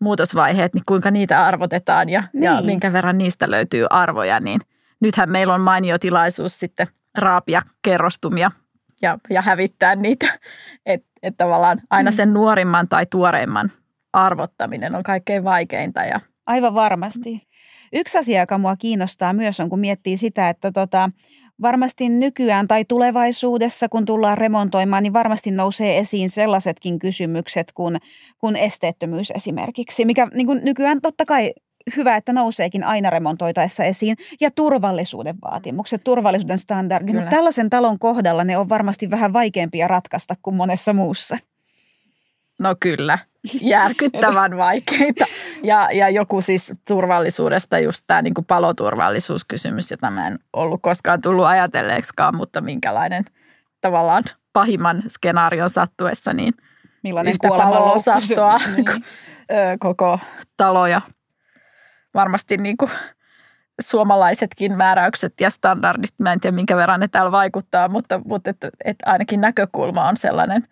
muutosvaiheet, 0.00 0.74
niin 0.74 0.84
kuinka 0.86 1.10
niitä 1.10 1.44
arvotetaan 1.44 2.08
ja, 2.08 2.22
niin. 2.32 2.44
ja 2.44 2.62
minkä 2.62 2.92
verran 2.92 3.18
niistä 3.18 3.50
löytyy 3.50 3.86
arvoja, 3.90 4.40
niin 4.40 4.60
nythän 5.00 5.30
meillä 5.30 5.54
on 5.54 5.60
mainio 5.60 5.98
tilaisuus 5.98 6.60
sitten– 6.60 6.86
raapia 7.14 7.62
kerrostumia 7.82 8.50
ja, 9.02 9.18
ja 9.30 9.42
hävittää 9.42 9.94
niitä. 9.94 10.38
Että 10.86 11.10
et 11.22 11.34
tavallaan 11.36 11.82
aina 11.90 12.10
mm. 12.10 12.14
sen 12.14 12.34
nuorimman 12.34 12.88
tai 12.88 13.06
tuoreimman 13.06 13.72
arvottaminen 14.12 14.94
on 14.94 15.02
kaikkein 15.02 15.44
vaikeinta. 15.44 16.04
Ja... 16.04 16.20
Aivan 16.46 16.74
varmasti. 16.74 17.48
Yksi 17.92 18.18
asia, 18.18 18.40
joka 18.40 18.58
mua 18.58 18.76
kiinnostaa 18.76 19.32
myös 19.32 19.60
on, 19.60 19.70
kun 19.70 19.80
miettii 19.80 20.16
sitä, 20.16 20.48
että 20.48 20.72
tota, 20.72 21.10
varmasti 21.62 22.08
nykyään 22.08 22.68
tai 22.68 22.84
tulevaisuudessa, 22.84 23.88
kun 23.88 24.04
tullaan 24.04 24.38
remontoimaan, 24.38 25.02
niin 25.02 25.12
varmasti 25.12 25.50
nousee 25.50 25.98
esiin 25.98 26.30
sellaisetkin 26.30 26.98
kysymykset 26.98 27.72
kuin, 27.74 27.96
kuin 28.38 28.56
esteettömyys 28.56 29.30
esimerkiksi, 29.30 30.04
mikä 30.04 30.28
niin 30.34 30.46
kuin 30.46 30.60
nykyään 30.64 31.00
totta 31.00 31.24
kai 31.24 31.52
hyvä, 31.96 32.16
että 32.16 32.32
nouseekin 32.32 32.84
aina 32.84 33.10
remontoitaessa 33.10 33.84
esiin. 33.84 34.16
Ja 34.40 34.50
turvallisuuden 34.50 35.34
vaatimukset, 35.42 36.04
turvallisuuden 36.04 36.58
standardit. 36.58 37.14
Mutta 37.14 37.30
tällaisen 37.30 37.70
talon 37.70 37.98
kohdalla 37.98 38.44
ne 38.44 38.58
on 38.58 38.68
varmasti 38.68 39.10
vähän 39.10 39.32
vaikeampia 39.32 39.88
ratkaista 39.88 40.34
kuin 40.42 40.56
monessa 40.56 40.92
muussa. 40.92 41.38
No 42.58 42.76
kyllä, 42.80 43.18
järkyttävän 43.60 44.56
vaikeita. 44.66 45.24
Ja, 45.62 45.88
ja 45.92 46.08
joku 46.10 46.40
siis 46.40 46.72
turvallisuudesta, 46.88 47.78
just 47.78 48.04
tämä 48.06 48.22
niin 48.22 48.34
paloturvallisuuskysymys, 48.46 49.90
jota 49.90 50.10
mä 50.10 50.26
en 50.26 50.38
ollut 50.52 50.82
koskaan 50.82 51.20
tullut 51.20 51.46
ajatelleeksikaan, 51.46 52.36
mutta 52.36 52.60
minkälainen 52.60 53.24
tavallaan 53.80 54.24
pahimman 54.52 55.02
skenaarion 55.08 55.70
sattuessa, 55.70 56.32
niin 56.32 56.54
Millainen 57.02 57.30
yhtä 57.30 57.48
palo-osastoa 57.48 58.58
niin. 58.76 58.86
koko 59.78 60.18
taloja 60.56 61.00
varmasti 62.14 62.56
niin 62.56 62.76
kuin 62.76 62.90
suomalaisetkin 63.80 64.76
määräykset 64.76 65.40
ja 65.40 65.50
standardit, 65.50 66.14
mä 66.18 66.32
en 66.32 66.40
tiedä 66.40 66.54
minkä 66.54 66.76
verran 66.76 67.00
ne 67.00 67.08
täällä 67.08 67.32
vaikuttaa, 67.32 67.88
mutta, 67.88 68.20
mutta 68.24 68.50
että, 68.50 68.70
että 68.84 69.10
ainakin 69.10 69.40
näkökulma 69.40 70.08
on 70.08 70.16
sellainen 70.16 70.68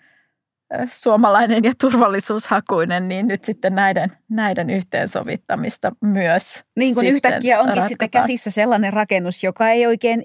suomalainen 0.86 1.64
ja 1.64 1.72
turvallisuushakuinen, 1.80 3.08
niin 3.08 3.28
nyt 3.28 3.44
sitten 3.44 3.74
näiden, 3.74 4.12
näiden 4.28 4.70
yhteensovittamista 4.70 5.92
myös 6.00 6.64
Niin 6.76 6.94
kuin 6.94 7.06
yhtäkkiä 7.06 7.58
onkin 7.58 7.68
ratkataan. 7.68 7.88
sitten 7.88 8.10
käsissä 8.10 8.50
sellainen 8.50 8.92
rakennus, 8.92 9.44
joka 9.44 9.68
ei 9.68 9.86
oikein 9.86 10.22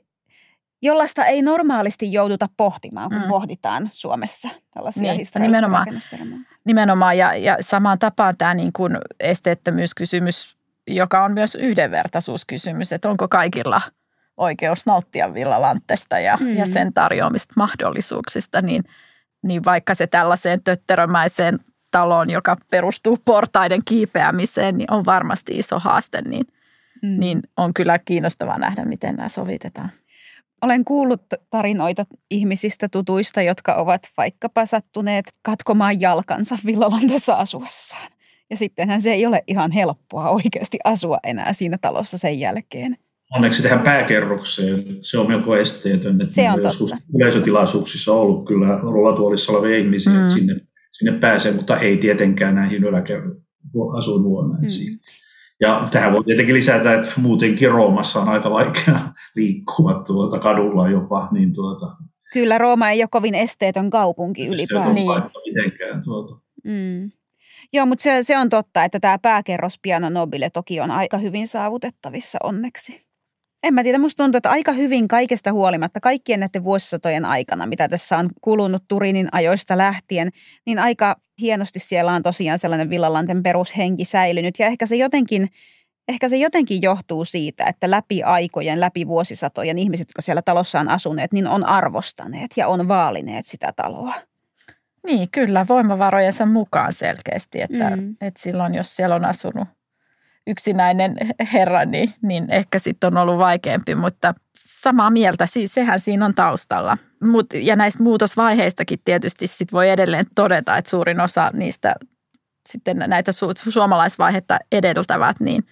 jollaista 0.81 1.25
ei 1.25 1.41
normaalisti 1.41 2.13
jouduta 2.13 2.49
pohtimaan, 2.57 3.09
kun 3.09 3.21
Mm. 3.21 3.27
pohditaan 3.27 3.89
Suomessa 3.91 4.49
tällaisia 4.73 5.03
Niin, 5.03 5.17
historiallisia 5.17 5.61
nimenomaan. 5.61 5.87
Nimenomaan 6.65 7.17
ja, 7.17 7.35
ja 7.35 7.57
samaan 7.61 7.99
tapaan 7.99 8.37
tämä 8.37 8.53
niin 8.53 8.73
kuin 8.73 8.97
esteettömyyskysymys, 9.19 10.57
joka 10.87 11.23
on 11.23 11.31
myös 11.33 11.55
yhdenvertaisuuskysymys, 11.55 12.93
että 12.93 13.09
onko 13.09 13.27
kaikilla 13.27 13.81
oikeus 14.37 14.85
nauttia 14.85 15.33
villalantesta 15.33 16.19
ja, 16.19 16.37
Mm. 16.39 16.57
ja 16.57 16.65
sen 16.65 16.93
tarjoamista 16.93 17.53
mahdollisuuksista, 17.57 18.61
niin, 18.61 18.83
niin 19.43 19.65
vaikka 19.65 19.93
se 19.93 20.07
tällaiseen 20.07 20.63
tötterömäiseen 20.63 21.59
taloon, 21.91 22.29
joka 22.29 22.57
perustuu 22.71 23.17
portaiden 23.25 23.81
kiipeämiseen, 23.85 24.77
niin 24.77 24.91
on 24.93 25.05
varmasti 25.05 25.57
iso 25.57 25.79
haaste, 25.79 26.21
niin, 26.21 26.45
Mm. 27.01 27.19
niin 27.19 27.41
on 27.57 27.73
kyllä 27.73 27.99
kiinnostavaa 27.99 28.59
nähdä, 28.59 28.85
miten 28.85 29.15
nämä 29.15 29.29
sovitetaan. 29.29 29.91
Olen 30.61 30.85
kuullut 30.85 31.21
tarinoita 31.49 32.05
ihmisistä 32.31 32.89
tutuista, 32.89 33.41
jotka 33.41 33.73
ovat 33.75 34.01
vaikkapa 34.17 34.65
sattuneet 34.65 35.25
katkomaan 35.41 36.01
jalkansa 36.01 36.55
villalantassa 36.65 37.33
asuessaan. 37.33 38.07
Ja 38.53 38.57
sittenhän 38.57 39.01
se 39.01 39.13
ei 39.13 39.25
ole 39.25 39.43
ihan 39.47 39.71
helppoa 39.71 40.29
oikeasti 40.29 40.77
asua 40.83 41.17
enää 41.23 41.53
siinä 41.53 41.77
talossa 41.81 42.17
sen 42.17 42.39
jälkeen. 42.39 42.97
Onneksi 43.35 43.63
tähän 43.63 43.79
pääkerrokseen 43.79 44.83
se 45.01 45.17
on 45.17 45.27
melko 45.27 45.57
esteetön. 45.57 46.21
Että 46.21 46.33
Se 46.33 46.41
on 46.41 46.47
meillä 46.55 46.67
joskus 46.67 46.89
totta. 46.91 47.05
Yleisötilaisuuksissa 47.15 48.13
on 48.13 48.19
ollut 48.19 48.45
kyllä 48.47 48.77
rullatuolissa 48.81 49.51
olevia 49.51 49.77
ihmisiä, 49.77 50.13
Mm. 50.13 50.21
että 50.21 50.33
sinne, 50.33 50.55
sinne 50.91 51.19
pääsee, 51.19 51.51
mutta 51.53 51.79
ei 51.79 51.97
tietenkään 51.97 52.55
näihin 52.55 52.83
asuinhuoneisiin. 53.97 54.93
Mm. 54.93 54.99
Ja 55.61 55.87
tähän 55.91 56.13
voi 56.13 56.23
tietenkin 56.23 56.55
lisätä, 56.55 56.93
että 56.93 57.11
muutenkin 57.17 57.71
Roomassa 57.71 58.21
on 58.21 58.29
aika 58.29 58.51
vaikea 58.51 58.99
liikkua 59.35 60.03
tuota 60.07 60.39
kadulla 60.39 60.89
jopa, 60.89 61.27
niin 61.31 61.53
tuota, 61.53 61.95
Kyllä 62.33 62.57
Rooma 62.57 62.89
ei 62.89 63.01
ole 63.01 63.07
kovin 63.11 63.35
esteetön 63.35 63.89
kaupunki 63.89 64.47
on 64.47 64.53
ylipäätään. 64.53 64.95
Niin. 64.95 65.07
mitenkään. 65.45 66.03
Tuota. 66.03 66.35
Mm. 66.63 67.11
Joo, 67.73 67.85
mutta 67.85 68.03
se, 68.03 68.23
se 68.23 68.37
on 68.37 68.49
totta, 68.49 68.83
että 68.83 68.99
tämä 68.99 69.17
pääkerros 69.17 69.79
Piano 69.81 70.09
Nobile 70.09 70.49
toki 70.49 70.79
on 70.79 70.91
aika 70.91 71.17
hyvin 71.17 71.47
saavutettavissa 71.47 72.37
onneksi. 72.43 73.01
En 73.63 73.73
mä 73.73 73.83
tiedä, 73.83 73.97
musta 73.97 74.23
tuntuu, 74.23 74.37
että 74.37 74.49
aika 74.49 74.71
hyvin 74.71 75.07
kaikesta 75.07 75.51
huolimatta, 75.51 75.99
kaikkien 75.99 76.39
näiden 76.39 76.63
vuosisatojen 76.63 77.25
aikana, 77.25 77.65
mitä 77.65 77.89
tässä 77.89 78.17
on 78.17 78.29
kulunut 78.41 78.83
Turinin 78.87 79.29
ajoista 79.31 79.77
lähtien, 79.77 80.29
niin 80.65 80.79
aika 80.79 81.15
hienosti 81.41 81.79
siellä 81.79 82.11
on 82.11 82.23
tosiaan 82.23 82.59
sellainen 82.59 82.89
Villalanten 82.89 83.43
perushenki 83.43 84.05
säilynyt. 84.05 84.59
Ja 84.59 84.67
ehkä 84.67 84.85
se 84.85 84.95
jotenkin, 84.95 85.47
ehkä 86.07 86.29
se 86.29 86.37
jotenkin 86.37 86.81
johtuu 86.81 87.25
siitä, 87.25 87.65
että 87.65 87.91
läpi 87.91 88.23
aikojen, 88.23 88.79
läpi 88.79 89.07
vuosisatojen 89.07 89.79
ihmiset, 89.79 90.07
jotka 90.09 90.21
siellä 90.21 90.41
talossa 90.41 90.79
on 90.79 90.89
asuneet, 90.89 91.33
niin 91.33 91.47
on 91.47 91.65
arvostaneet 91.65 92.51
ja 92.57 92.67
on 92.67 92.87
vaalineet 92.87 93.45
sitä 93.45 93.73
taloa. 93.75 94.13
Niin, 95.05 95.29
kyllä, 95.31 95.65
voimavarojensa 95.69 96.45
mukaan 96.45 96.93
selkeästi, 96.93 97.61
että, 97.61 97.89
Mm. 97.89 98.15
että 98.21 98.41
silloin 98.41 98.75
jos 98.75 98.95
siellä 98.95 99.15
on 99.15 99.25
asunut 99.25 99.67
yksinäinen 100.47 101.15
herra, 101.53 101.85
niin, 101.85 102.13
niin 102.21 102.51
ehkä 102.51 102.79
sitten 102.79 103.07
on 103.07 103.17
ollut 103.17 103.37
vaikeampi, 103.37 103.95
mutta 103.95 104.33
samaa 104.57 105.09
mieltä, 105.09 105.45
siis 105.45 105.73
sehän 105.73 105.99
siinä 105.99 106.25
on 106.25 106.35
taustalla. 106.35 106.97
Mut, 107.23 107.47
ja 107.53 107.75
näistä 107.75 108.03
muutosvaiheistakin 108.03 108.99
tietysti 109.05 109.47
sit 109.47 109.71
voi 109.71 109.89
edelleen 109.89 110.25
todeta, 110.35 110.77
että 110.77 110.89
suurin 110.89 111.19
osa 111.19 111.49
niistä 111.53 111.95
sitten 112.69 112.97
näitä 113.07 113.31
su- 113.31 113.71
suomalaisvaihetta 113.71 114.59
edeltävät, 114.71 115.39
niin 115.39 115.63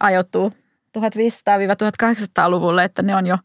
ajoittuu 0.00 0.52
1500-1800-luvulle, 0.98 2.84
että 2.84 3.02
ne 3.02 3.16
on 3.16 3.26
jo 3.26 3.38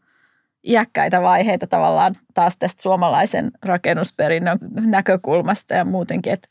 iäkkäitä 0.64 1.22
vaiheita 1.22 1.66
tavallaan 1.66 2.16
taas 2.34 2.58
tästä 2.58 2.82
suomalaisen 2.82 3.50
rakennusperinnön 3.62 4.58
näkökulmasta 4.70 5.74
ja 5.74 5.84
muutenkin, 5.84 6.32
että, 6.32 6.48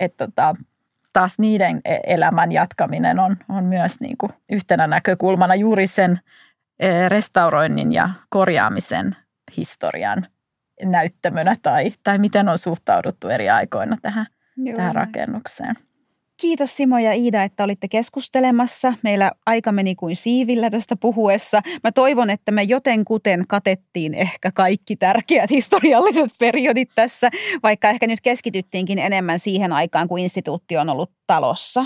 että 0.00 0.26
tota, 0.26 0.54
taas 1.12 1.38
niiden 1.38 1.80
e- 1.84 1.98
elämän 2.06 2.52
jatkaminen 2.52 3.18
on, 3.18 3.36
on 3.48 3.64
myös 3.64 4.00
niin 4.00 4.16
kuin 4.18 4.32
yhtenä 4.52 4.86
näkökulmana 4.86 5.54
juuri 5.54 5.86
sen 5.86 6.20
eh, 6.78 7.08
restauroinnin 7.08 7.92
ja 7.92 8.10
korjaamisen 8.28 9.16
historian 9.56 10.26
näyttämönä 10.84 11.56
tai, 11.62 11.92
tai 12.04 12.18
miten 12.18 12.48
on 12.48 12.58
suhtauduttu 12.58 13.28
eri 13.28 13.50
aikoina 13.50 13.96
tähän, 14.02 14.26
Joo. 14.56 14.76
tähän 14.76 14.94
rakennukseen. 14.94 15.74
Kiitos 16.42 16.76
Simo 16.76 16.98
ja 16.98 17.12
Iida, 17.12 17.42
että 17.42 17.64
olitte 17.64 17.88
keskustelemassa. 17.88 18.94
Meillä 19.02 19.32
aika 19.46 19.72
meni 19.72 19.94
kuin 19.94 20.16
siivillä 20.16 20.70
tästä 20.70 20.96
puhuessa. 20.96 21.60
Mä 21.84 21.92
toivon, 21.92 22.30
että 22.30 22.52
me 22.52 22.62
jotenkuten 22.62 23.44
katettiin 23.48 24.14
ehkä 24.14 24.50
kaikki 24.52 24.96
tärkeät 24.96 25.50
historialliset 25.50 26.30
periodit 26.38 26.88
tässä, 26.94 27.30
vaikka 27.62 27.88
ehkä 27.88 28.06
nyt 28.06 28.20
keskityttiinkin 28.20 28.98
enemmän 28.98 29.38
siihen 29.38 29.72
aikaan, 29.72 30.08
kun 30.08 30.18
instituutti 30.18 30.76
on 30.76 30.88
ollut 30.88 31.10
talossa. 31.26 31.84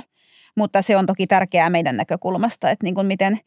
Mutta 0.57 0.83
se 0.83 0.97
on 0.97 1.07
toki 1.07 1.27
tärkeää 1.27 1.71
meidän 1.71 1.97
näkökulmasta, 1.97 2.71
että 2.71 2.85
niin 2.85 2.95
kuin 2.95 3.07
miten, 3.07 3.39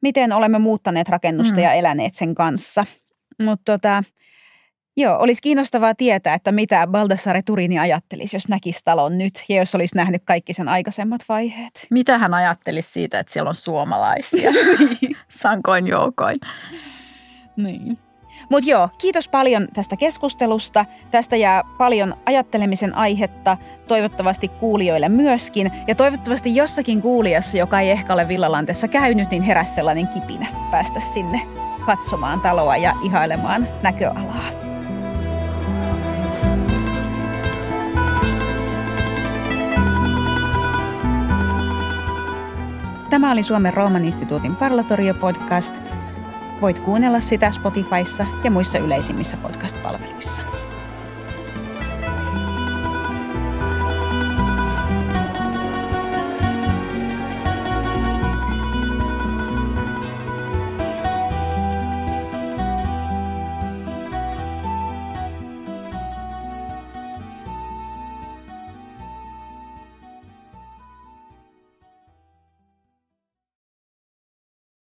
miten 0.00 0.32
olemme 0.32 0.58
muuttaneet 0.58 1.08
rakennusta 1.08 1.56
Mm. 1.56 1.62
ja 1.62 1.72
eläneet 1.72 2.14
sen 2.14 2.34
kanssa. 2.34 2.84
Mutta 3.42 3.72
tota, 3.72 4.04
Joo, 4.98 5.18
olisi 5.18 5.42
kiinnostavaa 5.42 5.94
tietää, 5.94 6.34
että 6.34 6.52
mitä 6.52 6.86
Baldassare 6.86 7.42
Turini 7.42 7.78
ajattelisi, 7.78 8.36
jos 8.36 8.48
näkisi 8.48 8.80
talon 8.84 9.18
nyt 9.18 9.44
ja 9.48 9.56
jos 9.56 9.74
olisi 9.74 9.96
nähnyt 9.96 10.22
kaikki 10.24 10.52
sen 10.52 10.68
aikaisemmat 10.68 11.20
vaiheet. 11.28 11.86
Mitä 11.90 12.18
hän 12.18 12.34
ajattelisi 12.34 12.92
siitä, 12.92 13.20
että 13.20 13.32
siellä 13.32 13.48
on 13.48 13.54
suomalaisia 13.54 14.50
sankoin 15.28 15.86
joukoin? 15.86 16.36
Niin. 17.56 17.98
Mutta 18.50 18.70
joo, 18.70 18.88
kiitos 18.98 19.28
paljon 19.28 19.68
tästä 19.74 19.96
keskustelusta. 19.96 20.84
Tästä 21.10 21.36
jää 21.36 21.62
paljon 21.78 22.14
ajattelemisen 22.26 22.94
aihetta, 22.94 23.56
toivottavasti 23.88 24.48
kuulijoille 24.48 25.08
myöskin. 25.08 25.70
Ja 25.86 25.94
toivottavasti 25.94 26.56
jossakin 26.56 27.02
kuulijassa, 27.02 27.56
joka 27.56 27.80
ei 27.80 27.90
ehkä 27.90 28.12
ole 28.12 28.28
Villalantessa 28.28 28.88
käynyt, 28.88 29.30
niin 29.30 29.42
heräsi 29.42 29.74
sellainen 29.74 30.08
kipinä 30.08 30.46
päästä 30.70 31.00
sinne 31.00 31.40
katsomaan 31.86 32.40
taloa 32.40 32.76
ja 32.76 32.92
ihailemaan 33.02 33.68
näköalaa. 33.82 34.65
Tämä 43.10 43.32
oli 43.32 43.42
Suomen 43.42 43.74
Rooman 43.74 44.04
instituutin 44.04 44.56
Parlatorio-podcast. 44.56 45.74
Voit 46.60 46.78
kuunnella 46.78 47.20
sitä 47.20 47.50
Spotifyssa 47.50 48.26
ja 48.44 48.50
muissa 48.50 48.78
yleisimmissä 48.78 49.36
podcast-palveluissa. 49.36 50.42